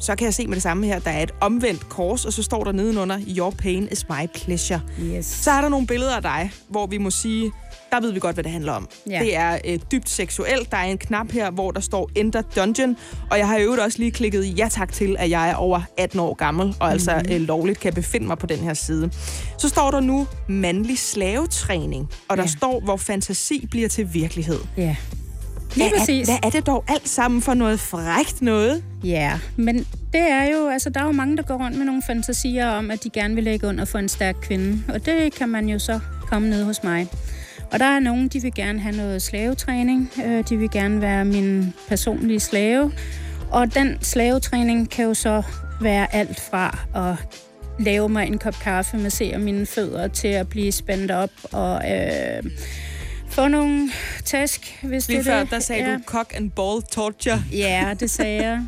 Så 0.00 0.14
kan 0.16 0.24
jeg 0.24 0.34
se 0.34 0.46
med 0.46 0.54
det 0.54 0.62
samme 0.62 0.86
her, 0.86 0.98
der 0.98 1.10
er 1.10 1.22
et 1.22 1.30
omvendt 1.40 1.88
kors, 1.88 2.24
og 2.24 2.32
så 2.32 2.42
står 2.42 2.64
der 2.64 2.72
nedenunder, 2.72 3.18
Your 3.38 3.50
pain 3.50 3.88
is 3.92 4.08
my 4.08 4.26
pleasure. 4.34 4.80
Yes. 5.02 5.26
Så 5.26 5.50
er 5.50 5.60
der 5.60 5.68
nogle 5.68 5.86
billeder 5.86 6.16
af 6.16 6.22
dig, 6.22 6.52
hvor 6.68 6.86
vi 6.86 6.98
må 6.98 7.10
sige, 7.10 7.52
der 7.96 8.02
ved 8.06 8.12
vi 8.12 8.20
godt, 8.20 8.36
hvad 8.36 8.44
det 8.44 8.52
handler 8.52 8.72
om. 8.72 8.88
Ja. 9.10 9.18
Det 9.18 9.36
er 9.36 9.58
øh, 9.64 9.78
dybt 9.92 10.08
seksuelt. 10.08 10.70
Der 10.70 10.76
er 10.76 10.84
en 10.84 10.98
knap 10.98 11.30
her, 11.30 11.50
hvor 11.50 11.70
der 11.70 11.80
står 11.80 12.10
Enter 12.14 12.42
Dungeon, 12.56 12.96
og 13.30 13.38
jeg 13.38 13.48
har 13.48 13.56
i 13.58 13.62
øvrigt 13.62 13.82
også 13.82 13.98
lige 13.98 14.10
klikket 14.10 14.58
ja 14.58 14.68
tak 14.70 14.92
til, 14.92 15.16
at 15.18 15.30
jeg 15.30 15.50
er 15.50 15.54
over 15.54 15.80
18 15.98 16.20
år 16.20 16.34
gammel, 16.34 16.74
og 16.80 16.90
altså 16.90 17.22
Mhm. 17.24 17.32
øh, 17.32 17.40
lovligt 17.40 17.80
kan 17.80 17.92
befinde 17.92 18.26
mig 18.26 18.38
på 18.38 18.46
den 18.46 18.58
her 18.58 18.74
side. 18.74 19.10
Så 19.58 19.68
står 19.68 19.90
der 19.90 20.00
nu 20.00 20.26
mandlig 20.48 20.98
slavetræning, 20.98 22.08
og 22.28 22.36
der 22.36 22.42
Ja. 22.42 22.48
står, 22.48 22.80
hvor 22.80 22.96
fantasi 22.96 23.66
bliver 23.70 23.88
til 23.88 24.14
virkelighed. 24.14 24.58
Ja. 24.76 24.96
Lige 25.74 25.88
Hvad 25.88 25.96
er, 25.96 26.00
præcis. 26.00 26.26
hvad 26.28 26.36
er 26.42 26.50
det 26.50 26.66
dog 26.66 26.84
alt 26.88 27.08
sammen 27.08 27.42
for 27.42 27.54
noget 27.54 27.80
frækt 27.80 28.42
noget? 28.42 28.82
Ja, 29.04 29.38
men 29.56 29.78
det 30.12 30.20
er 30.30 30.44
jo, 30.44 30.68
altså 30.68 30.90
der 30.90 31.00
er 31.00 31.04
jo 31.04 31.12
mange, 31.12 31.36
der 31.36 31.42
går 31.42 31.54
rundt 31.64 31.76
med 31.78 31.84
nogle 31.86 32.02
fantasier 32.06 32.68
om, 32.68 32.90
at 32.90 33.04
de 33.04 33.10
gerne 33.10 33.34
vil 33.34 33.44
lægge 33.44 33.66
under 33.66 33.84
for 33.84 33.98
en 33.98 34.08
stærk 34.08 34.36
kvinde. 34.42 34.82
Og 34.88 35.06
det 35.06 35.34
kan 35.34 35.48
man 35.48 35.68
jo 35.68 35.78
så 35.78 36.00
komme 36.26 36.48
ned 36.50 36.64
hos 36.64 36.82
mig. 36.84 37.08
Og 37.72 37.78
der 37.78 37.84
er 37.86 38.00
nogen, 38.00 38.28
de 38.28 38.42
vil 38.42 38.54
gerne 38.54 38.80
have 38.80 38.96
noget 38.96 39.22
slavetræning. 39.22 40.10
Øh, 40.24 40.44
De 40.48 40.56
vil 40.56 40.70
gerne 40.70 41.00
være 41.00 41.24
min 41.24 41.74
personlige 41.88 42.40
slave. 42.40 42.92
Og 43.50 43.74
den 43.74 43.98
slavetræning 44.02 44.90
kan 44.90 45.04
jo 45.04 45.14
så 45.14 45.42
være 45.80 46.14
alt 46.14 46.40
fra 46.40 46.78
at 46.94 47.38
lave 47.84 48.08
mig 48.08 48.26
en 48.26 48.38
kop 48.38 48.54
kaffe, 48.62 48.96
massere 48.98 49.38
mine 49.38 49.66
fødder 49.66 50.08
til 50.08 50.28
at 50.28 50.48
blive 50.48 50.72
spændt 50.72 51.10
op 51.10 51.30
og 51.52 51.82
øh, 51.92 52.42
få 53.30 53.48
nogle 53.48 53.90
task, 54.24 54.78
hvis 54.82 55.08
Lige 55.08 55.18
det 55.18 55.26
er 55.26 55.30
før, 55.32 55.40
det. 55.40 55.50
der 55.50 55.60
sagde 55.60 55.84
ja. 55.90 55.94
du 55.94 56.00
cock 56.06 56.32
and 56.36 56.50
ball 56.50 56.82
torture. 56.82 57.42
Ja, 57.52 57.94
det 58.00 58.10
sagde 58.10 58.42
jeg. 58.44 58.62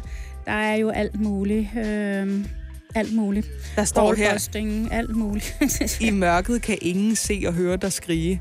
Der 0.47 0.53
er 0.53 0.75
jo 0.75 0.89
alt 0.91 1.21
muligt. 1.21 1.69
Øhm, 1.87 2.47
alt 2.95 3.15
muligt. 3.15 3.47
Der 3.77 3.85
står 3.85 4.15
her, 4.15 4.49
alt 4.91 5.17
muligt. 5.17 5.57
i 6.01 6.11
mørket 6.11 6.63
kan 6.63 6.79
ingen 6.83 7.17
se 7.17 7.43
og 7.47 7.53
høre 7.55 7.77
dig 7.77 7.93
skrige. 7.93 8.41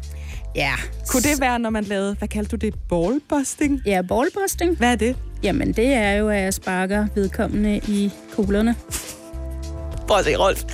Ja. 0.58 0.74
Kunne 1.08 1.22
det 1.22 1.41
være, 1.41 1.60
når 1.60 1.70
man 1.70 1.84
lavede, 1.84 2.15
hvad 2.20 2.28
kaldte 2.28 2.58
du 2.58 2.65
det, 2.65 2.76
ballbusting? 2.89 3.82
Ja, 3.86 4.02
ballbusting. 4.02 4.78
Hvad 4.78 4.91
er 4.91 4.96
det? 4.96 5.15
Jamen, 5.43 5.72
det 5.72 5.93
er 5.93 6.12
jo, 6.12 6.30
at 6.30 6.41
jeg 6.41 6.54
sparker 6.54 7.08
vedkommende 7.15 7.78
i 7.78 8.12
kuglerne. 8.36 8.76
Prøv 10.08 10.17
at 10.17 10.26
se, 10.26 10.36
Rolf. 10.36 10.63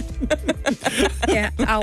Ja, 1.36 1.50
au. 1.68 1.82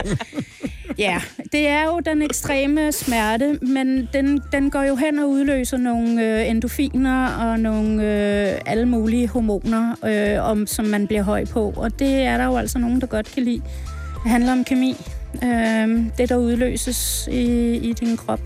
Ja, 0.98 1.20
det 1.52 1.68
er 1.68 1.84
jo 1.84 2.00
den 2.00 2.22
ekstreme 2.22 2.92
smerte, 2.92 3.58
men 3.62 4.08
den, 4.12 4.42
den 4.52 4.70
går 4.70 4.82
jo 4.82 4.96
hen 4.96 5.18
og 5.18 5.28
udløser 5.30 5.76
nogle 5.76 6.40
øh, 6.40 6.50
endorfiner 6.50 7.26
og 7.28 7.60
nogle 7.60 7.92
øh, 8.02 8.60
alle 8.66 8.88
mulige 8.88 9.28
hormoner, 9.28 9.94
øh, 10.04 10.50
om, 10.50 10.66
som 10.66 10.84
man 10.84 11.06
bliver 11.06 11.22
høj 11.22 11.44
på. 11.44 11.72
Og 11.76 11.98
det 11.98 12.22
er 12.22 12.36
der 12.36 12.44
jo 12.44 12.56
altså 12.56 12.78
nogen, 12.78 13.00
der 13.00 13.06
godt 13.06 13.26
kan 13.34 13.42
lide. 13.42 13.62
Det 14.22 14.30
handler 14.30 14.52
om 14.52 14.64
kemi. 14.64 14.96
Øh, 15.34 16.04
det, 16.18 16.28
der 16.28 16.36
udløses 16.36 17.28
i, 17.32 17.74
i 17.76 17.92
din 17.92 18.16
krop. 18.16 18.40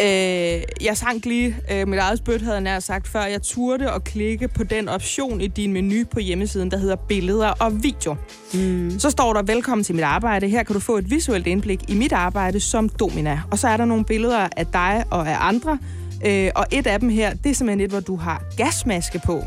Øh, 0.00 0.62
jeg 0.80 0.96
sank 0.96 1.24
lige 1.24 1.56
øh, 1.72 1.88
mit 1.88 1.98
eget 1.98 2.18
spyt, 2.18 2.42
havde 2.42 2.70
jeg 2.70 2.82
sagt 2.82 3.08
før. 3.08 3.24
Jeg 3.24 3.42
turde 3.42 3.90
at 3.90 4.04
klikke 4.04 4.48
på 4.48 4.64
den 4.64 4.88
option 4.88 5.40
i 5.40 5.46
din 5.46 5.72
menu 5.72 6.04
på 6.10 6.20
hjemmesiden, 6.20 6.70
der 6.70 6.76
hedder 6.76 6.96
billeder 6.96 7.48
og 7.48 7.82
video. 7.82 8.16
Mm. 8.54 8.98
Så 8.98 9.10
står 9.10 9.32
der, 9.32 9.42
velkommen 9.42 9.84
til 9.84 9.94
mit 9.94 10.04
arbejde. 10.04 10.48
Her 10.48 10.62
kan 10.62 10.74
du 10.74 10.80
få 10.80 10.96
et 10.96 11.10
visuelt 11.10 11.46
indblik 11.46 11.90
i 11.90 11.94
mit 11.94 12.12
arbejde 12.12 12.60
som 12.60 12.88
domina. 12.88 13.42
Og 13.50 13.58
så 13.58 13.68
er 13.68 13.76
der 13.76 13.84
nogle 13.84 14.04
billeder 14.04 14.48
af 14.56 14.66
dig 14.66 15.04
og 15.10 15.28
af 15.28 15.36
andre. 15.40 15.78
Øh, 16.26 16.50
og 16.54 16.66
et 16.70 16.86
af 16.86 17.00
dem 17.00 17.08
her, 17.08 17.34
det 17.34 17.50
er 17.50 17.54
simpelthen 17.54 17.80
et, 17.80 17.90
hvor 17.90 18.00
du 18.00 18.16
har 18.16 18.42
gasmaske 18.56 19.20
på. 19.24 19.44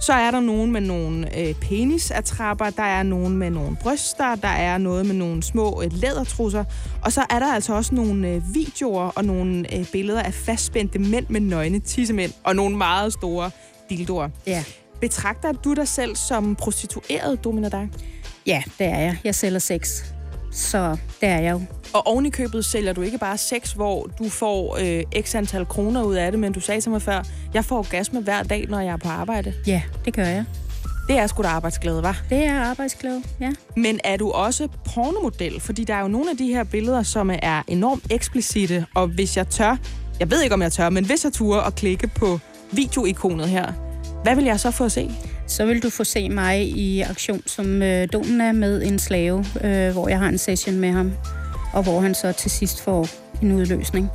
Så 0.00 0.12
er 0.12 0.30
der 0.30 0.40
nogen 0.40 0.72
med 0.72 0.80
nogle 0.80 1.38
øh, 1.38 1.54
penisattrapper, 1.54 2.70
der 2.70 2.82
er 2.82 3.02
nogen 3.02 3.36
med 3.36 3.50
nogle 3.50 3.76
bryster, 3.82 4.34
der 4.34 4.48
er 4.48 4.78
noget 4.78 5.06
med 5.06 5.14
nogle 5.14 5.42
små 5.42 5.82
øh, 5.82 5.92
lædertrusser, 5.92 6.64
og 7.04 7.12
så 7.12 7.26
er 7.30 7.38
der 7.38 7.54
altså 7.54 7.74
også 7.74 7.94
nogle 7.94 8.28
øh, 8.28 8.54
videoer 8.54 9.12
og 9.16 9.24
nogle 9.24 9.76
øh, 9.76 9.86
billeder 9.92 10.22
af 10.22 10.34
fastspændte 10.34 10.98
mænd 10.98 11.26
med 11.28 11.40
nøgne 11.40 11.78
tissemænd 11.78 12.32
og 12.44 12.56
nogle 12.56 12.76
meget 12.76 13.12
store 13.12 13.50
dildoer. 13.90 14.28
Ja. 14.46 14.64
Betragter 15.00 15.52
du 15.52 15.74
dig 15.74 15.88
selv 15.88 16.16
som 16.16 16.54
prostitueret, 16.56 17.44
Domina 17.44 17.68
Dag? 17.68 17.88
Ja, 18.46 18.62
det 18.78 18.86
er 18.86 18.98
jeg. 18.98 19.16
Jeg 19.24 19.34
sælger 19.34 19.58
sex. 19.58 20.02
Så 20.52 20.96
det 21.20 21.28
er 21.28 21.38
jeg 21.38 21.52
jo. 21.52 21.60
Og 21.92 22.06
oven 22.06 22.26
i 22.26 22.30
købet 22.30 22.64
sælger 22.64 22.92
du 22.92 23.02
ikke 23.02 23.18
bare 23.18 23.38
sex, 23.38 23.72
hvor 23.72 24.10
du 24.18 24.28
får 24.28 24.78
øh, 24.80 25.22
x 25.22 25.34
antal 25.34 25.66
kroner 25.66 26.02
ud 26.02 26.14
af 26.14 26.30
det, 26.30 26.40
men 26.40 26.52
du 26.52 26.60
sagde 26.60 26.80
til 26.80 26.90
mig 26.90 27.02
før, 27.02 27.22
jeg 27.54 27.64
får 27.64 27.78
orgasme 27.78 28.20
hver 28.20 28.42
dag, 28.42 28.66
når 28.68 28.80
jeg 28.80 28.92
er 28.92 28.96
på 28.96 29.08
arbejde. 29.08 29.54
Ja, 29.66 29.82
det 30.04 30.14
gør 30.14 30.24
jeg. 30.24 30.44
Det 31.08 31.18
er 31.18 31.26
sgu 31.26 31.42
da 31.42 31.48
arbejdsglæde, 31.48 32.02
var. 32.02 32.22
Det 32.30 32.44
er 32.44 32.60
arbejdsglæde, 32.60 33.22
ja. 33.40 33.52
Men 33.76 34.00
er 34.04 34.16
du 34.16 34.30
også 34.30 34.68
pornomodel? 34.94 35.60
Fordi 35.60 35.84
der 35.84 35.94
er 35.94 36.00
jo 36.00 36.08
nogle 36.08 36.30
af 36.30 36.36
de 36.36 36.46
her 36.46 36.64
billeder, 36.64 37.02
som 37.02 37.30
er 37.42 37.62
enormt 37.68 38.12
eksplicite, 38.12 38.86
og 38.94 39.06
hvis 39.06 39.36
jeg 39.36 39.48
tør, 39.48 39.76
jeg 40.20 40.30
ved 40.30 40.42
ikke 40.42 40.54
om 40.54 40.62
jeg 40.62 40.72
tør, 40.72 40.90
men 40.90 41.04
hvis 41.04 41.24
jeg 41.24 41.32
turde 41.32 41.62
at 41.62 41.74
klikke 41.74 42.08
på 42.08 42.40
videoikonet 42.72 43.48
her, 43.48 43.72
hvad 44.22 44.34
vil 44.34 44.44
jeg 44.44 44.60
så 44.60 44.70
få 44.70 44.84
at 44.84 44.92
se? 44.92 45.10
Så 45.48 45.66
vil 45.66 45.82
du 45.82 45.90
få 45.90 46.04
se 46.04 46.28
mig 46.28 46.68
i 46.68 47.00
aktion 47.00 47.42
som 47.46 47.82
øh, 47.82 48.08
Domina 48.12 48.52
med 48.52 48.82
en 48.82 48.98
slave, 48.98 49.44
øh, 49.64 49.92
hvor 49.92 50.08
jeg 50.08 50.18
har 50.18 50.28
en 50.28 50.38
session 50.38 50.76
med 50.76 50.90
ham, 50.92 51.12
og 51.72 51.82
hvor 51.82 52.00
han 52.00 52.14
så 52.14 52.32
til 52.32 52.50
sidst 52.50 52.80
får 52.80 53.08
en 53.42 53.52
udløsning. 53.52 54.08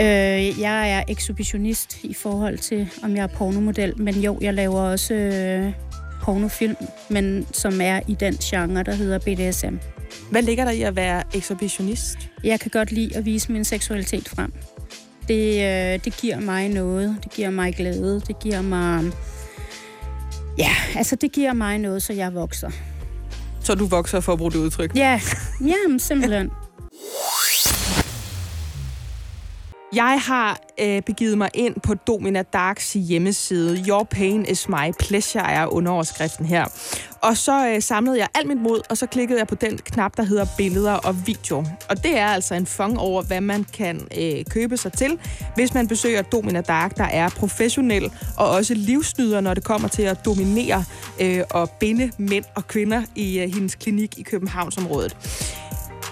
Øh, 0.00 0.60
jeg 0.60 0.90
er 0.90 1.02
ekshibitionist 1.08 2.04
i 2.04 2.14
forhold 2.14 2.58
til, 2.58 2.88
om 3.02 3.16
jeg 3.16 3.22
er 3.22 3.26
pornomodel, 3.26 4.00
men 4.00 4.14
jo, 4.14 4.38
jeg 4.40 4.54
laver 4.54 4.80
også 4.80 5.14
øh, 5.14 5.72
pornofilm, 6.22 6.76
men 7.10 7.46
som 7.52 7.80
er 7.80 8.00
i 8.08 8.14
den 8.14 8.34
genre, 8.34 8.82
der 8.82 8.94
hedder 8.94 9.18
BDSM. 9.18 9.76
Hvad 10.30 10.42
ligger 10.42 10.64
der 10.64 10.72
i 10.72 10.82
at 10.82 10.96
være 10.96 11.22
ekshibitionist? 11.34 12.18
Jeg 12.44 12.60
kan 12.60 12.70
godt 12.70 12.92
lide 12.92 13.16
at 13.16 13.24
vise 13.24 13.52
min 13.52 13.64
seksualitet 13.64 14.28
frem. 14.28 14.52
Det, 15.28 15.54
øh, 15.54 16.04
det 16.04 16.16
giver 16.20 16.40
mig 16.40 16.68
noget. 16.68 17.16
Det 17.24 17.32
giver 17.32 17.50
mig 17.50 17.74
glæde. 17.74 18.20
Det 18.20 18.38
giver 18.38 18.62
mig... 18.62 19.04
Ja, 20.58 20.70
altså 20.96 21.16
det 21.16 21.32
giver 21.32 21.52
mig 21.52 21.78
noget, 21.78 22.02
så 22.02 22.12
jeg 22.12 22.34
vokser. 22.34 22.70
Så 23.60 23.74
du 23.74 23.86
vokser 23.86 24.20
for 24.20 24.32
at 24.32 24.38
bruge 24.38 24.52
det 24.52 24.58
udtryk. 24.58 24.96
Ja, 24.96 25.20
jamen 25.60 25.98
simpelthen. 26.00 26.50
Jeg 29.96 30.20
har 30.26 30.60
øh, 30.80 31.02
begivet 31.02 31.38
mig 31.38 31.50
ind 31.54 31.74
på 31.80 31.94
Domina 31.94 32.42
Darks 32.42 32.92
hjemmeside. 32.92 33.84
Your 33.88 34.04
pain 34.04 34.46
is 34.48 34.68
my 34.68 34.92
pleasure 34.98 35.50
er 35.50 35.66
underoverskriften 35.66 36.46
her. 36.46 36.64
Og 37.22 37.36
så 37.36 37.68
øh, 37.68 37.82
samlede 37.82 38.18
jeg 38.18 38.28
alt 38.34 38.48
mit 38.48 38.60
mod, 38.62 38.80
og 38.90 38.96
så 38.96 39.06
klikkede 39.06 39.38
jeg 39.38 39.46
på 39.46 39.54
den 39.54 39.78
knap, 39.78 40.16
der 40.16 40.22
hedder 40.22 40.46
billeder 40.56 40.92
og 40.92 41.26
video. 41.26 41.64
Og 41.88 42.02
det 42.02 42.18
er 42.18 42.26
altså 42.26 42.54
en 42.54 42.66
fang 42.66 42.98
over, 42.98 43.22
hvad 43.22 43.40
man 43.40 43.64
kan 43.64 44.08
øh, 44.18 44.44
købe 44.50 44.76
sig 44.76 44.92
til, 44.92 45.18
hvis 45.54 45.74
man 45.74 45.88
besøger 45.88 46.22
Domina 46.22 46.60
Dark, 46.60 46.96
der 46.96 47.04
er 47.04 47.28
professionel 47.28 48.12
og 48.36 48.50
også 48.50 48.74
livsnyder, 48.74 49.40
når 49.40 49.54
det 49.54 49.64
kommer 49.64 49.88
til 49.88 50.02
at 50.02 50.24
dominere 50.24 50.84
øh, 51.20 51.42
og 51.50 51.70
binde 51.70 52.10
mænd 52.18 52.44
og 52.54 52.66
kvinder 52.66 53.02
i 53.14 53.38
øh, 53.38 53.54
hendes 53.54 53.74
klinik 53.74 54.18
i 54.18 54.22
Københavnsområdet. 54.22 55.16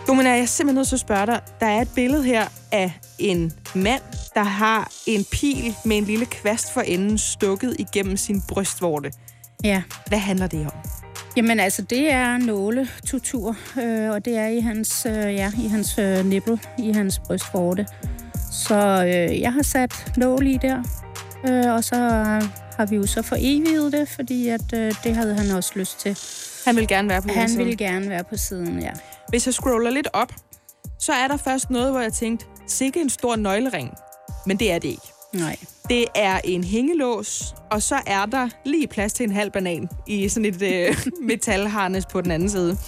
Domina, 0.07 0.31
jeg 0.31 0.41
er 0.41 0.47
simpelthen 0.47 0.75
nødt 0.75 0.89
til 0.89 0.97
at 0.97 1.01
spørge 1.01 1.27
dig. 1.27 1.41
Der 1.61 1.67
er 1.67 1.81
et 1.83 1.89
billede 1.95 2.25
her 2.25 2.47
af 2.73 2.93
en 3.19 3.53
mand, 3.75 4.03
der 4.35 4.43
har 4.43 4.93
en 5.07 5.25
pil 5.33 5.75
med 5.85 5.97
en 5.99 6.05
lille 6.05 6.27
kvast 6.27 6.73
for 6.73 6.81
enden 6.81 7.19
stukket 7.19 7.77
igennem 7.79 8.17
sin 8.17 8.43
brystvorte. 8.49 9.13
Ja. 9.65 9.83
Hvad 10.07 10.19
handler 10.19 10.47
det 10.47 10.67
om? 10.67 10.73
Jamen 11.37 11.61
altså, 11.61 11.83
det 11.83 12.13
er 12.13 12.37
nåletutur, 12.39 13.57
øh, 13.83 14.11
og 14.11 14.25
det 14.25 14.37
er 14.39 14.47
i 14.47 14.61
hans, 14.61 15.07
øh, 15.07 15.35
ja, 15.35 15.53
i 15.65 15.69
hans 15.69 15.99
øh, 15.99 16.27
nippel, 16.27 16.61
i 16.79 16.93
hans 16.93 17.19
brystvorte. 17.27 17.87
Så 18.53 19.05
øh, 19.05 19.41
jeg 19.41 19.53
har 19.53 19.63
sat 19.63 20.13
nål 20.17 20.47
i 20.47 20.59
der, 20.63 20.83
øh, 21.49 21.75
og 21.75 21.85
så 21.85 21.97
har 22.77 22.87
vi 22.87 22.97
jo 22.97 23.07
så 23.07 23.23
foreviget 23.23 23.93
det, 23.93 24.09
fordi 24.09 24.49
at, 24.49 24.73
øh, 24.75 24.95
det 25.05 25.17
havde 25.17 25.35
han 25.35 25.51
også 25.57 25.73
lyst 25.77 26.01
til. 26.01 26.19
Han 26.67 26.77
vil 26.77 26.89
gerne 26.89 27.09
være 27.09 27.23
på 27.23 27.29
Han 27.29 27.37
hjemmesiden. 27.37 27.67
ville 27.67 27.77
gerne 27.77 28.09
være 28.11 28.25
på 28.25 28.37
siden, 28.37 28.79
ja. 28.81 28.91
Hvis 29.29 29.47
jeg 29.47 29.55
scroller 29.55 29.91
lidt 29.91 30.09
op, 30.13 30.33
så 30.99 31.13
er 31.13 31.29
der 31.29 31.37
først 31.37 31.71
noget, 31.71 31.91
hvor 31.91 32.01
jeg 32.01 32.13
tænkte, 32.13 32.47
sikke 32.67 33.01
en 33.01 33.11
stor 33.11 33.37
nøglering. 33.37 33.91
Men 34.47 34.57
det 34.59 34.73
er 34.73 34.79
det 34.79 34.89
ikke. 34.89 35.03
Nej. 35.33 35.57
Det 35.91 36.05
er 36.15 36.41
en 36.45 36.65
hængelås, 36.65 37.55
og 37.71 37.83
så 37.83 38.01
er 38.07 38.27
der 38.27 38.49
lige 38.65 38.87
plads 38.87 39.13
til 39.13 39.25
en 39.25 39.33
halv 39.33 39.51
banan 39.51 39.89
i 40.07 40.29
sådan 40.29 40.45
et 40.45 40.63
øh, 40.63 40.97
metalharnes 41.29 42.07
på 42.07 42.21
den 42.21 42.31
anden 42.31 42.51
side. 42.51 42.79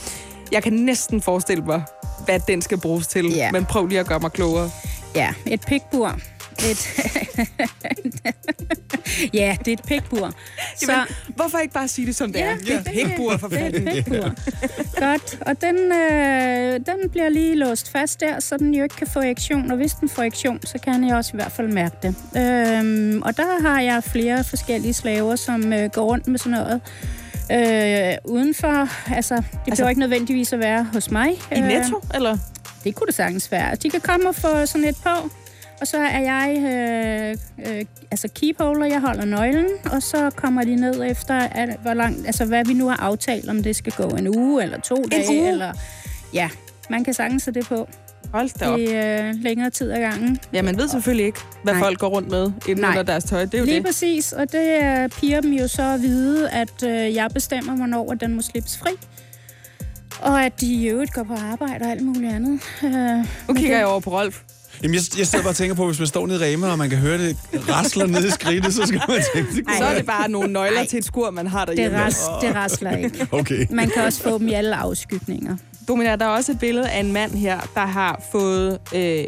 Jeg 0.53 0.63
kan 0.63 0.73
næsten 0.73 1.23
forestille 1.23 1.65
mig, 1.65 1.83
hvad 2.25 2.41
den 2.49 2.63
skal 2.63 2.79
bruges 2.81 3.07
til, 3.07 3.27
Ja. 3.35 3.53
men 3.53 3.65
prøv 3.65 3.87
lige 3.87 4.01
at 4.01 4.07
gøre 4.07 4.21
mig 4.21 4.33
klogere. 4.33 4.71
Ja, 5.15 5.35
et 5.47 5.61
pikbur. 5.67 6.19
Et 6.65 6.89
ja, 9.35 9.57
det 9.65 9.69
er 9.69 9.73
et 9.73 9.83
pikbur. 9.89 10.33
Så, 10.77 10.93
Jamen, 10.93 11.07
hvorfor 11.37 11.59
ikke 11.59 11.75
bare 11.75 11.89
sige 11.89 12.07
det, 12.07 12.17
som 12.17 12.33
det 12.33 12.39
Ja, 12.41 12.47
er? 12.53 12.57
det- 12.57 12.67
det- 12.67 12.87
Hækbur 12.87 13.37
for 13.37 13.49
det 13.49 13.59
er 13.59 13.63
fanden. 13.71 13.89
et 13.89 13.95
pikbur. 14.05 14.35
Godt, 15.01 15.39
og 15.41 15.61
den, 15.61 15.77
øh, 15.93 16.73
den 16.73 17.11
bliver 17.11 17.29
lige 17.29 17.55
låst 17.55 17.93
fast 17.93 18.21
der, 18.21 18.41
så 18.41 18.57
den 18.57 18.75
jo 18.75 18.83
ikke 18.83 18.97
kan 18.97 19.07
få 19.07 19.19
erektion. 19.21 19.71
Og 19.71 19.77
hvis 19.77 19.93
den 19.93 20.09
får 20.09 20.23
erektion, 20.23 20.61
så 20.65 20.79
kan 20.79 21.09
jeg 21.09 21.17
også 21.17 21.31
i 21.35 21.37
hvert 21.37 21.53
fald 21.53 21.69
mærke 21.69 21.97
det. 22.03 22.15
Øhm, 22.37 23.23
og 23.23 23.37
der 23.37 23.63
har 23.69 23.81
jeg 23.81 24.05
flere 24.05 24.45
forskellige 24.45 24.95
slaver, 24.95 25.37
som 25.37 25.73
øh, 25.73 25.91
går 25.91 26.03
rundt 26.05 26.27
med 26.29 26.39
sådan 26.39 26.53
noget. 26.53 26.81
Øh, 27.53 28.15
udenfor, 28.25 28.89
altså, 29.15 29.35
det 29.35 29.43
altså, 29.53 29.71
behøver 29.71 29.89
ikke 29.89 30.01
nødvendigvis 30.01 30.53
at 30.53 30.59
være 30.59 30.87
hos 30.93 31.11
mig. 31.11 31.31
I 31.57 31.61
Netto, 31.61 32.01
eller? 32.15 32.39
Det 32.85 32.95
kunne 32.95 33.07
det 33.07 33.15
sagtens 33.15 33.53
være. 33.53 33.75
De 33.75 33.91
kan 33.91 34.01
komme 34.01 34.29
og 34.29 34.35
få 34.35 34.67
sådan 34.67 34.85
et 34.89 34.97
på, 35.05 35.11
og 35.81 35.87
så 35.87 35.97
er 35.99 36.21
jeg 36.21 36.57
øh, 36.59 37.77
øh, 37.79 37.85
altså 38.11 38.29
keepholder, 38.35 38.87
jeg 38.87 39.01
holder 39.01 39.25
nøglen, 39.25 39.67
og 39.93 40.03
så 40.03 40.31
kommer 40.37 40.63
de 40.65 40.75
ned 40.77 41.05
efter, 41.11 41.35
at, 41.35 41.69
hvor 41.83 41.95
langt, 41.95 42.27
altså 42.27 42.45
hvad 42.45 42.65
vi 42.65 42.73
nu 42.75 42.89
har 42.89 42.97
aftalt, 42.97 43.49
om 43.51 43.63
det 43.63 43.77
skal 43.77 43.93
gå 43.93 44.09
en 44.09 44.29
uge 44.39 44.63
eller 44.63 44.81
to 44.81 45.05
dage. 45.11 45.41
uge? 45.41 45.49
Eller, 45.49 45.73
ja, 46.35 46.51
man 46.91 47.05
kan 47.05 47.15
sagtens 47.15 47.45
have 47.45 47.53
det 47.55 47.67
på 47.67 47.89
Hold 48.33 48.59
da 48.59 48.67
op. 48.69 48.79
i 48.79 48.95
øh, 48.95 49.35
længere 49.43 49.71
tid 49.71 49.91
ad 49.91 50.01
gangen. 50.01 50.39
Ja, 50.53 50.63
man 50.63 50.79
ved 50.79 50.89
selvfølgelig 50.89 51.27
ikke, 51.27 51.39
hvad 51.63 51.73
Nej. 51.73 51.83
folk 51.83 51.99
går 51.99 52.09
rundt 52.09 52.31
med 52.31 52.53
inden 52.69 52.81
Nej. 52.83 52.91
under 52.91 53.03
deres 53.03 53.25
tøj. 53.25 53.45
Det 53.45 53.55
er 53.55 53.59
jo 53.59 53.65
Lige 53.65 53.77
det. 53.77 53.85
præcis, 53.85 54.33
og 54.33 54.53
det 54.53 54.83
øh, 54.83 55.09
piger 55.09 55.41
dem 55.41 55.53
jo 55.53 55.69
så 55.69 55.83
at 55.83 56.03
vide, 56.03 56.51
at 56.51 56.83
øh, 56.85 57.15
jeg 57.15 57.31
bestemmer, 57.35 57.77
hvornår 57.77 58.13
at 58.13 58.21
den 58.21 58.35
må 58.35 58.43
slippes 58.43 58.79
fri. 58.79 58.91
Og 60.21 60.45
at 60.45 60.61
de 60.61 60.67
i 60.75 60.87
øvrigt 60.89 61.13
går 61.13 61.23
på 61.23 61.35
arbejde 61.35 61.85
og 61.85 61.91
alt 61.91 62.03
muligt 62.03 62.33
andet. 62.35 62.61
Øh, 62.85 62.91
Nu 63.49 63.55
kigger 63.55 63.77
jeg 63.79 63.87
over 63.87 64.01
på 64.01 64.11
Rolf. 64.21 64.41
Jamen, 64.83 64.95
jeg, 64.95 65.03
jeg 65.19 65.27
sidder 65.27 65.43
bare 65.43 65.53
og 65.53 65.57
tænker 65.57 65.75
på, 65.75 65.87
hvis 65.87 65.99
man 65.99 66.07
står 66.09 66.27
nede 66.27 66.51
i 66.51 66.55
Rema, 66.55 66.67
og 66.71 66.79
man 66.79 66.91
kan 66.91 66.99
høre 66.99 67.19
det 67.19 67.37
rasler 67.69 68.07
nede 68.07 68.29
i 68.29 68.31
skridtet, 68.31 68.75
så 68.75 68.87
skal 68.87 69.03
man 69.09 69.23
tænke, 69.35 69.57
det 69.57 69.65
Så 69.79 69.85
er 69.85 69.95
det 69.95 70.07
bare 70.07 70.29
nogle 70.29 70.53
nøgler 70.53 70.81
Ej. 70.81 70.87
til 70.87 70.99
et 70.99 71.05
skur, 71.05 71.31
man 71.31 71.47
har 71.47 71.65
det, 71.65 71.77
derhjemme. 71.77 71.99
ras, 72.05 72.17
det 72.41 72.55
rasler 72.55 72.97
ikke. 72.97 73.27
Okay. 73.33 73.67
Man 73.71 73.91
kan 73.91 74.03
også 74.05 74.23
få 74.23 74.39
dem 74.39 74.49
i 74.49 74.53
alle 74.53 74.77
afskygninger. 74.77 75.57
Domina, 75.89 76.17
der 76.17 76.25
er 76.25 76.29
også 76.29 76.53
et 76.53 76.59
billede 76.59 76.89
af 76.91 77.01
en 77.01 77.13
mand 77.13 77.33
her, 77.33 77.61
der 77.75 77.87
har 77.87 78.23
fået, 78.33 78.79
øh, 78.95 79.25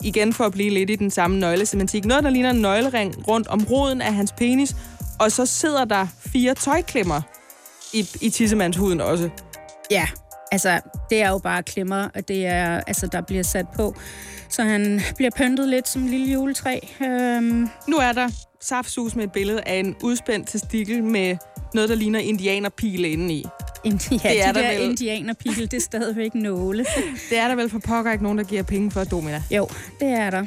igen 0.00 0.32
for 0.32 0.44
at 0.44 0.52
blive 0.52 0.70
lidt 0.70 0.90
i 0.90 0.94
den 0.96 1.10
samme 1.10 1.38
nøglesemantik, 1.38 2.04
noget, 2.04 2.24
der 2.24 2.30
ligner 2.30 2.50
en 2.50 2.56
nøglering 2.56 3.28
rundt 3.28 3.48
om 3.48 3.64
roden 3.70 4.02
af 4.02 4.14
hans 4.14 4.32
penis, 4.38 4.76
og 5.18 5.32
så 5.32 5.46
sidder 5.46 5.84
der 5.84 6.06
fire 6.32 6.54
tøjklemmer 6.54 7.20
i, 7.92 8.08
i 8.20 8.30
tissemandshuden 8.30 9.00
også. 9.00 9.28
Ja, 9.90 10.06
altså, 10.52 10.80
det 11.10 11.22
er 11.22 11.28
jo 11.30 11.38
bare 11.38 11.62
klemmer, 11.62 12.08
og 12.14 12.28
det 12.28 12.46
er, 12.46 12.80
altså, 12.86 13.06
der 13.06 13.20
bliver 13.20 13.42
sat 13.42 13.66
på. 13.74 13.94
Så 14.48 14.62
han 14.62 15.00
bliver 15.16 15.30
pyntet 15.36 15.68
lidt 15.68 15.88
som 15.88 16.02
en 16.02 16.08
lille 16.08 16.32
juletræ. 16.32 16.78
Øhm, 17.04 17.68
Nu 17.88 17.96
er 17.96 18.12
der 18.12 18.28
saftsus 18.60 19.16
med 19.16 19.24
et 19.24 19.32
billede 19.32 19.60
af 19.66 19.74
en 19.78 19.96
udspændt 20.02 20.48
testikel 20.48 21.04
med 21.04 21.36
noget, 21.74 21.88
der 21.90 21.96
ligner 21.96 22.20
indianerpile 22.20 23.08
indeni. 23.08 23.44
Indi- 23.86 24.20
ja, 24.24 24.28
Det 24.30 24.42
er 24.44 24.52
de 24.52 24.60
der 24.60 24.68
der 24.70 24.78
vel. 24.78 24.82
indianerpil, 24.90 25.70
det 25.70 25.74
er 25.74 25.80
stadigvæk 25.80 26.34
nåle. 26.34 26.86
Det 27.30 27.38
er 27.38 27.48
der 27.48 27.54
vel 27.54 27.70
for 27.70 27.78
pokker 27.78 28.12
ikke 28.12 28.24
nogen, 28.24 28.38
der 28.38 28.44
giver 28.44 28.62
penge 28.62 28.90
for 28.90 29.04
Domina. 29.04 29.42
Jo, 29.50 29.68
det 30.00 30.08
er 30.08 30.30
der. 30.30 30.46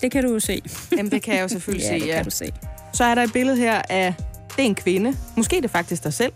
Det 0.00 0.10
kan 0.12 0.24
du 0.24 0.32
jo 0.32 0.40
se. 0.40 0.62
Jamen, 0.96 1.12
det 1.12 1.22
kan 1.22 1.34
jeg 1.34 1.42
jo 1.42 1.48
selvfølgelig 1.56 1.84
ja, 1.86 1.94
se, 1.98 2.00
det 2.00 2.06
ja. 2.08 2.14
kan 2.16 2.24
du 2.24 2.30
se. 2.30 2.52
Så 2.92 3.04
er 3.04 3.14
der 3.14 3.22
et 3.22 3.32
billede 3.32 3.56
her 3.56 3.82
af, 3.90 4.14
det 4.56 4.62
er 4.62 4.66
en 4.66 4.74
kvinde. 4.74 5.16
Måske 5.36 5.56
er 5.56 5.60
det 5.60 5.70
faktisk 5.70 6.04
dig 6.04 6.12
selv, 6.12 6.32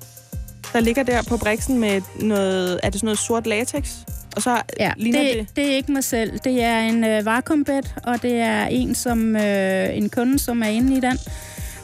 der 0.72 0.80
ligger 0.80 1.02
der 1.02 1.22
på 1.22 1.36
briksen 1.36 1.78
med 1.80 2.00
noget, 2.20 2.80
er 2.82 2.90
det 2.90 3.00
sådan 3.00 3.06
noget 3.06 3.18
sort 3.18 3.46
latex? 3.46 3.90
Og 4.36 4.42
så 4.42 4.62
Ja, 4.80 4.92
ligner 4.96 5.22
det... 5.22 5.34
det, 5.38 5.56
det 5.56 5.66
er 5.72 5.76
ikke 5.76 5.92
mig 5.92 6.04
selv. 6.04 6.38
Det 6.44 6.62
er 6.62 6.78
en 6.80 7.04
øh, 7.04 7.26
vakuumbed, 7.26 7.82
og 8.04 8.22
det 8.22 8.32
er 8.40 8.66
en 8.66 8.94
som 8.94 9.36
øh, 9.36 9.96
en 9.96 10.08
kunde, 10.10 10.38
som 10.38 10.62
er 10.62 10.66
inde 10.66 10.96
i 10.96 11.00
den. 11.00 11.18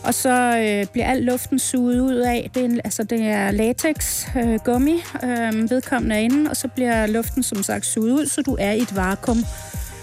Og 0.04 0.14
så 0.14 0.58
øh, 0.58 0.86
bliver 0.92 1.06
al 1.06 1.22
luften 1.22 1.58
suget 1.58 2.00
ud 2.00 2.14
af. 2.14 2.50
Det 2.54 2.60
er, 2.60 2.64
en- 2.64 2.80
altså, 2.84 3.02
det 3.04 3.20
er 3.22 3.50
latex, 3.50 4.26
øh, 4.36 4.54
gummi, 4.64 5.02
øh, 5.24 5.70
vedkommende 5.70 6.16
er 6.16 6.20
inde, 6.20 6.50
og 6.50 6.56
så 6.56 6.68
bliver 6.68 7.06
luften 7.06 7.42
som 7.42 7.62
sagt 7.62 7.86
suget 7.86 8.12
ud, 8.12 8.26
så 8.26 8.42
du 8.42 8.56
er 8.60 8.72
i 8.72 8.78
et 8.78 8.96
vakuum. 8.96 9.44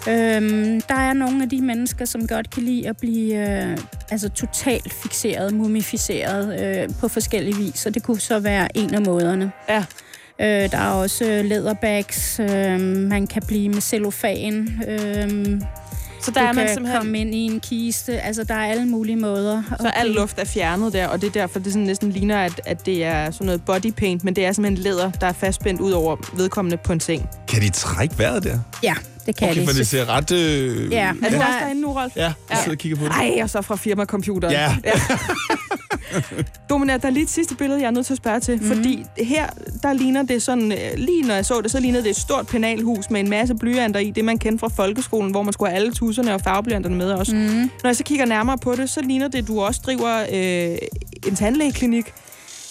Øhm, 0.08 0.82
der 0.82 0.96
er 0.96 1.14
nogle 1.14 1.44
af 1.44 1.50
de 1.50 1.62
mennesker, 1.62 2.06
som 2.06 2.28
godt 2.28 2.50
kan 2.50 2.64
lide 2.64 2.90
at 2.90 2.98
blive 2.98 3.50
øh, 3.50 3.78
altså 4.12 4.30
totalt 4.30 4.94
fixeret, 4.94 5.54
mumificeret 5.54 6.60
øh, 6.62 6.90
på 7.00 7.08
forskellige 7.08 7.56
vis, 7.58 7.86
og 7.86 7.94
det 7.94 8.04
kunne 8.04 8.20
så 8.20 8.40
være 8.40 8.78
en 8.78 8.94
af 8.94 9.02
måderne. 9.02 9.52
Ja. 9.70 9.86
Øh, 10.42 10.72
der 10.72 10.78
er 10.78 10.90
også 10.92 11.26
øh, 11.26 11.46
leatherbags, 11.46 12.40
øh, 12.40 12.80
man 12.82 13.28
kan 13.28 13.42
blive 13.48 13.70
med 13.70 13.82
cellofan, 13.82 14.70
øh, 14.88 15.30
Så 16.22 16.32
du 16.32 16.40
der 16.40 16.42
er 16.42 16.54
man 16.54 16.66
kan 16.66 16.74
simpelthen... 16.74 17.02
komme 17.02 17.20
ind 17.20 17.36
i 17.36 17.38
en 17.46 17.60
kiste, 17.60 18.22
altså 18.22 18.44
der 18.44 18.54
er 18.54 18.66
alle 18.66 18.86
mulige 18.86 19.16
måder. 19.16 19.64
Så 19.80 19.88
at 19.88 19.94
al 19.96 20.08
luft 20.08 20.40
er 20.40 20.46
fjernet 20.46 20.94
der, 20.94 21.08
og 21.08 21.22
det 21.22 21.28
er 21.28 21.32
derfor, 21.32 21.60
det 21.60 21.74
sådan 21.74 21.86
næsten 21.86 22.12
ligner, 22.12 22.38
at, 22.38 22.62
at 22.66 22.86
det 22.86 23.04
er 23.06 23.32
sådan 23.32 23.46
noget 23.46 23.62
body 23.66 23.92
paint, 23.92 24.24
men 24.24 24.36
det 24.36 24.46
er 24.46 24.52
simpelthen 24.52 24.84
læder, 24.84 25.12
der 25.12 25.28
er 25.28 25.34
fastspændt 25.34 25.82
ud 25.82 25.92
over 25.92 26.16
vedkommende 26.38 26.78
på 26.78 26.94
en 26.94 27.00
seng. 27.00 27.30
Kan 27.48 27.62
de 27.62 27.70
trække 27.70 28.20
vejret 28.20 28.44
der? 28.44 28.60
Ja, 28.84 28.96
det 29.26 29.36
kan 29.36 29.50
Okay, 29.50 29.62
de. 29.62 29.66
for 29.68 29.74
det 29.74 29.88
ser 29.88 30.10
ret... 30.10 30.32
Øh... 30.32 30.92
Ja. 30.92 31.12
Er 31.24 31.30
du 31.30 31.36
Ja. 31.36 31.48
også 31.48 31.60
derinde 31.62 31.82
nu, 31.82 31.92
Rolf? 31.94 32.16
Ja, 32.16 32.34
jeg 32.50 32.58
sidder 32.58 32.72
og 32.72 32.78
kigger 32.78 32.98
på 32.98 33.04
det. 33.06 33.12
Ej, 33.12 33.40
og 33.44 33.50
så 33.50 33.62
fra 33.62 33.76
firmacomputeren. 33.76 34.54
Ja. 34.54 34.76
Domina, 36.70 36.98
der 36.98 37.08
er 37.08 37.12
lige 37.12 37.24
et 37.24 37.30
sidste 37.30 37.56
billede, 37.56 37.80
jeg 37.82 37.88
er 37.88 37.92
nødt 37.92 38.06
til 38.06 38.14
at 38.14 38.18
spørge 38.18 38.40
til. 38.40 38.62
Mm. 38.62 38.68
Fordi 38.68 39.04
her, 39.18 39.48
der 39.84 39.94
ligner 39.94 40.24
det 40.24 40.42
sådan... 40.42 40.72
øh, 40.72 40.78
Lige 40.96 41.24
når 41.24 41.36
jeg 41.36 41.46
så 41.46 41.62
det, 41.62 41.72
så 41.72 41.80
lignede 41.80 42.04
det 42.04 42.10
et 42.10 42.16
stort 42.16 42.48
penalhus 42.48 43.10
med 43.10 43.20
en 43.20 43.30
masse 43.30 43.56
blyanter 43.56 44.00
i. 44.00 44.12
Det, 44.12 44.26
man 44.26 44.38
kendte 44.38 44.60
fra 44.60 44.68
folkeskolen, 44.68 45.32
hvor 45.32 45.44
man 45.44 45.54
skulle 45.54 45.70
have 45.72 45.76
alle 45.82 45.94
tusserne 45.94 46.34
og 46.34 46.42
farveblyanterne 46.42 46.96
med 46.96 47.12
også. 47.12 47.36
Mm. 47.36 47.42
Når 47.50 47.70
jeg 47.90 47.96
så 47.96 48.04
kigger 48.04 48.26
nærmere 48.26 48.58
på 48.58 48.76
det, 48.76 48.90
så 48.90 49.02
ligner 49.02 49.28
det, 49.28 49.38
at 49.42 49.48
du 49.48 49.62
også 49.62 49.82
driver 49.86 50.20
øh, 50.32 50.78
en 51.28 51.36
tandlægeklinik. 51.36 52.14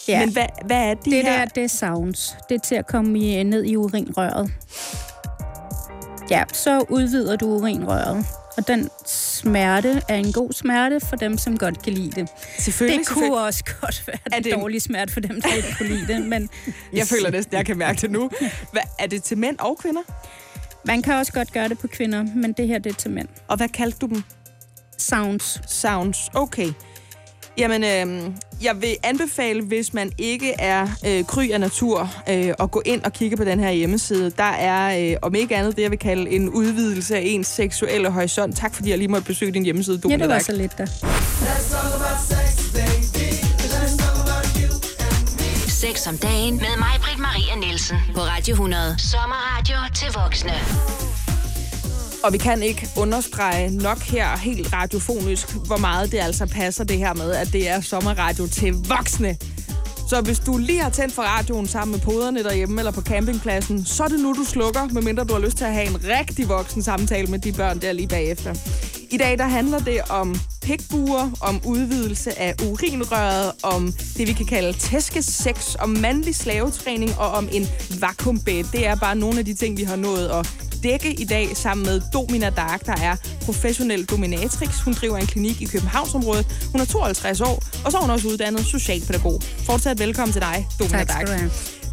Ja. 0.09 0.21
Men 0.21 0.33
hvad, 0.33 0.47
hvad 0.67 0.77
er 0.77 0.95
de 0.95 1.11
Det 1.11 1.23
her? 1.23 1.39
der, 1.39 1.45
det 1.45 1.65
er 1.65 1.69
sounds. 1.69 2.37
Det 2.49 2.55
er 2.55 2.59
til 2.59 2.75
at 2.75 2.87
komme 2.87 3.19
i, 3.19 3.43
ned 3.43 3.65
i 3.65 3.77
urinrøret. 3.77 4.51
Ja, 6.31 6.45
så 6.53 6.85
udvider 6.89 7.37
du 7.37 7.47
urinrøret. 7.47 8.27
Og 8.57 8.69
den 8.69 8.91
smerte 9.07 10.03
er 10.09 10.15
en 10.17 10.33
god 10.33 10.53
smerte 10.53 11.01
for 11.07 11.17
dem, 11.17 11.39
som 11.39 11.59
godt 11.59 11.83
kan 11.83 11.93
lide 11.93 12.11
det. 12.21 12.29
Selvfølgelig, 12.59 12.99
Det 12.99 13.07
selvfølgelig. 13.07 13.31
kunne 13.33 13.45
også 13.45 13.65
godt 13.81 14.03
være 14.07 14.17
Er 14.33 14.37
en 14.37 14.45
det 14.45 14.53
en- 14.53 14.61
dårlig 14.61 14.83
smerte 14.83 15.13
for 15.13 15.21
dem, 15.21 15.41
der 15.43 15.55
ikke 15.55 15.69
kunne 15.79 15.89
lide 15.89 16.07
det. 16.07 16.27
Men 16.27 16.51
Jeg 16.93 17.07
føler 17.07 17.31
næsten, 17.31 17.57
jeg 17.57 17.67
kan 17.67 17.79
mærke 17.79 18.01
det 18.01 18.11
nu. 18.11 18.31
Hvad, 18.73 18.83
er 18.99 19.07
det 19.07 19.23
til 19.23 19.39
mænd 19.39 19.59
og 19.59 19.79
kvinder? 19.79 20.03
man 20.85 21.03
kan 21.03 21.15
også 21.15 21.33
godt 21.33 21.53
gøre 21.53 21.69
det 21.69 21.79
på 21.79 21.87
kvinder, 21.87 22.23
men 22.35 22.53
det 22.53 22.67
her 22.69 22.79
det 22.79 22.91
er 22.91 22.95
til 22.97 23.11
mænd. 23.11 23.29
Og 23.49 23.57
hvad 23.57 23.69
kaldte 23.69 23.99
du 23.99 24.07
dem? 24.07 24.23
Sounds. 24.99 25.61
Sounds. 25.67 26.31
Okay. 26.35 26.73
Jamen, 27.59 27.85
øh, 27.85 28.33
jeg 28.63 28.81
vil 28.81 28.97
anbefale, 29.03 29.63
hvis 29.63 29.95
man 29.95 30.13
ikke 30.19 30.55
er 30.59 30.89
øh, 31.07 31.25
kry 31.25 31.51
af 31.51 31.61
natur, 31.61 32.11
øh, 32.29 32.55
at 32.61 32.71
gå 32.71 32.83
ind 32.87 33.03
og 33.03 33.13
kigge 33.13 33.37
på 33.37 33.45
den 33.45 33.61
her 33.61 33.71
hjemmeside. 33.71 34.31
Der 34.31 34.43
er, 34.45 35.11
øh, 35.11 35.17
om 35.23 35.35
ikke 35.35 35.57
andet, 35.57 35.77
det 35.77 35.83
jeg 35.83 35.91
vil 35.91 35.99
kalde 35.99 36.31
en 36.31 36.49
udvidelse 36.49 37.17
af 37.17 37.23
ens 37.25 37.47
seksuelle 37.47 38.11
horisont. 38.11 38.57
Tak 38.57 38.75
fordi 38.75 38.91
jeg 38.91 38.99
lige 38.99 39.09
måtte 39.09 39.27
besøge 39.27 39.53
din 39.53 39.65
hjemmeside, 39.65 39.97
Ja, 39.97 40.01
Domina 40.01 40.25
det 40.25 40.29
var 40.35 40.39
så 40.39 40.53
lidt 40.53 40.79
der. 40.79 40.87
Sex 45.69 46.07
om 46.09 46.19
dagen 46.19 46.57
med 46.57 46.77
mig, 46.79 46.95
Britt 47.03 47.19
Maria 47.19 47.57
Nielsen. 47.61 47.97
På 48.15 48.21
Radio 48.21 48.53
100. 48.53 48.97
Sommerradio 48.99 49.77
til 49.95 50.09
voksne. 50.15 51.08
Og 52.23 52.33
vi 52.33 52.39
kan 52.39 52.63
ikke 52.63 52.89
understrege 52.97 53.71
nok 53.71 53.99
her 53.99 54.37
helt 54.37 54.73
radiofonisk, 54.73 55.55
hvor 55.67 55.77
meget 55.77 56.13
det 56.13 56.19
altså 56.19 56.47
passer 56.47 56.85
det 56.85 56.99
her 56.99 57.15
med, 57.15 57.31
at 57.31 57.53
det 57.53 57.69
er 57.69 57.81
sommerradio 57.81 58.47
til 58.47 58.73
voksne. 58.73 59.37
Så 60.09 60.21
hvis 60.21 60.39
du 60.39 60.57
lige 60.57 60.83
har 60.83 60.91
tændt 60.91 61.15
for 61.15 61.23
radioen 61.23 61.67
sammen 61.67 61.93
med 61.93 62.01
poderne 62.01 62.43
derhjemme 62.43 62.81
eller 62.81 62.93
på 62.93 63.03
campingpladsen, 63.03 63.85
så 63.85 64.05
er 64.05 64.09
det 64.09 64.21
nu, 64.21 64.33
du 64.33 64.45
slukker, 64.45 64.89
medmindre 64.93 65.25
du 65.25 65.33
har 65.33 65.41
lyst 65.41 65.57
til 65.57 65.65
at 65.65 65.73
have 65.73 65.87
en 65.87 66.01
rigtig 66.05 66.49
voksen 66.49 66.83
samtale 66.83 67.27
med 67.27 67.39
de 67.39 67.53
børn 67.53 67.79
der 67.79 67.93
lige 67.93 68.09
bagefter. 68.09 68.55
I 69.11 69.17
dag 69.17 69.39
der 69.39 69.45
handler 69.45 69.79
det 69.79 70.01
om 70.11 70.35
pikbuer, 70.63 71.31
om 71.41 71.61
udvidelse 71.67 72.39
af 72.39 72.55
urinrøret, 72.71 73.53
om 73.63 73.93
det 74.17 74.29
vi 74.29 74.33
kan 74.33 74.47
kalde 74.47 74.73
tæskesex, 74.73 75.75
om 75.79 75.91
mandlig 75.91 76.35
slavetræning 76.35 77.11
og 77.19 77.31
om 77.31 77.49
en 77.53 77.67
vakuumbed. 78.01 78.65
Det 78.73 78.87
er 78.87 78.97
bare 78.97 79.17
nogle 79.17 79.39
af 79.39 79.45
de 79.45 79.55
ting, 79.55 79.77
vi 79.77 79.83
har 79.83 79.97
nået 79.97 80.29
at 80.29 80.68
dække 80.83 81.13
i 81.21 81.25
dag 81.25 81.57
sammen 81.57 81.87
med 81.87 82.01
Domina 82.13 82.51
Dark, 82.51 82.87
der 82.87 82.95
er 83.03 83.17
professionel 83.45 84.05
dominatrix. 84.05 84.81
Hun 84.81 84.95
driver 84.95 85.17
en 85.17 85.27
klinik 85.27 85.63
i 85.63 85.65
Københavnsområdet. 85.65 86.47
Hun 86.73 86.81
er 86.81 86.85
52 86.85 87.41
år, 87.41 87.63
og 87.85 87.93
så 87.93 87.99
er 87.99 88.03
hun 88.03 88.11
også 88.11 88.29
uddannet 88.29 88.67
socialpædagog. 88.67 89.43
Fortsat 89.43 89.99
velkommen 89.99 90.33
til 90.33 90.43
dig, 90.43 90.67
Domina 90.79 91.05
Tak 91.05 91.29
Dark. 91.29 91.41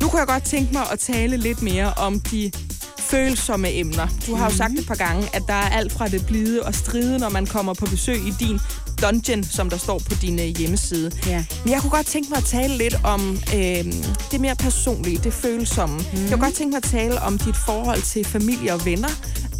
Nu 0.02 0.10
kunne 0.10 0.20
jeg 0.20 0.28
godt 0.28 0.44
tænke 0.44 0.74
mig 0.74 0.84
at 0.92 1.00
tale 1.00 1.38
lidt 1.38 1.62
mere 1.62 1.94
om 1.94 2.20
de 2.20 2.52
følsomme 3.00 3.74
emner. 3.74 4.08
Du 4.28 4.36
har 4.36 4.50
jo 4.50 4.56
sagt 4.58 4.80
et 4.80 4.88
par 4.88 4.96
gange, 4.96 5.30
at 5.34 5.44
der 5.48 5.54
er 5.54 5.70
alt 5.70 5.92
fra 5.92 6.08
det 6.08 6.26
blide 6.26 6.64
og 6.64 6.76
stride, 6.76 7.20
når 7.20 7.30
man 7.30 7.46
kommer 7.46 7.74
på 7.74 7.86
besøg 7.86 8.18
i 8.18 8.34
din 8.40 8.60
dungeon, 9.02 9.44
som 9.44 9.70
der 9.70 9.78
står 9.78 10.00
på 10.00 10.16
din 10.22 10.40
øh, 10.40 10.46
hjemmeside. 10.46 11.12
Ja. 11.28 11.46
Men 11.64 11.74
jeg 11.74 11.82
kunne 11.82 11.92
godt 11.92 12.08
tænke 12.08 12.30
mig 12.30 12.38
at 12.38 12.46
tale 12.46 12.78
lidt 12.78 13.00
om 13.04 13.40
øh, 13.56 13.86
det 14.32 14.42
mere 14.42 14.56
personlige, 14.56 15.18
det 15.18 15.34
følsomme. 15.34 15.98
Mm. 15.98 16.22
Jeg 16.22 16.30
kunne 16.30 16.44
godt 16.44 16.54
tænke 16.54 16.72
mig 16.72 16.78
at 16.78 16.92
tale 16.92 17.22
om 17.22 17.38
dit 17.38 17.56
forhold 17.66 18.02
til 18.02 18.26
familie 18.26 18.74
og 18.74 18.86
venner. 18.86 19.10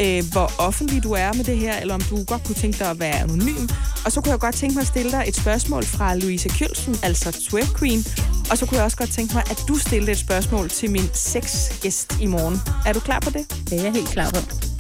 Øh, 0.02 0.24
hvor 0.32 0.52
offentlig 0.58 1.04
du 1.04 1.12
er 1.12 1.34
med 1.34 1.44
det 1.44 1.58
her, 1.58 1.80
eller 1.80 1.94
om 1.94 2.02
du 2.02 2.24
godt 2.24 2.44
kunne 2.44 2.56
tænke 2.56 2.80
dig 2.80 2.90
at 2.90 3.00
være 3.00 3.20
anonym. 3.20 3.68
Og 4.06 4.12
så 4.12 4.22
kunne 4.22 4.32
jeg 4.32 4.40
godt 4.40 4.56
tænke 4.56 4.74
mig 4.74 4.82
at 4.82 4.88
stille 4.88 5.12
dig 5.12 5.24
et 5.28 5.36
spørgsmål 5.36 5.86
fra 5.86 6.16
Louise 6.16 6.50
Kjølsen, 6.50 6.96
altså 7.04 7.32
Twerk 7.50 7.80
Queen. 7.80 8.06
Og 8.52 8.58
så 8.58 8.66
kunne 8.66 8.78
jeg 8.78 8.86
også 8.86 8.98
godt 8.98 9.12
tænke 9.12 9.34
mig, 9.34 9.44
at 9.52 9.64
du 9.68 9.76
stillede 9.78 10.12
et 10.12 10.18
spørgsmål 10.18 10.70
til 10.70 10.92
min 10.92 11.10
sexgæst 11.14 12.18
i 12.22 12.26
morgen. 12.26 12.62
Er 12.86 12.94
du 12.94 13.00
klar 13.00 13.20
på 13.20 13.30
det? 13.30 13.70
Det 13.70 13.80
er 13.80 13.84
jeg 13.84 13.94
helt 13.94 14.10
klar 14.10 14.30
på. 14.30 14.75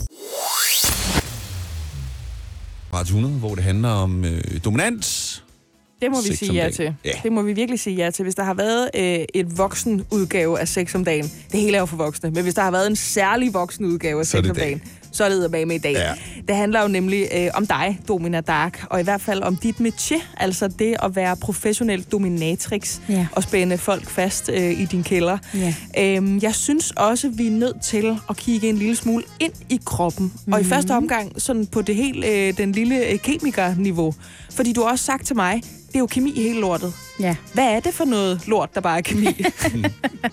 Radio 2.95 3.15
100, 3.15 3.33
hvor 3.39 3.55
det 3.55 3.63
handler 3.63 3.89
om 3.89 4.25
øh, 4.25 4.41
dominans. 4.65 5.41
Det 6.01 6.11
må 6.11 6.21
vi 6.21 6.27
Sex 6.27 6.37
sige 6.39 6.53
ja 6.53 6.61
dagen. 6.61 6.73
til. 6.73 6.95
Ja. 7.05 7.11
Det 7.23 7.31
må 7.31 7.41
vi 7.41 7.53
virkelig 7.53 7.79
sige 7.79 7.95
ja 7.95 8.09
til. 8.11 8.23
Hvis 8.23 8.35
der 8.35 8.43
har 8.43 8.53
været 8.53 8.89
øh, 8.95 9.25
et 9.33 9.57
voksen 9.57 10.05
udgave 10.11 10.59
af 10.59 10.67
sex 10.67 10.95
om 10.95 11.05
dagen, 11.05 11.23
det 11.51 11.59
hele 11.59 11.75
er 11.75 11.79
jo 11.79 11.85
for 11.85 11.97
voksne, 11.97 12.31
men 12.31 12.43
hvis 12.43 12.53
der 12.53 12.61
har 12.61 12.71
været 12.71 12.87
en 12.87 12.95
særlig 12.95 13.53
voksen 13.53 13.85
udgave 13.85 14.19
af 14.19 14.25
Så 14.25 14.31
sex 14.31 14.49
om 14.49 14.55
dagen, 14.55 14.81
så 15.15 15.23
er 15.23 15.29
det 15.29 15.67
med 15.67 15.75
i 15.75 15.77
dag. 15.77 15.93
Ja. 15.93 16.11
Det 16.47 16.55
handler 16.55 16.81
jo 16.81 16.87
nemlig 16.87 17.27
øh, 17.35 17.47
om 17.53 17.67
dig, 17.67 17.99
Domina 18.07 18.41
Dark, 18.41 18.85
og 18.89 18.99
i 18.99 19.03
hvert 19.03 19.21
fald 19.21 19.41
om 19.43 19.55
dit 19.55 19.75
métier, 19.75 20.21
altså 20.37 20.67
det 20.67 20.95
at 21.03 21.15
være 21.15 21.35
professionel 21.35 22.03
dominatrix 22.03 22.99
Ja. 23.09 23.27
og 23.31 23.43
spænde 23.43 23.77
folk 23.77 24.09
fast 24.09 24.49
øh, 24.53 24.81
i 24.81 24.85
din 24.85 25.03
kælder. 25.03 25.37
Ja. 25.53 25.75
Øhm, 25.97 26.39
jeg 26.41 26.55
synes 26.55 26.91
også, 26.91 27.29
vi 27.29 27.47
er 27.47 27.51
nødt 27.51 27.81
til 27.81 28.17
at 28.29 28.37
kigge 28.37 28.69
en 28.69 28.77
lille 28.77 28.95
smule 28.95 29.23
ind 29.39 29.53
i 29.69 29.79
kroppen. 29.85 30.25
Mm-hmm. 30.25 30.53
Og 30.53 30.61
i 30.61 30.63
første 30.63 30.91
omgang 30.91 31.41
sådan 31.41 31.65
på 31.65 31.81
det 31.81 31.95
helt 31.95 32.25
øh, 32.25 32.57
den 32.57 32.71
lille 32.71 33.07
øh, 33.07 33.19
kemikerniveau. 33.19 34.13
Fordi 34.51 34.73
du 34.73 34.81
har 34.83 34.89
også 34.91 35.05
sagt 35.05 35.25
til 35.27 35.35
mig, 35.35 35.61
det 35.95 35.99
er 35.99 36.03
jo 36.03 36.07
kemi 36.07 36.31
i 36.31 36.41
hele 36.41 36.59
lortet. 36.59 36.93
Ja. 37.19 37.35
Hvad 37.53 37.63
er 37.63 37.79
det 37.79 37.93
for 37.93 38.05
noget 38.05 38.47
lort, 38.47 38.75
der 38.75 38.81
bare 38.81 38.97
er 38.97 39.01
kemi? 39.01 39.27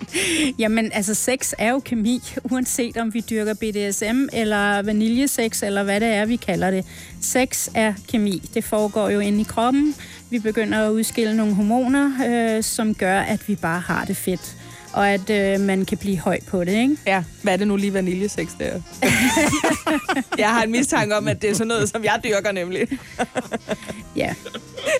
Jamen, 0.62 0.90
altså 0.92 1.14
sex 1.14 1.52
er 1.58 1.70
jo 1.70 1.78
kemi, 1.78 2.22
uanset 2.50 2.96
om 2.96 3.14
vi 3.14 3.24
dyrker 3.30 3.54
BDSM 3.54 4.28
eller 4.32 4.82
vaniljesex, 4.82 5.62
eller 5.62 5.82
hvad 5.82 6.00
det 6.00 6.08
er, 6.08 6.26
vi 6.26 6.36
kalder 6.36 6.70
det. 6.70 6.84
Sex 7.20 7.68
er 7.74 7.94
kemi. 8.08 8.50
Det 8.54 8.64
foregår 8.64 9.08
jo 9.08 9.20
inde 9.20 9.40
i 9.40 9.44
kroppen. 9.44 9.94
Vi 10.30 10.38
begynder 10.38 10.86
at 10.86 10.90
udskille 10.90 11.36
nogle 11.36 11.54
hormoner, 11.54 12.10
øh, 12.26 12.62
som 12.62 12.94
gør, 12.94 13.20
at 13.20 13.48
vi 13.48 13.54
bare 13.54 13.80
har 13.80 14.04
det 14.04 14.16
fedt. 14.16 14.56
Og 14.92 15.10
at 15.10 15.30
øh, 15.30 15.60
man 15.60 15.84
kan 15.84 15.98
blive 15.98 16.18
høj 16.18 16.38
på 16.48 16.64
det, 16.64 16.72
ikke? 16.72 16.96
ja, 17.06 17.24
hvad 17.42 17.52
er 17.52 17.56
det 17.56 17.66
nu 17.68 17.76
lige 17.76 17.94
vaniljesex 17.94 18.48
der? 18.58 18.80
jeg 20.38 20.48
har 20.48 20.62
en 20.62 20.70
mistanke 20.70 21.16
om, 21.16 21.28
at 21.28 21.42
det 21.42 21.50
er 21.50 21.54
sådan 21.54 21.66
noget, 21.66 21.88
som 21.88 22.04
jeg 22.04 22.20
dyrker 22.24 22.52
nemlig. 22.52 22.88
Ja. 24.16 24.34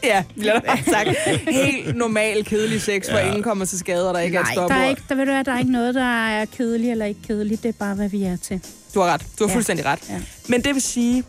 ja, 0.05 0.23
bliver 0.39 0.53
der 0.53 0.61
bare 0.61 0.79
sagt. 0.91 1.09
Helt 1.51 1.97
normal, 1.97 2.45
kedelig 2.45 2.81
sex, 2.83 3.09
hvor 3.09 3.19
ingen 3.19 3.43
kommer 3.43 3.65
til 3.65 3.79
skade, 3.79 4.09
og 4.09 4.15
der 4.15 4.21
ikke 4.21 4.37
er 4.37 4.41
et 4.41 4.47
Nej, 4.47 4.55
der 4.55 4.61
stopord. 4.69 4.85
er, 4.85 4.89
ikke, 4.91 5.03
der, 5.09 5.15
ved 5.15 5.27
du, 5.27 5.33
der 5.33 5.53
er 5.53 5.59
ikke 5.59 5.73
noget, 5.73 5.95
der 5.95 6.27
er 6.29 6.45
kedeligt 6.45 6.91
eller 6.91 7.07
ikke 7.07 7.21
kedeligt. 7.27 7.63
Det 7.63 7.69
er 7.69 7.73
bare, 7.79 7.95
hvad 7.95 8.09
vi 8.09 8.23
er 8.25 8.37
til. 8.37 8.61
Du 8.95 9.01
har 9.01 9.07
ret. 9.13 9.21
Du 9.39 9.45
har 9.45 9.49
Ja. 9.49 9.55
fuldstændig 9.55 9.87
ret. 9.87 10.01
Ja. 10.11 10.21
Men 10.49 10.65
det 10.65 10.75
vil 10.75 10.83
sige, 10.83 11.25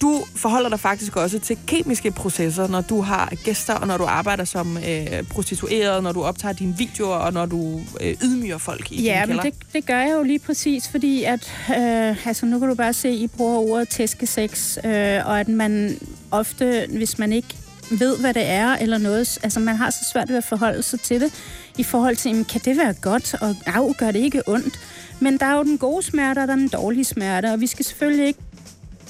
du 0.00 0.24
forholder 0.36 0.68
dig 0.68 0.80
faktisk 0.80 1.16
også 1.16 1.38
til 1.38 1.58
kemiske 1.66 2.10
processer, 2.10 2.68
når 2.68 2.80
du 2.80 3.00
har 3.00 3.32
gæster, 3.44 3.74
og 3.74 3.86
når 3.86 3.96
du 3.96 4.04
arbejder 4.04 4.44
som 4.44 4.76
øh, 4.76 5.22
prostitueret, 5.30 6.02
når 6.02 6.12
du 6.12 6.22
optager 6.22 6.52
dine 6.52 6.74
videoer, 6.78 7.16
og 7.16 7.32
når 7.32 7.46
du 7.46 7.80
øh, 8.00 8.16
ydmyger 8.22 8.58
folk 8.58 8.92
i 8.92 9.02
Ja, 9.02 9.22
din 9.26 9.36
men 9.36 9.44
det, 9.44 9.54
det 9.72 9.86
gør 9.86 9.98
jeg 9.98 10.12
jo 10.12 10.22
lige 10.22 10.38
præcis, 10.38 10.88
fordi 10.88 11.24
at, 11.24 11.52
øh, 11.70 12.26
altså 12.26 12.46
nu 12.46 12.58
kan 12.58 12.68
du 12.68 12.74
bare 12.74 12.92
se, 12.92 13.10
I 13.10 13.26
bruger 13.26 13.58
ordet 13.58 13.88
tæskesex, 13.88 14.78
øh, 14.84 15.26
og 15.26 15.40
at 15.40 15.48
man 15.48 15.98
ofte, 16.30 16.86
hvis 16.96 17.18
man 17.18 17.32
ikke 17.32 17.54
ved, 17.90 18.18
hvad 18.18 18.34
det 18.34 18.46
er, 18.46 18.76
eller 18.76 18.98
noget, 18.98 19.38
altså 19.42 19.60
man 19.60 19.76
har 19.76 19.90
så 19.90 20.04
svært 20.12 20.28
ved 20.28 20.36
at 20.36 20.44
forholde 20.44 20.82
sig 20.82 21.00
til 21.00 21.20
det, 21.20 21.32
i 21.78 21.82
forhold 21.82 22.16
til, 22.16 22.28
jamen, 22.28 22.44
kan 22.44 22.60
det 22.64 22.76
være 22.76 22.94
godt, 22.94 23.34
og 23.40 23.56
af, 23.66 23.94
gør 23.98 24.10
det 24.10 24.18
ikke 24.18 24.42
ondt? 24.46 24.80
Men 25.20 25.38
der 25.38 25.46
er 25.46 25.56
jo 25.56 25.62
den 25.62 25.78
gode 25.78 26.02
smerte, 26.02 26.38
og 26.38 26.48
der 26.48 26.52
er 26.52 26.58
den 26.58 26.68
dårlige 26.68 27.04
smerte, 27.04 27.52
og 27.52 27.60
vi 27.60 27.66
skal 27.66 27.84
selvfølgelig 27.84 28.26
ikke 28.26 28.40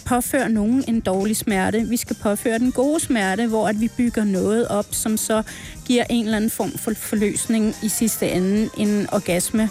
påføre 0.08 0.48
nogen 0.48 0.84
en 0.88 1.00
dårlig 1.00 1.36
smerte. 1.36 1.80
Vi 1.80 1.96
skal 1.96 2.16
påføre 2.22 2.58
den 2.58 2.72
gode 2.72 3.00
smerte, 3.00 3.46
hvor 3.46 3.68
at 3.68 3.80
vi 3.80 3.90
bygger 3.96 4.24
noget 4.24 4.68
op, 4.68 4.86
som 4.90 5.16
så 5.16 5.42
giver 5.86 6.04
en 6.10 6.24
eller 6.24 6.36
anden 6.36 6.50
form 6.50 6.72
for 6.78 6.92
forløsning 6.96 7.74
i 7.82 7.88
sidste 7.88 8.30
ende, 8.30 8.68
en 8.76 9.06
orgasme, 9.12 9.62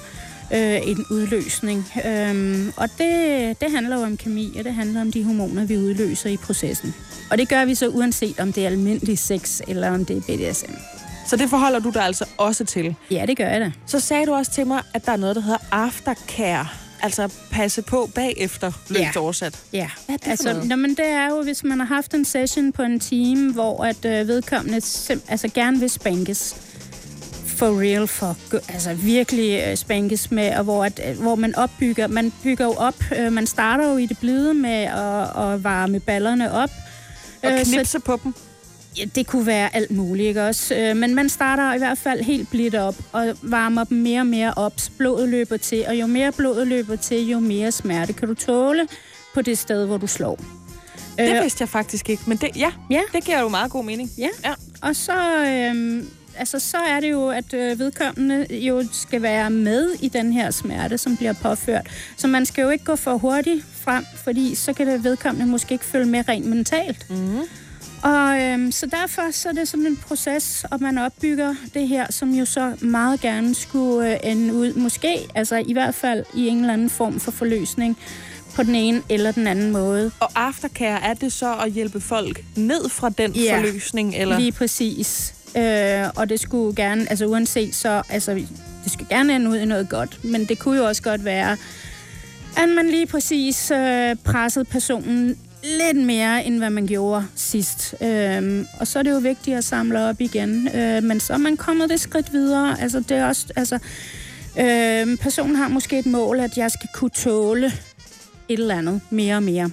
øh, 0.53 0.87
en 0.87 1.05
udløsning. 1.11 1.85
Øhm, 2.05 2.73
og 2.77 2.89
det, 2.97 3.61
det 3.61 3.71
handler 3.71 3.97
jo 3.97 4.03
om 4.03 4.17
kemi, 4.17 4.55
og 4.57 4.63
det 4.63 4.73
handler 4.73 5.01
om 5.01 5.11
de 5.11 5.23
hormoner, 5.23 5.65
vi 5.65 5.77
udløser 5.77 6.29
i 6.29 6.37
processen. 6.37 6.93
Og 7.31 7.37
det 7.37 7.49
gør 7.49 7.65
vi 7.65 7.75
så 7.75 7.87
uanset 7.87 8.39
om 8.39 8.53
det 8.53 8.63
er 8.63 8.67
almindelig 8.67 9.19
sex, 9.19 9.61
eller 9.67 9.91
om 9.91 10.05
det 10.05 10.17
er 10.17 10.21
BDSM. 10.21 10.73
Så 11.27 11.37
det 11.37 11.49
forholder 11.49 11.79
du 11.79 11.89
dig 11.89 12.03
altså 12.03 12.25
også 12.37 12.65
til. 12.65 12.95
Ja, 13.11 13.25
det 13.25 13.37
gør 13.37 13.47
jeg 13.47 13.61
da. 13.61 13.71
Så 13.85 13.99
sagde 13.99 14.25
du 14.25 14.33
også 14.33 14.51
til 14.51 14.67
mig, 14.67 14.81
at 14.93 15.05
der 15.05 15.11
er 15.11 15.17
noget, 15.17 15.35
der 15.35 15.41
hedder 15.41 15.59
aftercare. 15.71 16.67
Altså 17.01 17.29
passe 17.51 17.81
på 17.81 18.09
bagefter, 18.15 18.71
løst 18.89 19.01
Ja. 19.15 19.19
oversat. 19.21 19.59
Ja, 19.73 19.89
Hvad 20.05 20.15
er 20.15 20.17
det 20.19 20.27
altså, 20.27 20.61
nå, 20.65 20.75
men 20.75 20.89
det 20.89 21.05
er 21.05 21.29
jo, 21.29 21.41
hvis 21.43 21.63
man 21.63 21.79
har 21.79 21.85
haft 21.87 22.13
en 22.13 22.25
session 22.25 22.71
på 22.71 22.81
en 22.81 22.99
time, 22.99 23.53
hvor 23.53 23.83
at 23.83 24.05
øh, 24.05 24.27
vedkommende 24.27 24.77
sim- 24.81 25.21
altså 25.27 25.47
gerne 25.53 25.79
vil 25.79 25.89
spankes 25.89 26.55
for 27.45 27.81
real, 27.81 28.07
for 28.07 28.35
altså 28.69 28.93
virkelig 28.93 29.63
øh, 29.67 29.77
spankes 29.77 30.31
med, 30.31 30.55
og 30.55 30.63
hvor, 30.63 30.85
at, 30.85 31.01
øh, 31.09 31.19
hvor 31.21 31.35
man 31.35 31.55
opbygger, 31.55 32.07
man 32.07 32.33
bygger 32.43 32.65
jo 32.65 32.71
op, 32.73 32.95
øh, 33.17 33.31
man 33.33 33.47
starter 33.47 33.89
jo 33.91 33.97
i 33.97 34.05
det 34.05 34.17
blide 34.17 34.53
med 34.53 34.69
at, 34.83 35.43
at 35.53 35.63
varme 35.63 35.99
ballerne 35.99 36.51
op. 36.51 36.69
Og 37.43 37.51
Øh, 37.51 37.65
så- 37.65 37.71
knipse 37.73 37.99
på 37.99 38.19
dem. 38.23 38.33
Ja, 38.97 39.05
det 39.15 39.27
kunne 39.27 39.45
være 39.45 39.75
alt 39.75 39.91
muligt, 39.91 40.27
ikke 40.27 40.43
også? 40.45 40.75
Øh, 40.75 40.95
Men 40.97 41.15
man 41.15 41.29
starter 41.29 41.73
i 41.73 41.77
hvert 41.77 41.97
fald 41.97 42.21
helt 42.21 42.49
blidt 42.49 42.75
op 42.75 42.95
og 43.11 43.33
varmer 43.41 43.83
dem 43.83 43.97
mere 43.97 44.19
og 44.19 44.27
mere 44.27 44.53
op. 44.55 44.73
Blodet 44.97 45.29
løber 45.29 45.57
til, 45.57 45.85
og 45.87 45.95
jo 45.99 46.07
mere 46.07 46.31
blodet 46.31 46.67
løber 46.67 46.95
til, 46.95 47.27
jo 47.29 47.39
mere 47.39 47.71
smerte 47.71 48.13
kan 48.13 48.27
du 48.27 48.33
tåle 48.33 48.87
på 49.33 49.41
det 49.41 49.57
sted, 49.57 49.85
hvor 49.85 49.97
du 49.97 50.07
slår. 50.07 50.35
Det 51.17 51.35
Øh, 51.35 51.43
vidste 51.43 51.61
jeg 51.61 51.69
faktisk 51.69 52.09
ikke, 52.09 52.23
men 52.27 52.37
det, 52.37 52.49
ja, 52.57 52.71
Ja. 52.91 53.01
det 53.13 53.23
giver 53.23 53.39
jo 53.41 53.47
meget 53.49 53.71
god 53.71 53.83
mening. 53.83 54.09
Ja. 54.17 54.27
ja. 54.45 54.53
Og 54.81 54.95
så, 54.95 55.45
øhm, 55.47 56.09
altså, 56.37 56.59
så 56.59 56.77
er 56.77 56.99
det 56.99 57.11
jo, 57.11 57.29
at 57.29 57.53
øh, 57.53 57.79
vedkommende 57.79 58.47
jo 58.51 58.83
skal 58.91 59.21
være 59.21 59.49
med 59.49 59.89
i 60.01 60.07
den 60.09 60.33
her 60.33 60.51
smerte, 60.51 60.97
som 60.97 61.17
bliver 61.17 61.33
påført. 61.33 61.87
Så 62.17 62.27
man 62.27 62.45
skal 62.45 62.61
jo 62.61 62.69
ikke 62.69 62.85
gå 62.85 62.95
for 62.95 63.17
hurtigt 63.17 63.65
frem, 63.73 64.05
fordi 64.23 64.55
så 64.55 64.73
kan 64.73 64.87
det 64.87 65.03
vedkommende 65.03 65.47
måske 65.51 65.73
ikke 65.73 65.85
følge 65.85 66.05
med 66.05 66.23
rent 66.29 66.45
mentalt. 66.45 67.05
Mm-hmm. 67.09 67.41
Og 68.03 68.41
øhm, 68.41 68.71
så 68.71 68.85
derfor 68.85 69.31
så 69.31 69.49
er 69.49 69.53
det 69.53 69.67
sådan 69.67 69.85
en 69.85 69.97
proces, 69.97 70.65
og 70.71 70.81
man 70.81 70.97
opbygger 70.97 71.55
det 71.73 71.87
her, 71.87 72.05
som 72.09 72.31
jo 72.33 72.45
så 72.45 72.73
meget 72.81 73.21
gerne 73.21 73.55
skulle 73.55 74.13
øh, 74.13 74.31
ende 74.31 74.53
ud, 74.53 74.73
måske, 74.73 75.17
altså 75.35 75.63
i 75.67 75.73
hvert 75.73 75.95
fald 75.95 76.23
i 76.33 76.47
en 76.47 76.59
eller 76.59 76.73
anden 76.73 76.89
form 76.89 77.19
for 77.19 77.31
forløsning 77.31 77.97
på 78.55 78.63
den 78.63 78.75
ene 78.75 79.01
eller 79.09 79.31
den 79.31 79.47
anden 79.47 79.71
måde. 79.71 80.11
Og 80.19 80.29
aftercare, 80.35 81.03
er 81.03 81.13
det 81.13 81.33
så 81.33 81.55
at 81.55 81.71
hjælpe 81.71 82.01
folk 82.01 82.43
ned 82.55 82.89
fra 82.89 83.09
den 83.09 83.31
Ja. 83.31 83.57
forløsning? 83.57 84.15
Eller? 84.15 84.39
Lige 84.39 84.51
præcis. 84.51 85.33
Øh, 85.57 86.03
og 86.15 86.29
det 86.29 86.39
skulle 86.39 86.75
gerne, 86.75 87.09
altså 87.09 87.25
uanset 87.25 87.75
så, 87.75 88.01
altså 88.09 88.33
det 88.83 88.91
skulle 88.93 89.09
gerne 89.09 89.35
ende 89.35 89.49
ud 89.49 89.57
i 89.57 89.65
noget 89.65 89.89
godt, 89.89 90.23
men 90.23 90.45
det 90.45 90.59
kunne 90.59 90.77
jo 90.77 90.85
også 90.87 91.01
godt 91.01 91.25
være, 91.25 91.51
at 92.57 92.69
man 92.75 92.89
lige 92.89 93.07
præcis 93.07 93.71
øh, 93.71 94.15
pressede 94.15 94.65
personen 94.65 95.37
lidt 95.67 96.05
mere, 96.05 96.45
end 96.45 96.57
hvad 96.57 96.69
man 96.69 96.87
gjorde 96.87 97.25
sidst. 97.35 97.95
Øhm, 98.01 98.67
og 98.79 98.87
så 98.87 98.99
er 98.99 99.03
det 99.03 99.11
jo 99.11 99.17
vigtigt 99.17 99.57
at 99.57 99.63
samle 99.63 100.03
op 100.09 100.21
igen. 100.21 100.67
Øh, 100.75 101.03
men 101.03 101.19
så 101.19 101.33
er 101.33 101.37
man 101.37 101.57
kommet 101.57 101.89
det 101.89 101.99
skridt 101.99 102.33
videre. 102.33 102.81
Altså, 102.81 102.99
det 102.99 103.11
er 103.17 103.25
også, 103.27 103.45
altså, 103.55 103.79
øh, 104.59 105.17
personen 105.17 105.55
har 105.55 105.67
måske 105.67 105.99
et 105.99 106.05
mål, 106.05 106.39
at 106.39 106.57
jeg 106.57 106.71
skal 106.71 106.89
kunne 106.93 107.09
tåle 107.09 107.65
et 108.49 108.59
eller 108.59 108.75
andet 108.77 109.01
mere 109.09 109.35
og 109.35 109.43
mere. 109.43 109.69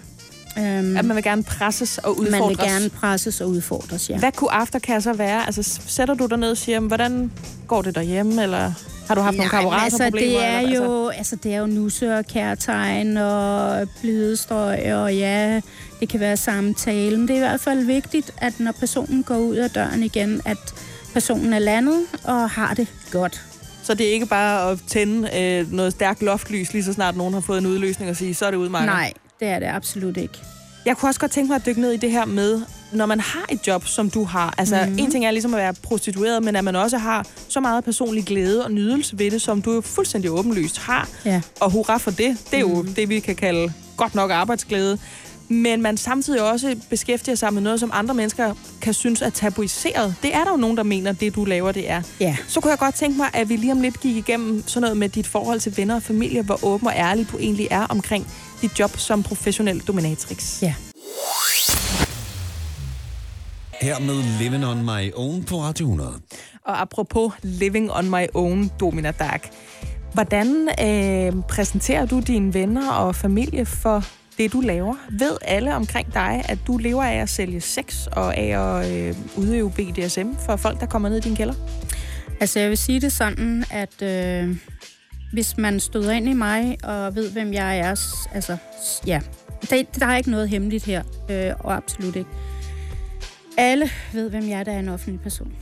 Øhm, 0.58 0.96
At 0.96 1.04
man 1.04 1.16
vil 1.16 1.24
gerne 1.24 1.42
presses 1.42 1.98
og 1.98 2.10
udfordres? 2.18 2.40
man 2.40 2.48
vil 2.48 2.58
gerne 2.58 2.90
presses 2.90 3.40
og 3.40 3.48
udfordres, 3.48 4.10
ja. 4.10 4.18
Hvad 4.18 4.32
kunne 4.32 4.52
aftercare 4.52 5.00
så 5.00 5.12
være? 5.12 5.46
Altså, 5.46 5.80
sætter 5.86 6.14
du 6.14 6.26
dig 6.26 6.38
ned 6.38 6.50
og 6.50 6.56
siger, 6.56 6.80
"Men 6.80 6.86
hvordan 6.88 7.32
går 7.66 7.82
det 7.82 7.94
derhjemme? 7.94 8.42
Eller 8.42 8.72
har 9.08 9.14
du 9.14 9.20
haft 9.20 9.36
nogle 9.36 9.50
Nej, 9.50 9.62
men 9.62 9.70
kammeraterproblemer? 9.70 10.40
altså, 10.40 10.40
det 10.40 10.44
er 10.44 10.60
eller, 10.60 10.84
jo, 10.84 11.08
altså, 11.08 11.36
det 11.36 11.54
er 11.54 11.58
jo 11.58 11.66
nusse 11.66 12.18
og 12.18 12.24
kærtegn 12.26 13.16
og 13.16 13.88
blidestrøg, 14.00 14.94
og 14.94 15.16
ja, 15.16 15.60
det 16.00 16.08
kan 16.08 16.20
være 16.20 16.36
samtale. 16.36 17.16
Men 17.16 17.28
det 17.28 17.30
er 17.30 17.36
i 17.36 17.48
hvert 17.48 17.60
fald 17.60 17.84
vigtigt, 17.84 18.34
at 18.38 18.60
når 18.60 18.72
personen 18.72 19.22
går 19.22 19.36
ud 19.36 19.56
af 19.56 19.70
døren 19.70 20.02
igen, 20.02 20.40
at 20.44 20.74
personen 21.12 21.52
er 21.52 21.58
landet 21.58 22.00
og 22.24 22.50
har 22.50 22.74
det 22.74 22.88
godt. 23.10 23.42
Så 23.82 23.94
det 23.94 24.08
er 24.08 24.12
ikke 24.12 24.26
bare 24.26 24.70
at 24.70 24.78
tænde 24.86 25.38
øh, 25.40 25.72
noget 25.72 25.92
stærkt 25.92 26.22
loftlys, 26.22 26.72
lige 26.72 26.84
så 26.84 26.92
snart 26.92 27.16
nogen 27.16 27.34
har 27.34 27.40
fået 27.40 27.58
en 27.58 27.66
udløsning 27.66 28.10
og 28.10 28.16
sige, 28.16 28.34
så 28.34 28.46
er 28.46 28.50
det 28.50 28.58
udmarket. 28.58 28.86
Nej, 28.86 29.12
det 29.40 29.48
er 29.48 29.58
det 29.58 29.66
absolut 29.66 30.16
ikke. 30.16 30.38
Jeg 30.86 30.96
kunne 30.96 31.08
også 31.08 31.20
godt 31.20 31.30
tænke 31.32 31.48
mig 31.48 31.56
at 31.56 31.66
dykke 31.66 31.80
ned 31.80 31.92
i 31.92 31.96
det 31.96 32.10
her 32.10 32.24
med, 32.24 32.62
når 32.94 33.06
man 33.06 33.20
har 33.20 33.44
et 33.52 33.66
job, 33.66 33.86
som 33.86 34.10
du 34.10 34.24
har. 34.24 34.54
Altså, 34.58 34.76
mm-hmm. 34.82 34.98
en 34.98 35.10
ting 35.10 35.26
er 35.26 35.30
ligesom 35.30 35.54
at 35.54 35.58
være 35.58 35.74
prostitueret, 35.82 36.42
men 36.42 36.56
at 36.56 36.64
man 36.64 36.76
også 36.76 36.98
har 36.98 37.26
så 37.48 37.60
meget 37.60 37.84
personlig 37.84 38.24
glæde 38.24 38.64
og 38.64 38.70
nydelse 38.70 39.18
ved 39.18 39.30
det, 39.30 39.42
som 39.42 39.62
du 39.62 39.72
jo 39.72 39.80
fuldstændig 39.80 40.30
åbenlyst 40.30 40.78
har. 40.78 41.08
Ja. 41.24 41.40
Og 41.60 41.70
hurra 41.70 41.96
for 41.98 42.10
det. 42.10 42.36
Det 42.50 42.56
er 42.56 42.60
jo 42.60 42.82
Mhm. 42.82 42.94
det, 42.94 43.08
vi 43.08 43.20
kan 43.20 43.36
kalde 43.36 43.72
godt 43.96 44.14
nok 44.14 44.30
arbejdsglæde. 44.30 44.98
Men 45.48 45.82
man 45.82 45.96
samtidig 45.96 46.42
også 46.42 46.76
beskæftiger 46.90 47.34
sig 47.34 47.54
med 47.54 47.62
noget, 47.62 47.80
som 47.80 47.90
andre 47.94 48.14
mennesker 48.14 48.54
kan 48.80 48.94
synes 48.94 49.22
er 49.22 49.30
tabuiseret. 49.30 50.14
Det 50.22 50.34
er 50.34 50.44
der 50.44 50.50
jo 50.50 50.56
nogen, 50.56 50.76
der 50.76 50.82
mener, 50.82 51.12
det 51.12 51.34
du 51.34 51.44
laver, 51.44 51.72
det 51.72 51.90
er. 51.90 52.02
Ja. 52.20 52.36
Så 52.48 52.60
kunne 52.60 52.70
jeg 52.70 52.78
godt 52.78 52.94
tænke 52.94 53.16
mig, 53.16 53.26
at 53.32 53.48
vi 53.48 53.56
lige 53.56 53.72
om 53.72 53.80
lidt 53.80 54.00
gik 54.00 54.16
igennem 54.16 54.62
sådan 54.66 54.80
noget 54.80 54.96
med 54.96 55.08
dit 55.08 55.26
forhold 55.26 55.60
til 55.60 55.76
venner 55.76 55.94
og 55.94 56.02
familie, 56.02 56.42
hvor 56.42 56.64
åben 56.64 56.86
og 56.88 56.92
ærlig 56.96 57.26
du 57.32 57.38
egentlig 57.38 57.68
er 57.70 57.86
omkring 57.86 58.26
dit 58.62 58.78
job 58.78 58.98
som 58.98 59.22
professionel 59.22 59.80
dominatrix. 59.80 60.62
Ja. 60.62 60.74
Her 63.80 63.98
med 63.98 64.38
Living 64.40 64.66
on 64.66 64.82
My 64.82 65.12
Own 65.14 65.44
på 65.44 65.60
Radio 65.60 65.86
100. 65.86 66.20
Og 66.66 66.80
apropos 66.80 67.32
Living 67.42 67.92
on 67.92 68.10
my 68.10 68.26
own, 68.34 68.70
Domina 68.80 69.10
Dark. 69.10 69.50
Hvordan 70.12 70.68
øh, 70.80 71.42
præsenterer 71.48 72.06
du 72.06 72.20
dine 72.20 72.54
venner 72.54 72.92
og 72.92 73.14
familie 73.14 73.66
for 73.66 74.04
det, 74.38 74.52
du 74.52 74.60
laver? 74.60 74.94
Ved 75.10 75.36
alle 75.42 75.74
omkring 75.74 76.14
dig, 76.14 76.42
at 76.48 76.58
du 76.66 76.76
lever 76.76 77.02
af 77.02 77.16
at 77.16 77.28
sælge 77.28 77.60
sex 77.60 78.06
og 78.06 78.36
af 78.36 78.58
at 78.58 78.92
øh, 78.92 79.16
udøve 79.36 79.70
BDSM 79.70 80.28
for 80.46 80.56
folk, 80.56 80.80
der 80.80 80.86
kommer 80.86 81.08
ned 81.08 81.16
i 81.16 81.20
din 81.20 81.36
kælder? 81.36 81.54
Altså, 82.40 82.60
jeg 82.60 82.68
vil 82.68 82.78
sige 82.78 83.00
det 83.00 83.12
sådan, 83.12 83.64
at 83.70 84.02
øh, 84.02 84.56
hvis 85.32 85.56
man 85.56 85.80
støder 85.80 86.12
ind 86.12 86.28
i 86.28 86.32
mig 86.32 86.78
og 86.84 87.14
ved, 87.14 87.30
hvem 87.30 87.52
jeg 87.52 87.78
er, 87.78 87.94
altså, 88.34 88.56
ja, 89.06 89.20
der, 89.70 89.82
der 89.98 90.06
er 90.06 90.16
ikke 90.16 90.30
noget 90.30 90.48
hemmeligt 90.48 90.84
her, 90.84 91.02
øh, 91.30 91.52
og 91.60 91.76
absolut 91.76 92.16
ikke. 92.16 92.30
Alle 93.56 93.90
ved, 94.12 94.30
hvem 94.30 94.48
jeg 94.48 94.60
er, 94.60 94.64
der 94.64 94.72
er 94.72 94.78
en 94.78 94.88
offentlig 94.88 95.20
person. 95.20 95.52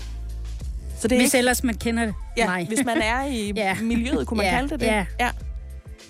Så 1.01 1.09
det 1.09 1.16
er 1.16 1.20
Hvis 1.20 1.26
ikke, 1.34 1.38
ellers 1.38 1.64
man 1.64 1.74
kender 1.74 2.05
det. 2.05 2.14
ja, 2.36 2.47
mig. 2.47 2.66
hvis 2.68 2.84
man 2.84 2.97
er 3.03 3.24
i 3.24 3.53
Ja. 3.57 3.76
miljøet, 3.82 4.26
kunne 4.26 4.36
man 4.36 4.47
Ja, 4.47 4.53
kalde 4.55 4.68
det 4.70 4.80
det? 4.80 4.86
ja. 4.86 5.07
ja. 5.20 5.30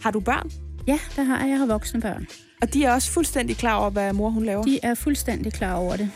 Har 0.03 0.11
du 0.11 0.21
børn? 0.21 0.51
Ja, 0.87 0.99
der 1.17 1.23
har 1.23 1.41
jeg. 1.41 1.49
Jeg 1.51 1.59
har 1.59 1.67
voksne 1.67 2.01
børn. 2.01 2.27
Og 2.63 2.75
de 2.75 2.85
er 2.85 2.93
også 2.93 3.11
fuldstændig 3.11 3.57
klar 3.57 3.75
over, 3.77 3.91
hvad 3.91 4.13
mor 4.13 4.31
hun 4.31 4.45
laver? 4.45 4.63
De 4.63 4.79
er 4.83 4.95
fuldstændig 4.95 5.53
klar 5.53 5.75
over 5.75 5.97
det. 5.97 6.11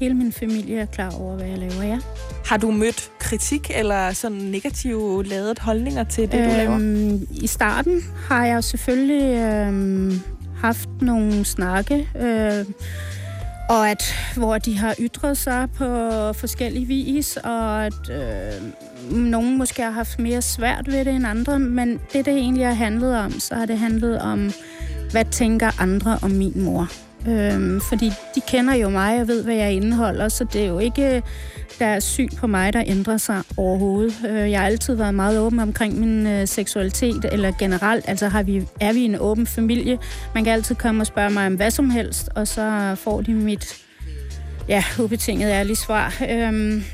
Hele 0.00 0.14
min 0.14 0.32
familie 0.32 0.78
er 0.80 0.86
klar 0.86 1.10
over, 1.20 1.36
hvad 1.36 1.46
jeg 1.46 1.58
laver, 1.58 1.82
ja. 1.82 1.98
Har 2.46 2.56
du 2.56 2.70
mødt 2.70 3.10
kritik 3.18 3.70
eller 3.74 4.12
sådan 4.12 4.38
negative 4.38 5.24
ladet 5.24 5.58
holdninger 5.58 6.04
til 6.04 6.22
det, 6.22 6.32
du 6.32 6.56
laver? 6.56 6.74
Øhm, 6.74 7.26
I 7.30 7.46
starten 7.46 8.00
har 8.28 8.46
jeg 8.46 8.64
selvfølgelig 8.64 9.38
øhm, 9.38 10.20
haft 10.56 10.88
nogle 11.00 11.44
snakke, 11.44 12.08
øh, 12.20 12.64
og 13.68 13.90
at, 13.90 14.14
hvor 14.36 14.58
de 14.58 14.78
har 14.78 14.94
ytret 14.98 15.38
sig 15.38 15.68
på 15.76 15.84
forskellige 16.32 16.86
vis, 16.86 17.36
og 17.36 17.86
at 17.86 18.10
øh, 18.10 18.62
nogen 19.10 19.58
måske 19.58 19.82
har 19.82 19.90
haft 19.90 20.18
mere 20.18 20.42
svært 20.42 20.86
ved 20.86 21.04
det 21.04 21.14
end 21.14 21.26
andre, 21.26 21.58
men 21.58 22.00
det, 22.12 22.24
det 22.24 22.36
egentlig 22.36 22.66
har 22.66 22.74
handlet 22.74 23.18
om, 23.18 23.40
så 23.40 23.54
har 23.54 23.66
det 23.66 23.78
handlet 23.78 24.20
om, 24.20 24.52
hvad 25.10 25.24
tænker 25.24 25.80
andre 25.80 26.18
om 26.22 26.30
min 26.30 26.64
mor? 26.64 26.88
Øhm, 27.28 27.80
fordi 27.80 28.12
de 28.34 28.40
kender 28.48 28.74
jo 28.74 28.88
mig 28.88 29.20
og 29.20 29.28
ved, 29.28 29.44
hvad 29.44 29.54
jeg 29.54 29.72
indeholder, 29.72 30.28
så 30.28 30.44
det 30.52 30.62
er 30.62 30.66
jo 30.66 30.78
ikke 30.78 31.22
deres 31.82 32.04
syn 32.04 32.28
på 32.36 32.46
mig, 32.46 32.72
der 32.72 32.82
ændrer 32.86 33.16
sig 33.16 33.42
overhovedet. 33.56 34.14
Øh, 34.28 34.50
jeg 34.50 34.60
har 34.60 34.66
altid 34.66 34.94
været 34.94 35.14
meget 35.14 35.40
åben 35.40 35.60
omkring 35.60 36.00
min 36.00 36.26
øh, 36.26 36.48
seksualitet, 36.48 37.24
eller 37.32 37.52
generelt, 37.58 38.04
altså 38.08 38.28
har 38.28 38.42
vi, 38.42 38.66
er 38.80 38.92
vi 38.92 39.00
en 39.00 39.16
åben 39.20 39.46
familie. 39.46 39.98
Man 40.34 40.44
kan 40.44 40.52
altid 40.52 40.74
komme 40.74 41.02
og 41.02 41.06
spørge 41.06 41.30
mig 41.30 41.46
om 41.46 41.54
hvad 41.54 41.70
som 41.70 41.90
helst, 41.90 42.28
og 42.34 42.48
så 42.48 42.94
får 42.98 43.20
de 43.20 43.34
mit 43.34 43.76
ja, 44.68 44.84
ubetinget 45.00 45.50
ærlige 45.50 45.76
svar. 45.76 46.14
Øhm, 46.30 46.84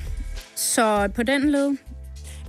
så 0.55 1.09
på 1.15 1.23
den 1.23 1.51
led, 1.51 1.77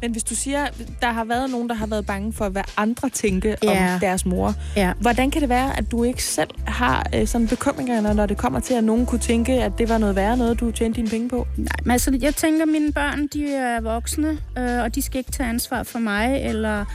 men 0.02 0.12
hvis 0.12 0.24
du 0.24 0.36
siger, 0.36 0.68
der 1.02 1.12
har 1.12 1.24
været 1.24 1.50
nogen, 1.50 1.70
der 1.70 1.76
har 1.76 1.86
været 1.88 2.06
bange 2.06 2.34
for, 2.34 2.50
hvad 2.50 2.62
andre 2.78 3.10
tænke 3.10 3.56
Ja. 3.64 3.94
om 3.94 4.00
deres 4.00 4.26
mor. 4.26 4.54
ja. 4.76 4.94
Hvordan 5.00 5.32
kan 5.32 5.42
det 5.42 5.50
være, 5.50 5.78
at 5.78 5.92
du 5.92 6.04
ikke 6.04 6.24
selv 6.24 6.50
har 6.68 7.10
øh, 7.16 7.28
sådan 7.28 7.48
bekymringer, 7.48 8.14
når 8.14 8.26
det 8.26 8.38
kommer 8.38 8.60
til, 8.60 8.74
at 8.74 8.84
nogen 8.84 9.06
kunne 9.06 9.20
tænke, 9.22 9.54
at 9.54 9.72
det 9.78 9.90
var 9.90 9.98
noget 9.98 10.16
værre 10.16 10.38
noget, 10.38 10.60
du 10.60 10.72
tjente 10.72 10.96
dine 10.98 11.10
penge 11.10 11.30
på? 11.30 11.48
Nej, 11.58 11.68
men 11.84 11.92
altså, 11.92 12.18
jeg 12.22 12.36
tænker, 12.36 12.62
at 12.62 12.68
mine 12.70 12.92
børn, 12.94 13.28
de 13.28 13.54
er 13.54 13.82
voksne, 13.82 14.38
øh, 14.58 14.82
og 14.84 14.96
de 14.96 15.02
skal 15.02 15.18
ikke 15.18 15.32
tage 15.32 15.50
ansvar 15.50 15.84
for 15.84 16.00
mig, 16.00 16.42
eller... 16.46 16.86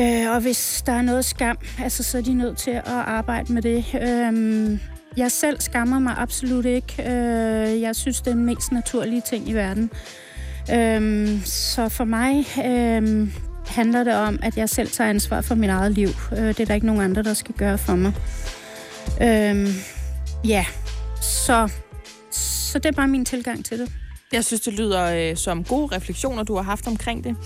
Øh, 0.00 0.30
og 0.34 0.40
hvis 0.40 0.82
der 0.86 0.92
er 0.92 1.02
noget 1.02 1.24
skam, 1.24 1.58
altså, 1.82 2.02
så 2.02 2.18
er 2.18 2.22
de 2.22 2.34
nødt 2.34 2.56
til 2.56 2.70
at 2.70 2.82
arbejde 2.86 3.52
med 3.52 3.62
det. 3.62 3.84
Øh, 4.02 4.78
jeg 5.16 5.32
selv 5.32 5.60
skammer 5.60 5.98
mig 5.98 6.14
absolut 6.18 6.64
ikke. 6.64 7.02
Øh, 7.02 7.80
jeg 7.80 7.96
synes, 7.96 8.20
det 8.20 8.30
er 8.30 8.34
den 8.34 8.44
mest 8.44 8.72
naturlige 8.72 9.22
ting 9.30 9.48
i 9.48 9.52
verden. 9.52 9.90
Øhm, 10.72 11.40
så 11.44 11.88
for 11.88 12.04
mig 12.04 12.46
øhm, 12.64 13.32
handler 13.66 14.04
det 14.04 14.14
om, 14.14 14.38
at 14.42 14.56
jeg 14.56 14.68
selv 14.68 14.90
tager 14.90 15.10
ansvar 15.10 15.40
for 15.40 15.54
mit 15.54 15.70
eget 15.70 15.92
liv. 15.92 16.08
Øh, 16.32 16.38
det 16.38 16.60
er 16.60 16.64
der 16.64 16.74
ikke 16.74 16.86
nogen 16.86 17.02
andre, 17.02 17.22
der 17.22 17.34
skal 17.34 17.54
gøre 17.54 17.78
for 17.78 17.96
mig. 17.96 18.12
Øhm, 19.22 19.68
ja, 20.44 20.66
så 21.22 21.68
så 22.70 22.78
det 22.78 22.86
er 22.86 22.92
bare 22.92 23.08
min 23.08 23.24
tilgang 23.24 23.64
til 23.64 23.78
det. 23.78 23.92
Jeg 24.32 24.44
synes, 24.44 24.60
det 24.60 24.72
lyder 24.72 25.30
øh, 25.30 25.36
som 25.36 25.64
gode 25.64 25.96
refleksioner, 25.96 26.42
du 26.42 26.54
har 26.56 26.62
haft 26.62 26.86
omkring 26.86 27.24
det. 27.24 27.36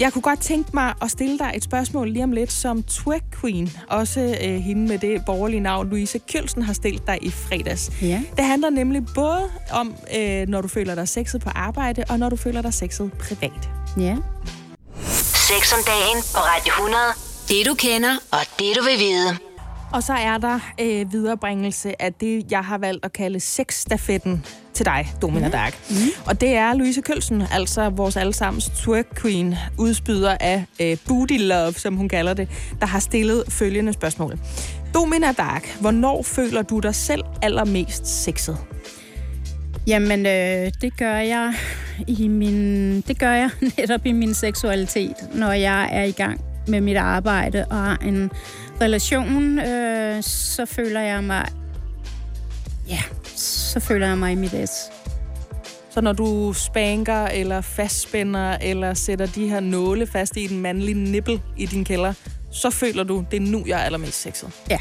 Jeg 0.00 0.12
kunne 0.12 0.22
godt 0.22 0.40
tænke 0.40 0.70
mig 0.74 0.94
at 1.02 1.10
stille 1.10 1.38
dig 1.38 1.52
et 1.54 1.64
spørgsmål 1.64 2.10
lige 2.10 2.24
om 2.24 2.32
lidt, 2.32 2.52
som 2.52 2.82
Twerk 2.82 3.22
Queen, 3.40 3.70
også 3.88 4.20
øh, 4.20 4.54
hende 4.54 4.88
med 4.88 4.98
det 4.98 5.24
borgerlige 5.26 5.60
navn, 5.60 5.88
Louise 5.88 6.18
Kjølsen, 6.18 6.62
har 6.62 6.72
stillet 6.72 7.06
dig 7.06 7.18
i 7.22 7.30
fredags. 7.30 7.90
Ja. 8.02 8.22
Det 8.36 8.44
handler 8.44 8.70
nemlig 8.70 9.02
både 9.14 9.50
om, 9.72 9.94
øh, 10.16 10.48
når 10.48 10.60
du 10.60 10.68
føler 10.68 10.94
dig 10.94 11.08
sexet 11.08 11.40
på 11.40 11.50
arbejde, 11.54 12.04
og 12.08 12.18
når 12.18 12.28
du 12.28 12.36
føler 12.36 12.62
dig 12.62 12.74
sexet 12.74 13.12
privat. 13.12 13.70
Ja. 13.96 14.16
Sex 15.48 15.72
om 15.72 15.80
dagen 15.86 16.22
på 16.34 16.38
Radio 16.38 16.72
100. 16.72 16.96
Det 17.48 17.66
du 17.66 17.74
kender, 17.74 18.16
og 18.30 18.40
det 18.58 18.76
du 18.76 18.82
vil 18.84 18.98
vide. 18.98 19.47
Og 19.92 20.02
så 20.02 20.12
er 20.12 20.38
der 20.38 20.58
øh, 20.80 21.12
viderebringelse 21.12 22.02
af 22.02 22.12
det, 22.12 22.50
jeg 22.50 22.60
har 22.64 22.78
valgt 22.78 23.04
at 23.04 23.12
kalde 23.12 23.40
sexstafetten 23.40 24.44
til 24.74 24.86
dig, 24.86 25.06
Domina 25.22 25.48
Dark. 25.48 25.78
Mm. 25.90 25.96
Og 26.26 26.40
det 26.40 26.48
er 26.48 26.74
Louise 26.74 27.00
Kølsen, 27.00 27.42
altså 27.52 27.90
vores 27.90 28.16
allesammens 28.16 28.68
twerk 28.68 29.20
queen, 29.22 29.54
udspyder 29.78 30.36
af 30.40 30.64
øh, 30.80 30.96
booty 31.06 31.36
love, 31.38 31.72
som 31.72 31.96
hun 31.96 32.08
kalder 32.08 32.34
det, 32.34 32.48
der 32.80 32.86
har 32.86 32.98
stillet 32.98 33.44
følgende 33.48 33.92
spørgsmål. 33.92 34.38
Domina 34.94 35.32
Dark, 35.32 35.76
hvornår 35.80 36.22
føler 36.22 36.62
du 36.62 36.78
dig 36.78 36.94
selv 36.94 37.22
allermest 37.42 38.06
sexet? 38.06 38.58
Jamen, 39.86 40.26
øh, 40.26 40.72
det 40.80 40.96
gør 40.96 41.16
jeg 41.16 41.54
i 42.06 42.28
min, 42.28 43.00
det 43.00 43.18
gør 43.18 43.32
jeg 43.32 43.50
netop 43.78 44.06
i 44.06 44.12
min 44.12 44.34
seksualitet, 44.34 45.16
når 45.34 45.52
jeg 45.52 45.88
er 45.92 46.04
i 46.04 46.12
gang 46.12 46.47
med 46.68 46.80
mit 46.80 46.96
arbejde 46.96 47.66
og 47.70 47.76
har 47.76 47.96
en 47.96 48.30
relation, 48.80 49.58
øh, 49.58 50.22
så 50.22 50.66
føler 50.66 51.00
jeg 51.00 51.24
mig, 51.24 51.48
ja, 52.88 53.00
så 53.36 53.80
føler 53.80 54.06
jeg 54.06 54.18
mig 54.18 54.32
i 54.32 54.34
mit 54.34 54.68
S. 54.68 54.90
Så 55.90 56.00
når 56.00 56.12
du 56.12 56.52
spanker, 56.52 57.26
eller 57.26 57.60
fastspænder, 57.60 58.56
eller 58.60 58.94
sætter 58.94 59.26
de 59.26 59.48
her 59.48 59.60
nåle 59.60 60.06
fast 60.06 60.36
i 60.36 60.46
den 60.46 60.60
mandlige 60.60 60.94
nippel 60.94 61.40
i 61.56 61.66
din 61.66 61.84
kælder, 61.84 62.12
så 62.50 62.70
føler 62.70 63.04
du, 63.04 63.24
det 63.30 63.36
er 63.36 63.40
nu, 63.50 63.64
jeg 63.66 63.80
er 63.80 63.84
allermest 63.84 64.22
sexet. 64.22 64.50
Ja. 64.70 64.78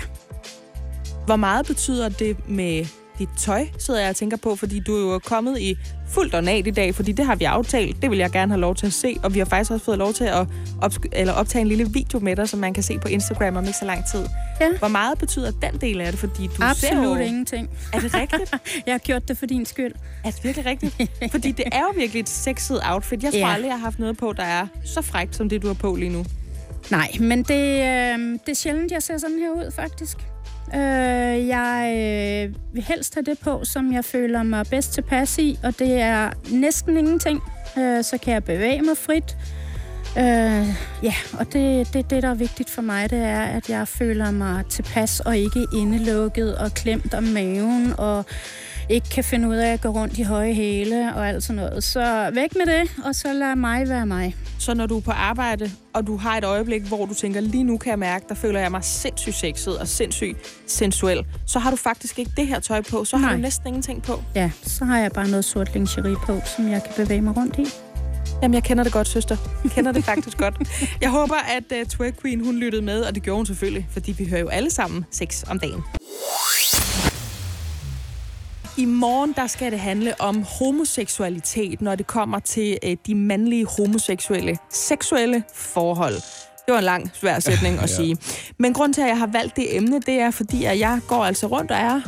Hvor 1.26 1.36
meget 1.36 1.66
betyder 1.66 2.10
det 2.10 2.50
med 2.50 2.86
dit 3.20 3.30
tøj, 3.38 3.68
sidder 3.80 4.00
jeg 4.00 4.10
og 4.10 4.16
tænker 4.16 4.38
på, 4.38 4.56
fordi 4.56 4.80
du 4.80 4.96
er 4.96 5.14
jo 5.14 5.20
kommet 5.20 5.60
i 5.60 5.76
fuldt 6.10 6.36
ornat 6.36 6.68
i 6.68 6.72
dag, 6.72 6.96
fordi 6.96 7.12
det 7.12 7.26
har 7.26 7.36
vi 7.36 7.44
aftalt. 7.46 8.02
Det 8.02 8.12
vil 8.12 8.20
jeg 8.20 8.32
gerne 8.32 8.52
have 8.52 8.62
lov 8.62 8.76
til 8.76 8.86
at 8.88 8.94
se, 8.94 9.16
og 9.24 9.34
vi 9.34 9.40
har 9.40 9.46
faktisk 9.46 9.72
også 9.72 9.86
fået 9.86 9.98
lov 9.98 10.14
til 10.14 10.24
at 10.24 10.48
opsk- 10.82 11.10
eller 11.14 11.34
optage 11.34 11.62
en 11.62 11.68
lille 11.68 11.90
video 11.94 12.20
med 12.20 12.36
dig, 12.36 12.50
som 12.50 12.60
man 12.60 12.74
kan 12.74 12.84
se 12.84 13.00
på 13.00 13.08
Instagram 13.08 13.56
om 13.58 13.66
ikke 13.66 13.78
så 13.78 13.86
lang 13.86 14.06
tid. 14.12 14.26
Ja. 14.62 14.70
Hvor 14.80 14.88
meget 14.88 15.18
betyder 15.18 15.52
den 15.52 15.82
del 15.82 16.02
af 16.02 16.12
det? 16.12 16.20
Fordi 16.20 16.48
du 16.48 16.54
ser 16.56 16.64
Absolut 16.64 17.18
jo... 17.18 17.24
ingenting. 17.24 17.70
Er 17.94 18.00
det 18.00 18.14
rigtigt? 18.14 18.54
Jeg 18.86 18.94
har 18.94 19.00
gjort 19.00 19.28
det 19.28 19.38
for 19.38 19.46
din 19.46 19.66
skyld. 19.66 19.92
Er 20.26 20.32
det 20.32 20.44
virkelig 20.44 20.66
rigtigt? 20.66 20.96
Fordi 21.32 21.52
det 21.52 21.66
er 21.72 21.80
jo 21.80 21.94
virkelig 22.00 22.20
et 22.20 22.30
sexet 22.30 22.80
outfit. 22.92 23.24
Jeg 23.24 23.32
tror 23.32 23.40
Ja. 23.40 23.54
aldrig, 23.54 23.68
jeg 23.70 23.76
har 23.78 23.84
haft 23.84 24.00
noget 24.00 24.18
på, 24.18 24.34
der 24.38 24.44
er 24.44 24.68
så 24.86 25.02
frækt, 25.02 25.36
som 25.36 25.50
det, 25.50 25.62
du 25.62 25.68
har 25.68 25.74
på 25.74 25.96
lige 25.96 26.10
nu. 26.12 26.26
Nej, 26.92 27.12
men 27.20 27.44
det, 27.44 27.64
øh, 27.84 28.20
det 28.46 28.50
er 28.50 28.54
sjældent, 28.56 28.92
jeg 28.92 29.04
ser 29.04 29.18
sådan 29.18 29.40
her 29.40 29.50
ud, 29.50 29.72
faktisk. 29.76 30.18
Øh, 30.76 31.48
jeg 31.48 31.94
øh, 31.98 32.56
vil 32.74 32.84
helst 32.84 33.14
have 33.14 33.24
det 33.24 33.40
på, 33.40 33.64
som 33.64 33.94
jeg 33.94 34.06
føler 34.06 34.44
mig 34.44 34.66
bedst 34.70 34.94
tilpas 34.94 35.38
i, 35.38 35.60
og 35.64 35.80
det 35.80 36.02
er 36.02 36.32
næsten 36.52 36.98
ingenting. 36.98 37.42
Øh, 37.78 38.04
så 38.04 38.18
kan 38.18 38.34
jeg 38.34 38.44
bevæge 38.44 38.82
mig 38.82 38.98
frit. 38.98 39.38
Øh, 40.18 40.68
ja, 41.04 41.14
og 41.40 41.54
det, 41.54 41.94
det, 41.94 42.10
det, 42.10 42.24
der 42.24 42.30
er 42.30 42.34
vigtigt 42.34 42.70
for 42.70 42.82
mig, 42.82 43.10
det 43.10 43.20
er, 43.20 43.42
at 43.42 43.70
jeg 43.70 43.88
føler 43.88 44.32
mig 44.32 44.66
tilpas 44.70 45.20
og 45.20 45.38
ikke 45.38 45.66
indelukket 45.74 46.58
og 46.58 46.72
klemt 46.72 47.14
om 47.14 47.24
maven 47.24 47.94
og 47.98 48.26
ikke 48.90 49.10
kan 49.10 49.24
finde 49.24 49.48
ud 49.48 49.56
af 49.56 49.74
at 49.74 49.82
gå 49.82 49.90
rundt 49.90 50.18
i 50.18 50.24
høje 50.24 50.54
hæle 50.54 51.14
og 51.16 51.30
alt 51.30 51.44
sådan 51.44 51.56
noget. 51.56 51.84
Så 51.84 52.32
væk 52.34 52.56
med 52.56 52.66
det, 52.66 52.92
og 53.06 53.16
så 53.16 53.34
lad 53.34 53.56
mig 53.56 53.90
være 53.90 54.06
mig. 54.06 54.36
Så 54.60 54.74
når 54.74 54.86
du 54.86 54.98
er 54.98 55.02
på 55.02 55.12
arbejde, 55.12 55.72
og 55.94 56.08
du 56.08 56.18
har 56.18 56.38
et 56.38 56.44
øjeblik, 56.44 56.82
hvor 56.82 57.06
du 57.06 57.14
tænker, 57.14 57.42
lige 57.42 57.64
nu 57.64 57.78
kan 57.78 57.90
jeg 57.90 58.00
mærke, 58.00 58.26
der 58.30 58.36
føler 58.36 58.60
jeg 58.60 58.72
mig 58.72 58.84
sindssygt 58.84 59.36
sexet 59.36 59.78
og 59.78 59.88
sindssygt 59.88 60.38
sensuel, 60.68 61.26
så 61.46 61.60
har 61.60 61.70
du 61.72 61.76
faktisk 61.78 62.20
ikke 62.20 62.32
det 62.38 62.48
her 62.48 62.60
tøj 62.60 62.82
på. 62.82 63.06
Så 63.06 63.18
har 63.18 63.28
Nej. 63.28 63.36
du 63.36 63.42
næsten 63.42 63.68
ingenting 63.68 64.04
på. 64.04 64.24
Ja, 64.36 64.52
så 64.64 64.86
har 64.86 65.00
jeg 65.00 65.12
bare 65.12 65.28
noget 65.30 65.46
sort 65.46 65.74
lingerie 65.74 66.16
på, 66.26 66.40
som 66.56 66.68
jeg 66.72 66.82
kan 66.84 66.94
bevæge 67.06 67.22
mig 67.22 67.38
rundt 67.38 67.60
i. 67.60 67.66
Jamen, 68.42 68.54
jeg 68.56 68.64
kender 68.64 68.84
det 68.84 68.94
godt, 68.94 69.08
søster. 69.08 69.38
Jeg 69.64 69.72
kender 69.72 69.92
det 69.92 70.04
faktisk 70.04 70.38
godt. 70.38 70.56
Jeg 71.02 71.10
håber, 71.10 71.36
at 71.36 71.64
uh, 71.82 71.88
Twerk 71.88 72.22
Queen, 72.22 72.46
hun 72.46 72.56
lyttede 72.56 72.82
med, 72.82 73.02
og 73.02 73.16
det 73.16 73.24
gjorde 73.24 73.38
hun 73.38 73.46
selvfølgelig, 73.46 73.88
fordi 73.92 74.12
vi 74.12 74.26
hører 74.30 74.42
jo 74.42 74.48
alle 74.48 74.72
sammen 74.72 75.06
sex 75.12 75.44
om 75.50 75.60
dagen. 75.60 75.84
I 78.78 78.86
morgen 78.86 79.34
der 79.34 79.48
skal 79.48 79.72
det 79.72 79.80
handle 79.80 80.22
om 80.22 80.44
homoseksualitet, 80.60 81.82
når 81.82 81.96
det 81.96 82.08
kommer 82.08 82.40
til 82.40 82.78
øh, 82.84 82.98
de 83.08 83.16
mandlige 83.16 83.66
homoseksuelle 83.78 84.58
seksuelle 84.72 85.44
forhold. 85.54 86.14
Det 86.66 86.74
var 86.74 86.78
en 86.78 86.84
lang, 86.84 87.12
svær 87.14 87.40
sætning 87.40 87.76
at 87.76 87.82
Ja. 87.90 87.96
sige. 87.96 88.18
Men 88.60 88.74
grund 88.74 88.94
til, 88.94 89.02
at 89.02 89.08
jeg 89.08 89.18
har 89.18 89.28
valgt 89.28 89.56
det 89.56 89.76
emne, 89.76 90.00
det 90.00 90.14
er, 90.14 90.32
fordi 90.32 90.66
at 90.66 90.80
jeg 90.80 91.00
går 91.08 91.26
altså 91.26 91.48
rundt 91.48 91.72
og 91.72 91.78
er 91.78 92.02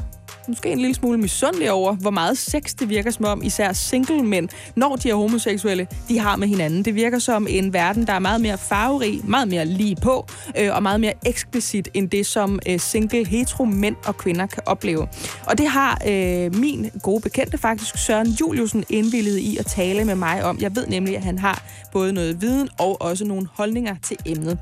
måske 0.49 0.69
en 0.69 0.79
lille 0.79 0.95
smule 0.95 1.17
misundelig 1.17 1.71
over, 1.71 1.95
hvor 1.95 2.11
meget 2.11 2.37
sex 2.37 2.75
det 2.79 2.89
virker 2.89 3.11
som 3.11 3.25
om, 3.25 3.43
især 3.43 3.73
single 3.73 4.23
mænd, 4.23 4.49
når 4.75 4.95
de 4.95 5.09
er 5.09 5.15
homoseksuelle, 5.15 5.87
de 6.09 6.19
har 6.19 6.35
med 6.35 6.47
hinanden. 6.47 6.85
Det 6.85 6.95
virker 6.95 7.19
som 7.19 7.47
en 7.49 7.73
verden, 7.73 8.07
der 8.07 8.13
er 8.13 8.19
meget 8.19 8.41
mere 8.41 8.57
farverig, 8.57 9.21
meget 9.23 9.47
mere 9.47 9.65
lige 9.65 9.95
på, 9.95 10.27
øh, 10.57 10.75
og 10.75 10.83
meget 10.83 10.99
mere 10.99 11.13
eksplicit 11.25 11.89
end 11.93 12.09
det, 12.09 12.25
som 12.25 12.59
øh, 12.69 12.79
single 12.79 13.27
hetero 13.27 13.65
mænd 13.65 13.95
og 14.05 14.17
kvinder 14.17 14.45
kan 14.45 14.63
opleve. 14.65 15.07
Og 15.45 15.57
det 15.57 15.67
har 15.67 16.01
øh, 16.07 16.55
min 16.55 16.89
gode 17.03 17.21
bekendte 17.21 17.57
faktisk, 17.57 17.97
Søren 17.97 18.27
Juliusen, 18.27 18.83
indvillet 18.89 19.37
i 19.37 19.57
at 19.57 19.65
tale 19.65 20.05
med 20.05 20.15
mig 20.15 20.43
om. 20.43 20.57
Jeg 20.61 20.75
ved 20.75 20.87
nemlig, 20.87 21.17
at 21.17 21.23
han 21.23 21.39
har 21.39 21.63
både 21.91 22.13
noget 22.13 22.41
viden 22.41 22.69
og 22.79 23.01
også 23.01 23.25
nogle 23.25 23.47
holdninger 23.53 23.95
til 24.03 24.17
emnet. 24.25 24.57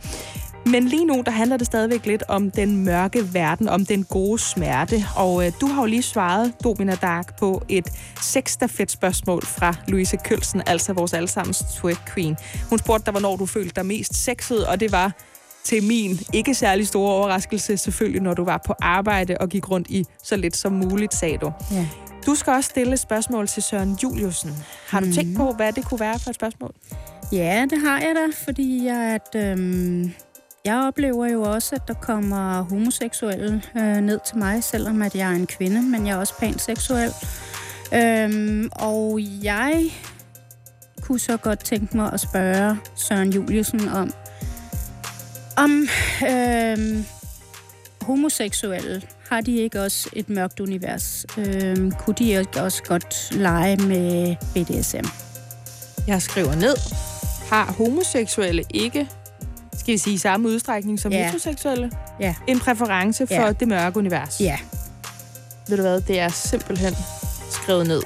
Men 0.71 0.87
lige 0.87 1.05
nu, 1.05 1.23
der 1.25 1.31
handler 1.31 1.57
det 1.57 1.65
stadigvæk 1.65 2.05
lidt 2.05 2.23
om 2.27 2.51
den 2.51 2.77
mørke 2.85 3.33
verden, 3.33 3.69
om 3.69 3.85
den 3.85 4.03
gode 4.03 4.39
smerte. 4.39 5.05
Og 5.15 5.45
øh, 5.45 5.51
du 5.61 5.67
har 5.67 5.81
jo 5.81 5.85
lige 5.85 6.01
svaret, 6.01 6.53
Domina 6.63 6.95
Dark, 6.95 7.39
på 7.39 7.63
et 7.69 7.87
sexstafet 8.21 8.91
spørgsmål 8.91 9.45
fra 9.45 9.75
Louise 9.87 10.17
Kølsen, 10.17 10.61
altså 10.65 10.93
vores 10.93 11.13
allesammens 11.13 11.59
twerk 11.59 12.13
queen. 12.13 12.37
Hun 12.69 12.79
spurgte 12.79 13.05
dig, 13.05 13.11
hvornår 13.11 13.35
du 13.35 13.45
følte 13.45 13.75
dig 13.75 13.85
mest 13.85 14.23
sexet, 14.23 14.67
og 14.67 14.79
det 14.79 14.91
var 14.91 15.11
til 15.63 15.83
min 15.83 16.19
ikke 16.33 16.55
særlig 16.55 16.87
store 16.87 17.13
overraskelse, 17.13 17.77
selvfølgelig, 17.77 18.21
når 18.21 18.33
du 18.33 18.43
var 18.43 18.61
på 18.65 18.73
arbejde 18.81 19.37
og 19.39 19.49
gik 19.49 19.69
rundt 19.69 19.87
i 19.89 20.05
så 20.23 20.35
lidt 20.35 20.55
som 20.55 20.71
muligt, 20.71 21.13
sagde 21.13 21.37
du. 21.37 21.51
Ja. 21.71 21.87
Du 22.25 22.35
skal 22.35 22.53
også 22.53 22.69
stille 22.69 22.93
et 22.93 22.99
spørgsmål 22.99 23.47
til 23.47 23.63
Søren 23.63 23.97
Juliusen. 24.03 24.51
Har 24.87 24.99
du 24.99 25.13
tænkt 25.13 25.37
på, 25.37 25.51
hvad 25.51 25.73
det 25.73 25.85
kunne 25.85 25.99
være 25.99 26.19
for 26.19 26.29
et 26.29 26.35
spørgsmål? 26.35 26.73
Ja, 27.31 27.65
det 27.69 27.81
har 27.81 27.99
jeg 27.99 28.15
da, 28.15 28.43
fordi 28.43 28.85
jeg, 28.85 29.19
at, 29.35 29.41
øhm, 29.41 30.13
jeg 30.67 30.77
oplever 30.87 31.27
jo 31.27 31.41
også, 31.41 31.75
at 31.75 31.87
der 31.87 31.93
kommer 31.93 32.61
homoseksuelle 32.61 33.63
øh, 33.77 34.01
ned 34.01 34.19
til 34.27 34.37
mig, 34.37 34.63
selvom 34.63 35.01
at 35.01 35.15
jeg 35.15 35.31
er 35.31 35.35
en 35.35 35.47
kvinde, 35.47 35.81
men 35.81 36.07
jeg 36.07 36.13
er 36.13 36.17
også 36.17 36.33
panseksuel. 36.39 37.11
Øhm, 37.93 38.69
og 38.71 39.19
jeg 39.43 39.91
kunne 41.01 41.19
så 41.19 41.37
godt 41.37 41.65
tænke 41.65 41.97
mig 41.97 42.13
at 42.13 42.19
spørge 42.19 42.77
Søren 42.95 43.33
Juliusen 43.33 43.87
om, 43.89 44.13
om 45.57 45.87
øhm, 46.29 47.05
homoseksuelle 48.01 49.01
Har 49.29 49.41
de 49.41 49.55
ikke 49.55 49.81
også 49.81 50.09
et 50.13 50.29
mørkt 50.29 50.59
univers? 50.59 51.25
Øhm, 51.37 51.91
kunne 51.91 52.15
de 52.19 52.29
ikke 52.29 52.61
også 52.61 52.83
godt 52.83 53.31
lege 53.31 53.77
med 53.77 54.35
BDSM? 54.53 55.07
Jeg 56.07 56.21
skriver 56.21 56.55
ned. 56.55 56.75
Har 57.49 57.71
homoseksuelle 57.71 58.63
ikke, 58.69 59.07
skal 59.87 59.93
vi 59.93 59.97
sige, 59.97 60.19
samme 60.19 60.47
udstrækning 60.49 60.99
som 60.99 61.11
Ja. 61.11 61.23
heteroseksuelle, 61.23 61.91
Ja. 62.19 62.35
en 62.47 62.59
præference 62.59 63.27
for 63.27 63.33
Ja. 63.33 63.51
det 63.51 63.67
mørke 63.67 63.97
univers? 63.97 64.41
Ja. 64.41 64.57
Ved 65.67 65.77
du 65.77 65.83
hvad, 65.83 66.01
det 66.01 66.19
er 66.19 66.29
simpelthen 66.29 66.95
skrevet 67.51 67.87
ned. 67.87 68.01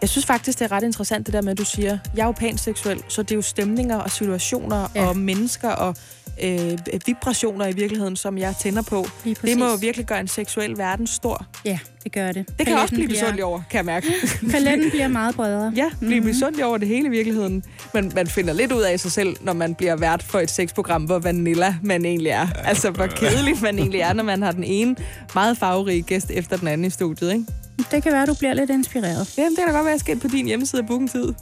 Jeg 0.00 0.08
synes 0.08 0.26
faktisk, 0.26 0.58
det 0.58 0.64
er 0.64 0.72
ret 0.72 0.82
interessant 0.82 1.26
det 1.26 1.32
der 1.32 1.42
med, 1.42 1.52
at 1.52 1.58
du 1.58 1.64
siger, 1.64 1.98
jeg 2.16 2.22
er 2.22 2.26
jo 2.26 2.32
panseksuel, 2.32 3.02
så 3.08 3.22
det 3.22 3.30
er 3.30 3.36
jo 3.36 3.42
stemninger 3.42 3.96
og 3.96 4.10
situationer 4.10 4.88
Ja. 4.94 5.06
og 5.06 5.16
mennesker 5.16 5.68
og 5.70 5.96
øh, 6.42 6.78
vibrationer 7.06 7.66
i 7.66 7.72
virkeligheden, 7.72 8.16
som 8.16 8.38
jeg 8.38 8.54
tænder 8.60 8.82
på. 8.82 9.06
Det 9.42 9.58
må 9.58 9.64
jo 9.70 9.74
virkelig 9.80 10.06
gøre 10.06 10.20
en 10.20 10.28
seksuel 10.28 10.78
verden 10.78 11.06
stor. 11.06 11.46
Ja, 11.64 11.78
det 12.06 12.14
gør 12.14 12.32
det. 12.32 12.48
Det 12.58 12.66
kan 12.66 12.74
jeg 12.74 12.82
også 12.82 12.94
blive 12.94 13.06
bliver- 13.08 13.20
misundelig 13.22 13.44
over, 13.44 13.60
kan 13.70 13.76
jeg 13.76 13.84
mærke. 13.84 14.06
Paletten 14.52 14.90
bliver 14.90 15.08
meget 15.08 15.34
bredere. 15.34 15.72
Ja, 15.76 15.90
blive 15.98 16.10
mm-hmm. 16.14 16.26
misundelig 16.26 16.64
over 16.64 16.78
det 16.78 16.88
hele 16.88 17.06
i 17.06 17.10
virkeligheden. 17.10 17.64
Men 17.94 18.12
man 18.14 18.26
finder 18.26 18.52
lidt 18.54 18.72
ud 18.72 18.82
af 18.82 19.00
sig 19.00 19.12
selv, 19.12 19.36
når 19.40 19.52
man 19.52 19.74
bliver 19.74 19.96
vært 19.96 20.22
for 20.22 20.38
et 20.38 20.50
sexprogram, 20.50 21.04
hvor 21.04 21.18
vanilla 21.18 21.74
man 21.82 22.04
egentlig 22.04 22.30
er. 22.30 22.48
Altså, 22.64 22.90
hvor 22.90 23.06
kedelig 23.06 23.54
man 23.62 23.78
egentlig 23.78 24.00
er, 24.00 24.12
når 24.12 24.22
man 24.22 24.42
har 24.42 24.52
den 24.52 24.64
ene 24.64 24.96
meget 25.34 25.58
farverige 25.58 26.02
gæst 26.02 26.30
efter 26.30 26.56
den 26.56 26.68
anden 26.68 26.86
i 26.86 26.90
studiet, 26.90 27.32
ikke? 27.32 27.44
Det 27.90 28.02
kan 28.02 28.12
være, 28.12 28.22
at 28.22 28.28
du 28.28 28.34
bliver 28.34 28.54
lidt 28.54 28.70
inspireret. 28.70 29.34
Jamen, 29.38 29.50
det 29.50 29.58
kan 29.58 29.66
da 29.66 29.72
godt 29.72 29.84
være, 29.84 29.92
at 29.94 29.96
jeg 29.96 30.00
skal 30.00 30.18
på 30.20 30.28
din 30.28 30.46
hjemmeside 30.46 30.82
og 30.82 30.86
booke 30.86 31.08
tid. 31.08 31.32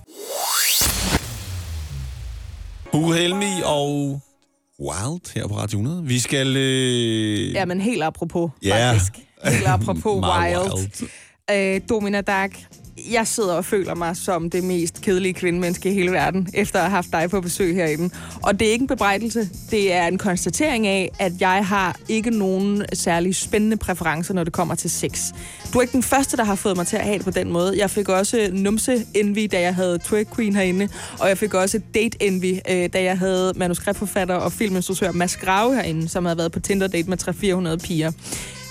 Hugo 2.92 3.12
Helmi 3.12 3.52
og 3.64 4.20
Wild 4.80 5.34
her 5.34 5.48
på 5.48 5.54
Radio 5.56 5.78
100. 5.78 6.04
Vi 6.04 6.18
skal... 6.18 6.56
Øh... 6.56 7.52
Ja, 7.52 7.64
men 7.64 7.80
helt 7.80 8.02
apropos, 8.02 8.50
Ja. 8.62 8.92
faktisk. 8.92 9.12
Helt 9.44 9.66
apropos 9.66 10.20
Meget 10.20 10.72
wild. 10.74 11.08
Øh, 11.50 11.80
Domina 11.88 12.20
Dark, 12.20 12.66
jeg 13.10 13.26
sidder 13.26 13.54
og 13.54 13.64
føler 13.64 13.94
mig 13.94 14.16
som 14.16 14.50
det 14.50 14.64
mest 14.64 15.00
kedelige 15.00 15.34
kvindemenneske 15.34 15.90
i 15.90 15.94
hele 15.94 16.12
verden, 16.12 16.48
efter 16.54 16.78
at 16.78 16.84
have 16.84 16.94
haft 16.94 17.12
dig 17.12 17.30
på 17.30 17.40
besøg 17.40 17.74
herinde. 17.74 18.14
Og 18.42 18.60
det 18.60 18.68
er 18.68 18.72
ikke 18.72 18.82
en 18.82 18.88
bebrejdelse, 18.88 19.48
det 19.70 19.92
er 19.92 20.06
en 20.06 20.18
konstatering 20.18 20.86
af, 20.86 21.10
at 21.18 21.32
jeg 21.40 21.66
har 21.66 21.96
ikke 22.08 22.30
nogen 22.30 22.84
særlig 22.92 23.36
spændende 23.36 23.76
præferencer, 23.76 24.34
når 24.34 24.44
det 24.44 24.52
kommer 24.52 24.74
til 24.74 24.90
sex. 24.90 25.32
Du 25.72 25.78
er 25.78 25.82
ikke 25.82 25.92
den 25.92 26.02
første, 26.02 26.36
der 26.36 26.44
har 26.44 26.54
fået 26.54 26.76
mig 26.76 26.86
til 26.86 26.96
at 26.96 27.04
have 27.04 27.16
det 27.16 27.24
på 27.24 27.30
den 27.30 27.52
måde. 27.52 27.78
Jeg 27.78 27.90
fik 27.90 28.08
også 28.08 28.48
numse-envy, 28.52 29.48
da 29.52 29.60
jeg 29.60 29.74
havde 29.74 29.98
Twerk 29.98 30.36
Queen 30.36 30.56
herinde, 30.56 30.88
og 31.20 31.28
jeg 31.28 31.38
fik 31.38 31.54
også 31.54 31.80
date-envy, 31.94 32.58
øh, 32.70 32.88
da 32.92 33.02
jeg 33.02 33.18
havde 33.18 33.52
manuskriptforfatter 33.56 34.34
og 34.34 34.52
filminstruktør 34.52 35.12
Mads 35.12 35.36
Grave 35.36 35.74
herinde, 35.74 36.08
som 36.08 36.24
havde 36.24 36.38
været 36.38 36.52
på 36.52 36.60
Tinder-date 36.60 37.10
med 37.10 37.18
300-400 37.78 37.86
piger. 37.86 38.12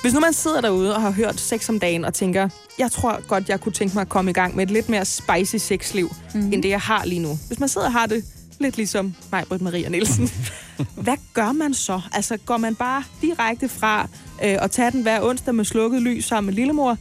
Hvis 0.03 0.13
nu 0.13 0.19
man 0.19 0.33
sidder 0.33 0.61
derude 0.61 0.95
og 0.95 1.01
har 1.01 1.11
hørt 1.11 1.39
sex 1.39 1.69
om 1.69 1.79
dagen 1.79 2.05
og 2.05 2.13
tænker, 2.13 2.49
jeg 2.79 2.91
tror 2.91 3.27
godt, 3.27 3.49
jeg 3.49 3.61
kunne 3.61 3.71
tænke 3.71 3.93
mig 3.93 4.01
at 4.01 4.09
komme 4.09 4.31
i 4.31 4.33
gang 4.33 4.55
med 4.55 4.63
et 4.63 4.71
lidt 4.71 4.89
mere 4.89 5.05
spicy 5.05 5.55
sexliv, 5.55 6.15
mm. 6.33 6.53
end 6.53 6.63
det, 6.63 6.69
jeg 6.69 6.79
har 6.79 7.05
lige 7.05 7.19
nu. 7.19 7.37
Hvis 7.47 7.59
man 7.59 7.69
sidder 7.69 7.87
og 7.87 7.93
har 7.93 8.05
det 8.05 8.25
lidt 8.59 8.77
ligesom 8.77 9.15
mig, 9.31 9.43
Britt 9.49 9.61
Maria 9.61 9.89
Nielsen, 9.89 10.29
hvad 11.05 11.17
gør 11.33 11.51
man 11.51 11.73
så? 11.73 12.01
Altså, 12.11 12.37
går 12.37 12.57
man 12.57 12.75
bare 12.75 13.03
direkte 13.21 13.69
fra 13.69 14.01
øh, 14.43 14.57
at 14.63 14.71
tage 14.71 14.91
den 14.91 15.01
hver 15.01 15.21
onsdag 15.21 15.55
med 15.55 15.65
slukket 15.65 16.01
lys 16.01 16.25
sammen 16.25 16.45
med 16.45 16.53
lillemor, 16.53 16.97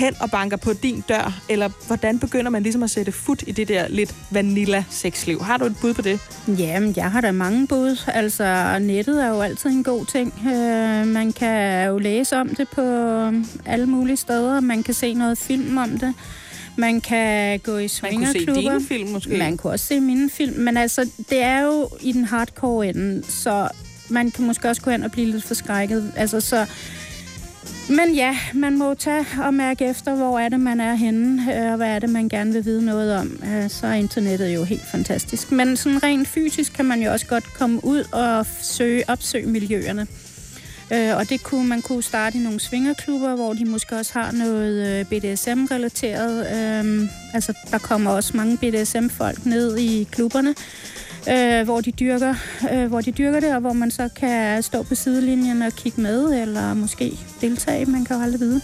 hen 0.00 0.14
og 0.20 0.30
banker 0.30 0.56
på 0.56 0.72
din 0.72 1.04
dør? 1.08 1.40
Eller 1.48 1.68
hvordan 1.86 2.18
begynder 2.18 2.50
man 2.50 2.62
ligesom 2.62 2.82
at 2.82 2.90
sætte 2.90 3.12
fod 3.12 3.42
i 3.46 3.52
det 3.52 3.68
der 3.68 3.88
lidt 3.88 4.14
vanilla 4.30 4.84
sexliv? 4.90 5.42
Har 5.42 5.56
du 5.56 5.64
et 5.64 5.76
bud 5.80 5.94
på 5.94 6.02
det? 6.02 6.20
Jamen, 6.48 6.92
jeg 6.96 7.10
har 7.10 7.20
da 7.20 7.32
mange 7.32 7.66
bud. 7.66 8.00
Altså, 8.06 8.78
nettet 8.80 9.24
er 9.24 9.28
jo 9.28 9.40
altid 9.40 9.70
en 9.70 9.84
god 9.84 10.06
ting. 10.06 10.34
Øh, 10.46 11.06
man 11.06 11.32
kan 11.32 11.86
jo 11.86 11.98
læse 11.98 12.36
om 12.36 12.48
det 12.48 12.68
på 12.68 12.82
alle 13.66 13.86
mulige 13.86 14.16
steder. 14.16 14.60
Man 14.60 14.82
kan 14.82 14.94
se 14.94 15.14
noget 15.14 15.38
film 15.38 15.76
om 15.76 15.90
det. 15.90 16.14
Man 16.76 17.00
kan 17.00 17.58
gå 17.58 17.72
i 17.72 17.74
Man 17.74 17.80
kunne 17.80 17.88
se 17.88 18.32
swingerklubber. 18.34 18.80
film 18.88 19.08
måske. 19.08 19.38
Man 19.38 19.56
kunne 19.56 19.72
også 19.72 19.86
se 19.86 20.00
mine 20.00 20.30
film. 20.30 20.58
Men 20.58 20.76
altså, 20.76 21.08
det 21.30 21.42
er 21.42 21.60
jo 21.60 21.88
i 22.00 22.12
den 22.12 22.24
hardcore 22.24 22.88
ende, 22.88 23.22
så 23.28 23.68
man 24.08 24.30
kan 24.30 24.46
måske 24.46 24.68
også 24.68 24.82
gå 24.82 24.90
hen 24.90 25.02
og 25.02 25.10
blive 25.10 25.30
lidt 25.30 25.44
forskrækket. 25.44 26.12
Altså, 26.16 26.40
så... 26.40 26.66
Men 27.90 28.14
ja, 28.14 28.38
man 28.54 28.78
må 28.78 28.94
tage 28.94 29.26
og 29.44 29.54
mærke 29.54 29.84
efter, 29.84 30.14
hvor 30.14 30.38
er 30.38 30.48
det, 30.48 30.60
man 30.60 30.80
er 30.80 30.94
henne, 30.94 31.54
øh, 31.54 31.70
og 31.70 31.76
hvad 31.76 31.88
er 31.88 31.98
det, 31.98 32.10
man 32.10 32.28
gerne 32.28 32.52
vil 32.52 32.64
vide 32.64 32.84
noget 32.84 33.16
om. 33.16 33.42
Øh, 33.44 33.70
så 33.70 33.86
er 33.86 33.92
internettet 33.92 34.54
jo 34.54 34.64
helt 34.64 34.86
fantastisk. 34.90 35.52
Men 35.52 35.76
sådan 35.76 36.02
rent 36.02 36.28
fysisk 36.28 36.72
kan 36.72 36.84
man 36.84 37.02
jo 37.02 37.12
også 37.12 37.26
godt 37.26 37.54
komme 37.54 37.84
ud 37.84 38.04
og 38.12 38.46
søge, 38.60 39.04
opsøge 39.08 39.46
miljøerne. 39.46 40.06
Øh, 40.92 41.16
og 41.16 41.28
det 41.28 41.42
kunne 41.42 41.68
man 41.68 41.82
kunne 41.82 42.02
starte 42.02 42.38
i 42.38 42.40
nogle 42.40 42.60
svingerklubber, 42.60 43.34
hvor 43.34 43.52
de 43.52 43.64
måske 43.64 43.96
også 43.96 44.12
har 44.12 44.32
noget 44.32 45.06
BDSM-relateret. 45.06 46.46
Altså, 47.34 47.52
der 47.70 47.78
kommer 47.78 48.10
også 48.10 48.36
mange 48.36 48.56
BDSM-folk 48.56 49.46
ned 49.46 49.78
i 49.78 50.08
klubberne, 50.12 50.54
øh, 51.28 51.64
hvor, 51.64 51.80
de 51.80 51.90
dyrker, 51.92 52.34
øh, 52.72 52.86
hvor 52.86 53.00
de 53.00 53.10
dyrker 53.10 53.40
det, 53.40 53.54
og 53.54 53.60
hvor 53.60 53.72
man 53.72 53.90
så 53.90 54.08
kan 54.16 54.62
stå 54.62 54.82
på 54.82 54.94
sidelinjen 54.94 55.62
og 55.62 55.72
kigge 55.72 56.00
med, 56.00 56.42
eller 56.42 56.74
måske 56.74 57.18
deltage. 57.40 57.86
Man 57.86 58.04
kan 58.04 58.16
jo 58.16 58.22
aldrig 58.22 58.40
vide. 58.40 58.60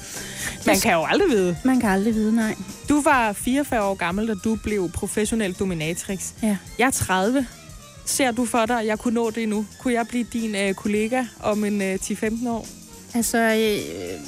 Man 0.66 0.80
kan 0.80 0.92
jo 0.92 1.04
aldrig 1.04 1.30
vide. 1.30 1.56
Man 1.64 1.80
kan 1.80 1.90
aldrig 1.90 2.14
vide, 2.14 2.36
nej. 2.36 2.54
Du 2.88 3.02
var 3.02 3.32
44 3.32 3.82
år 3.82 3.94
gammel, 3.94 4.28
da 4.28 4.34
du 4.44 4.58
blev 4.62 4.90
professionel 4.90 5.52
dominatrix. 5.52 6.32
Ja. 6.42 6.56
Jeg 6.78 6.86
er 6.86 6.90
30. 6.90 7.46
Ser 8.04 8.30
du 8.30 8.44
for 8.44 8.66
dig, 8.66 8.80
at 8.80 8.86
jeg 8.86 8.98
kunne 8.98 9.14
nå 9.14 9.30
det 9.30 9.48
nu? 9.48 9.66
Kunne 9.78 9.94
jeg 9.94 10.06
blive 10.08 10.24
din 10.32 10.54
øh, 10.56 10.74
kollega 10.74 11.24
om 11.42 11.64
en 11.64 11.82
øh, 11.82 11.94
10-15 11.94 12.48
år? 12.48 12.66
Altså, 13.14 13.38
øh, 13.38 14.20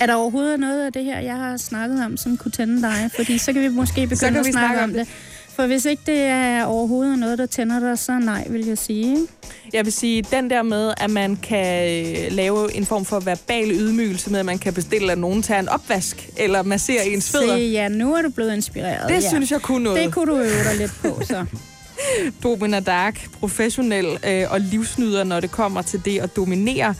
er 0.00 0.06
der 0.06 0.14
overhovedet 0.14 0.60
noget 0.60 0.86
af 0.86 0.92
det 0.92 1.04
her, 1.04 1.20
jeg 1.20 1.36
har 1.36 1.56
snakket 1.56 2.04
om, 2.04 2.16
som 2.16 2.36
kunne 2.36 2.50
tænde 2.52 2.82
dig? 2.82 3.10
Fordi 3.16 3.38
så 3.38 3.52
kan 3.52 3.62
vi 3.62 3.68
måske 3.68 4.06
begynde 4.06 4.38
at 4.38 4.46
snakke 4.46 4.52
snakke 4.52 4.82
om 4.82 4.92
det. 4.92 5.08
For 5.56 5.66
hvis 5.66 5.84
ikke 5.84 6.02
det 6.06 6.20
er 6.20 6.64
overhovedet 6.64 7.18
noget, 7.18 7.38
der 7.38 7.46
tænder 7.46 7.80
dig, 7.80 7.98
så 7.98 8.18
nej, 8.18 8.46
vil 8.48 8.66
jeg 8.66 8.78
sige. 8.78 9.18
Jeg 9.72 9.84
vil 9.84 9.92
sige, 9.92 10.22
den 10.30 10.50
der 10.50 10.62
med, 10.62 10.94
at 10.96 11.10
man 11.10 11.36
kan 11.36 11.90
øh, 12.06 12.32
lave 12.32 12.74
en 12.74 12.86
form 12.86 13.04
for 13.04 13.20
verbal 13.20 13.70
ydmygelse 13.70 14.30
med, 14.30 14.40
at 14.40 14.46
man 14.46 14.58
kan 14.58 14.74
bestille, 14.74 15.12
at 15.12 15.18
nogen 15.18 15.42
tager 15.42 15.60
en 15.60 15.68
opvask, 15.68 16.28
eller 16.36 16.62
massere 16.62 17.06
ens 17.06 17.30
fødder. 17.30 17.56
Se, 17.56 17.62
ja, 17.62 17.88
nu 17.88 18.14
er 18.14 18.22
du 18.22 18.30
blevet 18.30 18.54
inspireret. 18.54 19.08
Det 19.08 19.22
ja. 19.22 19.28
synes 19.28 19.50
jeg 19.50 19.60
kunne 19.60 19.84
noget. 19.84 20.04
Det 20.04 20.12
kunne 20.12 20.32
du 20.32 20.38
øve 20.38 20.64
dig 20.64 20.76
lidt 20.78 20.92
på, 21.02 21.22
så. 21.24 21.46
Domina 22.42 22.80
Dark, 22.80 23.28
professionel 23.40 24.06
øh, 24.26 24.44
og 24.50 24.60
livsnyder, 24.60 25.24
når 25.24 25.40
det 25.40 25.50
kommer 25.50 25.82
til 25.82 26.04
det 26.04 26.18
at 26.18 26.36
dominere. 26.36 26.94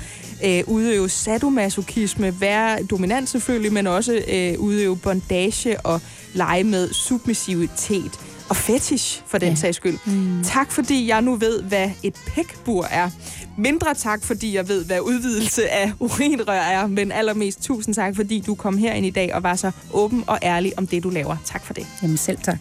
Øh, 0.44 0.62
udøve 0.66 1.08
sadomasochisme, 1.08 2.40
være 2.40 2.82
dominant 2.82 3.28
selvfølgelig, 3.28 3.72
men 3.72 3.86
også 3.86 4.22
øh, 4.28 4.58
udøve 4.58 4.96
bondage 4.96 5.80
og 5.80 6.00
lege 6.34 6.64
med 6.64 6.92
submissivitet 6.92 8.20
og 8.52 8.56
fetish 8.56 9.22
for 9.26 9.38
den 9.38 9.48
Ja. 9.48 9.54
sags 9.54 9.76
skyld. 9.76 9.98
Mm. 10.04 10.44
Tak 10.44 10.72
fordi 10.72 11.08
jeg 11.08 11.22
nu 11.22 11.34
ved, 11.36 11.62
hvad 11.62 11.90
et 12.02 12.14
pækbur 12.26 12.84
er. 12.84 13.10
Mindre 13.58 13.94
tak, 13.94 14.24
fordi 14.24 14.56
jeg 14.56 14.68
ved, 14.68 14.84
hvad 14.84 15.00
udvidelse 15.00 15.68
af 15.70 15.92
urinrør 16.00 16.52
er, 16.60 16.86
men 16.86 17.12
allermest 17.12 17.62
tusind 17.62 17.94
tak, 17.94 18.16
fordi 18.16 18.40
du 18.46 18.54
kom 18.54 18.78
herind 18.78 19.06
i 19.06 19.10
dag 19.10 19.34
og 19.34 19.42
var 19.42 19.56
så 19.56 19.70
åben 19.92 20.24
og 20.26 20.38
ærlig 20.42 20.72
om 20.78 20.86
det, 20.86 21.02
du 21.02 21.10
laver. 21.10 21.36
Tak 21.44 21.66
for 21.66 21.74
det. 21.74 21.86
Jamen 22.02 22.16
selv 22.16 22.38
tak. 22.42 22.58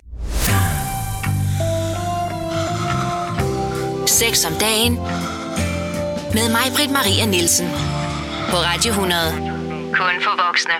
Sex 4.07 4.45
om 4.45 4.53
dagen. 4.59 4.93
Med 6.33 6.49
mig, 6.51 6.61
Britt 6.75 6.91
Maria 6.91 7.25
Nielsen. 7.25 7.67
På 8.49 8.57
Radio 8.57 8.89
100. 8.91 9.21
Kun 9.93 10.15
for 10.23 10.45
voksne. 10.47 10.73